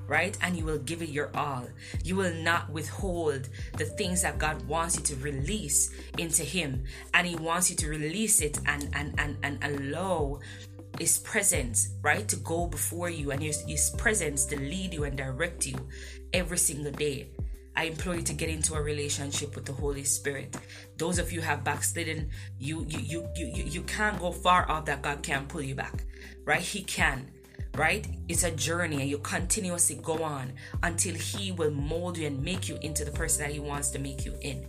right? 0.07 0.37
And 0.41 0.55
you 0.55 0.65
will 0.65 0.77
give 0.77 1.01
it 1.01 1.09
your 1.09 1.35
all. 1.35 1.67
You 2.03 2.15
will 2.15 2.33
not 2.33 2.69
withhold 2.69 3.49
the 3.77 3.85
things 3.85 4.21
that 4.21 4.37
God 4.37 4.65
wants 4.67 4.97
you 4.97 5.03
to 5.03 5.15
release 5.17 5.91
into 6.17 6.43
Him. 6.43 6.83
And 7.13 7.27
He 7.27 7.35
wants 7.35 7.69
you 7.69 7.75
to 7.77 7.87
release 7.89 8.41
it 8.41 8.59
and 8.65 8.89
and 8.93 9.19
and, 9.19 9.37
and 9.43 9.63
allow 9.63 10.39
His 10.99 11.17
presence, 11.19 11.89
right, 12.01 12.27
to 12.27 12.35
go 12.37 12.67
before 12.67 13.09
you 13.09 13.31
and 13.31 13.41
His, 13.41 13.61
His 13.61 13.89
presence 13.91 14.45
to 14.45 14.59
lead 14.59 14.93
you 14.93 15.03
and 15.03 15.17
direct 15.17 15.65
you 15.65 15.77
every 16.33 16.57
single 16.57 16.91
day. 16.91 17.29
I 17.77 17.85
implore 17.85 18.15
you 18.15 18.21
to 18.21 18.33
get 18.33 18.49
into 18.49 18.73
a 18.75 18.81
relationship 18.81 19.55
with 19.55 19.65
the 19.65 19.73
Holy 19.73 20.05
Spirit. 20.05 20.55
Those 20.97 21.19
of 21.19 21.33
you 21.33 21.41
have 21.41 21.65
backslidden, 21.65 22.29
you 22.57 22.85
you 22.87 22.99
you 22.99 23.27
you 23.35 23.63
you 23.65 23.81
can't 23.81 24.17
go 24.17 24.31
far 24.31 24.69
off 24.71 24.85
that 24.85 25.01
God 25.01 25.21
can't 25.21 25.47
pull 25.47 25.61
you 25.61 25.75
back. 25.75 26.05
Right? 26.45 26.61
He 26.61 26.83
can. 26.83 27.31
Right? 27.75 28.07
It's 28.29 28.43
a 28.43 28.51
journey 28.51 29.01
and 29.01 29.09
you 29.09 29.17
continuously 29.19 29.99
go 30.01 30.23
on 30.23 30.53
until 30.83 31.13
he 31.13 31.51
will 31.51 31.71
mold 31.71 32.17
you 32.17 32.27
and 32.27 32.41
make 32.41 32.69
you 32.69 32.77
into 32.81 33.03
the 33.03 33.11
person 33.11 33.43
that 33.43 33.51
he 33.51 33.59
wants 33.59 33.89
to 33.89 33.99
make 33.99 34.25
you 34.25 34.33
in 34.41 34.65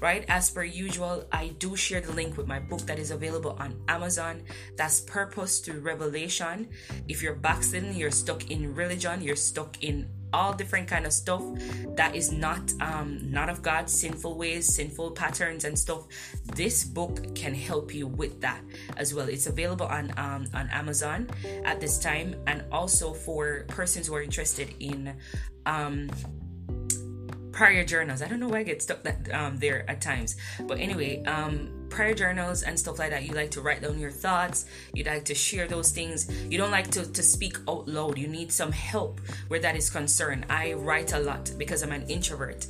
right? 0.00 0.24
As 0.28 0.50
per 0.50 0.64
usual, 0.64 1.24
I 1.30 1.48
do 1.58 1.76
share 1.76 2.00
the 2.00 2.12
link 2.12 2.36
with 2.36 2.46
my 2.46 2.58
book 2.58 2.80
that 2.86 2.98
is 2.98 3.10
available 3.10 3.56
on 3.60 3.76
Amazon. 3.88 4.42
That's 4.76 5.00
Purpose 5.00 5.60
to 5.62 5.74
Revelation. 5.80 6.68
If 7.08 7.22
you're 7.22 7.34
backsliding, 7.34 7.94
you're 7.94 8.10
stuck 8.10 8.50
in 8.50 8.74
religion, 8.74 9.22
you're 9.22 9.36
stuck 9.36 9.82
in 9.84 10.08
all 10.32 10.52
different 10.52 10.88
kind 10.88 11.06
of 11.06 11.12
stuff 11.12 11.42
that 11.96 12.14
is 12.14 12.32
not 12.32 12.72
um 12.80 13.18
not 13.30 13.48
of 13.48 13.62
god 13.62 13.88
sinful 13.88 14.36
ways 14.36 14.74
sinful 14.74 15.10
patterns 15.12 15.64
and 15.64 15.78
stuff 15.78 16.06
this 16.54 16.84
book 16.84 17.34
can 17.34 17.54
help 17.54 17.94
you 17.94 18.06
with 18.06 18.40
that 18.40 18.60
as 18.96 19.14
well 19.14 19.28
it's 19.28 19.46
available 19.46 19.86
on 19.86 20.12
um 20.16 20.46
on 20.54 20.68
amazon 20.70 21.28
at 21.64 21.80
this 21.80 21.98
time 21.98 22.34
and 22.46 22.64
also 22.70 23.12
for 23.12 23.64
persons 23.68 24.06
who 24.06 24.14
are 24.14 24.22
interested 24.22 24.74
in 24.80 25.14
um 25.66 26.08
prayer 27.52 27.84
journals. 27.84 28.22
I 28.22 28.28
don't 28.28 28.40
know 28.40 28.48
why 28.48 28.60
I 28.60 28.62
get 28.62 28.80
stuck 28.80 29.02
that 29.02 29.30
um, 29.34 29.58
there 29.58 29.84
at 29.90 30.00
times, 30.00 30.36
but 30.66 30.78
anyway, 30.78 31.22
um, 31.24 31.79
prayer 31.90 32.14
journals 32.14 32.62
and 32.62 32.78
stuff 32.78 32.98
like 32.98 33.10
that. 33.10 33.24
You 33.24 33.34
like 33.34 33.50
to 33.52 33.60
write 33.60 33.82
down 33.82 33.98
your 33.98 34.10
thoughts. 34.10 34.66
You 34.94 35.04
like 35.04 35.24
to 35.26 35.34
share 35.34 35.66
those 35.66 35.90
things. 35.90 36.30
You 36.50 36.56
don't 36.58 36.70
like 36.70 36.90
to 36.92 37.04
to 37.10 37.22
speak 37.22 37.58
out 37.68 37.88
loud. 37.88 38.16
You 38.18 38.28
need 38.28 38.52
some 38.52 38.72
help 38.72 39.20
where 39.48 39.60
that 39.60 39.76
is 39.76 39.90
concerned. 39.90 40.46
I 40.48 40.74
write 40.74 41.12
a 41.12 41.18
lot 41.18 41.52
because 41.58 41.82
I'm 41.82 41.92
an 41.92 42.08
introvert, 42.08 42.66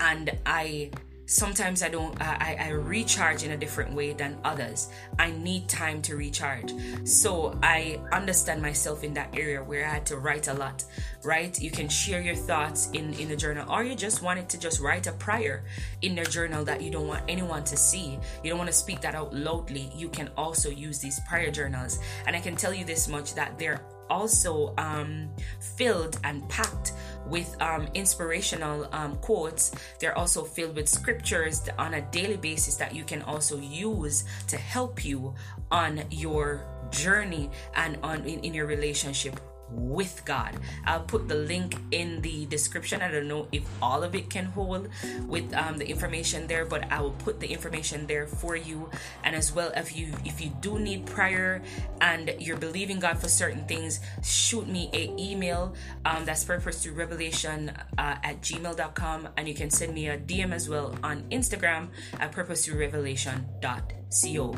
and 0.00 0.36
I 0.44 0.90
sometimes 1.26 1.82
I 1.82 1.88
don't 1.88 2.20
I, 2.20 2.56
I 2.60 2.68
recharge 2.70 3.42
in 3.44 3.52
a 3.52 3.56
different 3.56 3.92
way 3.94 4.12
than 4.12 4.38
others. 4.44 4.90
I 5.18 5.30
need 5.30 5.68
time 5.68 6.02
to 6.02 6.16
recharge. 6.16 6.72
So 7.04 7.58
I 7.62 8.00
understand 8.12 8.62
myself 8.62 9.04
in 9.04 9.14
that 9.14 9.36
area 9.36 9.62
where 9.62 9.86
I 9.86 9.90
had 9.90 10.06
to 10.06 10.18
write 10.18 10.48
a 10.48 10.54
lot. 10.54 10.84
Right? 11.22 11.58
You 11.60 11.70
can 11.70 11.88
share 11.88 12.20
your 12.20 12.34
thoughts 12.34 12.90
in, 12.92 13.14
in 13.14 13.28
the 13.28 13.36
journal 13.36 13.70
or 13.72 13.82
you 13.82 13.94
just 13.94 14.22
wanted 14.22 14.48
to 14.50 14.58
just 14.58 14.80
write 14.80 15.06
a 15.06 15.12
prayer 15.12 15.64
in 16.02 16.14
the 16.14 16.24
journal 16.24 16.64
that 16.64 16.82
you 16.82 16.90
don't 16.90 17.08
want 17.08 17.24
anyone 17.28 17.64
to 17.64 17.76
see. 17.76 18.18
You 18.42 18.50
don't 18.50 18.58
want 18.58 18.70
to 18.70 18.76
speak 18.76 19.00
that 19.00 19.14
out 19.14 19.34
loudly. 19.34 19.90
You 19.96 20.08
can 20.08 20.30
also 20.36 20.68
use 20.68 20.98
these 20.98 21.20
prayer 21.28 21.50
journals. 21.50 21.98
And 22.26 22.36
I 22.36 22.40
can 22.40 22.56
tell 22.56 22.74
you 22.74 22.84
this 22.84 23.08
much 23.08 23.34
that 23.34 23.58
they're 23.58 23.80
also 24.10 24.74
um, 24.78 25.28
filled 25.76 26.18
and 26.24 26.48
packed 26.48 26.92
with 27.26 27.56
um, 27.60 27.88
inspirational 27.94 28.88
um, 28.92 29.16
quotes. 29.16 29.72
They're 29.98 30.16
also 30.16 30.44
filled 30.44 30.76
with 30.76 30.88
scriptures 30.88 31.62
on 31.78 31.94
a 31.94 32.02
daily 32.10 32.36
basis 32.36 32.76
that 32.76 32.94
you 32.94 33.04
can 33.04 33.22
also 33.22 33.58
use 33.58 34.24
to 34.48 34.56
help 34.56 35.04
you 35.04 35.34
on 35.70 36.02
your 36.10 36.64
journey 36.90 37.50
and 37.74 37.98
on 38.02 38.24
in, 38.24 38.40
in 38.40 38.54
your 38.54 38.66
relationship 38.66 39.40
with 39.70 40.24
God. 40.24 40.58
I'll 40.84 41.02
put 41.02 41.28
the 41.28 41.34
link 41.34 41.76
in 41.90 42.20
the 42.22 42.46
description. 42.46 43.02
I 43.02 43.10
don't 43.10 43.28
know 43.28 43.48
if 43.52 43.64
all 43.82 44.02
of 44.02 44.14
it 44.14 44.30
can 44.30 44.46
hold 44.46 44.88
with 45.26 45.52
um, 45.54 45.78
the 45.78 45.88
information 45.88 46.46
there, 46.46 46.64
but 46.64 46.90
I 46.92 47.00
will 47.00 47.12
put 47.12 47.40
the 47.40 47.48
information 47.48 48.06
there 48.06 48.26
for 48.26 48.56
you. 48.56 48.90
And 49.22 49.34
as 49.36 49.52
well, 49.52 49.72
if 49.76 49.96
you 49.96 50.12
if 50.24 50.40
you 50.40 50.50
do 50.60 50.78
need 50.78 51.06
prayer 51.06 51.62
and 52.00 52.34
you're 52.38 52.56
believing 52.56 53.00
God 53.00 53.18
for 53.18 53.28
certain 53.28 53.64
things, 53.66 54.00
shoot 54.22 54.68
me 54.68 54.90
a 54.92 55.12
email. 55.18 55.74
Um, 56.04 56.24
that's 56.24 56.44
purpose 56.44 56.82
to 56.82 56.92
revelation 56.92 57.70
uh, 57.98 58.16
at 58.22 58.40
gmail.com, 58.40 59.28
and 59.36 59.48
you 59.48 59.54
can 59.54 59.70
send 59.70 59.94
me 59.94 60.08
a 60.08 60.18
DM 60.18 60.52
as 60.52 60.68
well 60.68 60.94
on 61.02 61.22
Instagram 61.30 61.88
at 62.20 62.32
purpose 62.32 62.64
to 62.66 62.76
revelation.co 62.76 64.54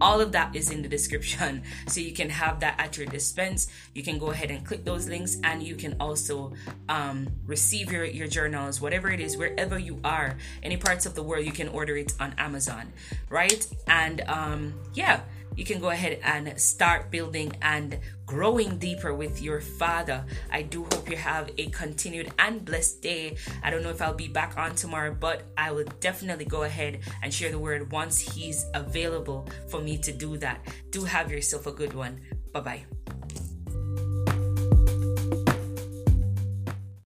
all 0.00 0.20
of 0.20 0.32
that 0.32 0.54
is 0.54 0.70
in 0.70 0.82
the 0.82 0.88
description. 0.88 1.62
So 1.88 2.00
you 2.00 2.12
can 2.12 2.30
have 2.30 2.60
that 2.60 2.74
at 2.78 2.96
your 2.98 3.06
dispense. 3.06 3.68
You 3.94 4.02
can 4.02 4.18
go 4.18 4.30
ahead 4.30 4.50
and 4.50 4.64
click 4.64 4.84
those 4.84 5.08
links 5.08 5.38
and 5.42 5.62
you 5.62 5.74
can 5.74 5.96
also 6.00 6.52
um, 6.88 7.28
receive 7.46 7.90
your, 7.90 8.04
your 8.04 8.26
journals 8.26 8.80
whatever 8.80 9.10
it 9.10 9.20
is 9.20 9.36
wherever 9.36 9.78
you 9.78 10.00
are. 10.04 10.36
Any 10.62 10.76
parts 10.76 11.06
of 11.06 11.14
the 11.14 11.22
world 11.22 11.46
you 11.46 11.52
can 11.52 11.68
order 11.68 11.96
it 11.96 12.12
on 12.20 12.34
amazon 12.38 12.92
right? 13.28 13.66
And 13.86 14.20
um, 14.22 14.74
yeah 14.94 15.20
you 15.58 15.64
can 15.64 15.80
go 15.80 15.90
ahead 15.90 16.20
and 16.22 16.58
start 16.58 17.10
building 17.10 17.52
and 17.62 17.98
growing 18.26 18.78
deeper 18.78 19.12
with 19.12 19.42
your 19.42 19.60
father. 19.60 20.24
I 20.52 20.62
do 20.62 20.84
hope 20.84 21.10
you 21.10 21.16
have 21.16 21.50
a 21.58 21.66
continued 21.70 22.30
and 22.38 22.64
blessed 22.64 23.02
day. 23.02 23.36
I 23.64 23.70
don't 23.70 23.82
know 23.82 23.90
if 23.90 24.00
I'll 24.00 24.14
be 24.14 24.28
back 24.28 24.56
on 24.56 24.76
tomorrow, 24.76 25.12
but 25.18 25.42
I 25.56 25.72
will 25.72 25.88
definitely 25.98 26.44
go 26.44 26.62
ahead 26.62 27.00
and 27.24 27.34
share 27.34 27.50
the 27.50 27.58
word 27.58 27.90
once 27.90 28.20
he's 28.20 28.66
available 28.72 29.48
for 29.68 29.80
me 29.80 29.98
to 29.98 30.12
do 30.12 30.36
that. 30.38 30.64
Do 30.90 31.02
have 31.04 31.32
yourself 31.32 31.66
a 31.66 31.72
good 31.72 31.92
one. 31.92 32.20
Bye 32.52 32.60
bye. 32.60 32.84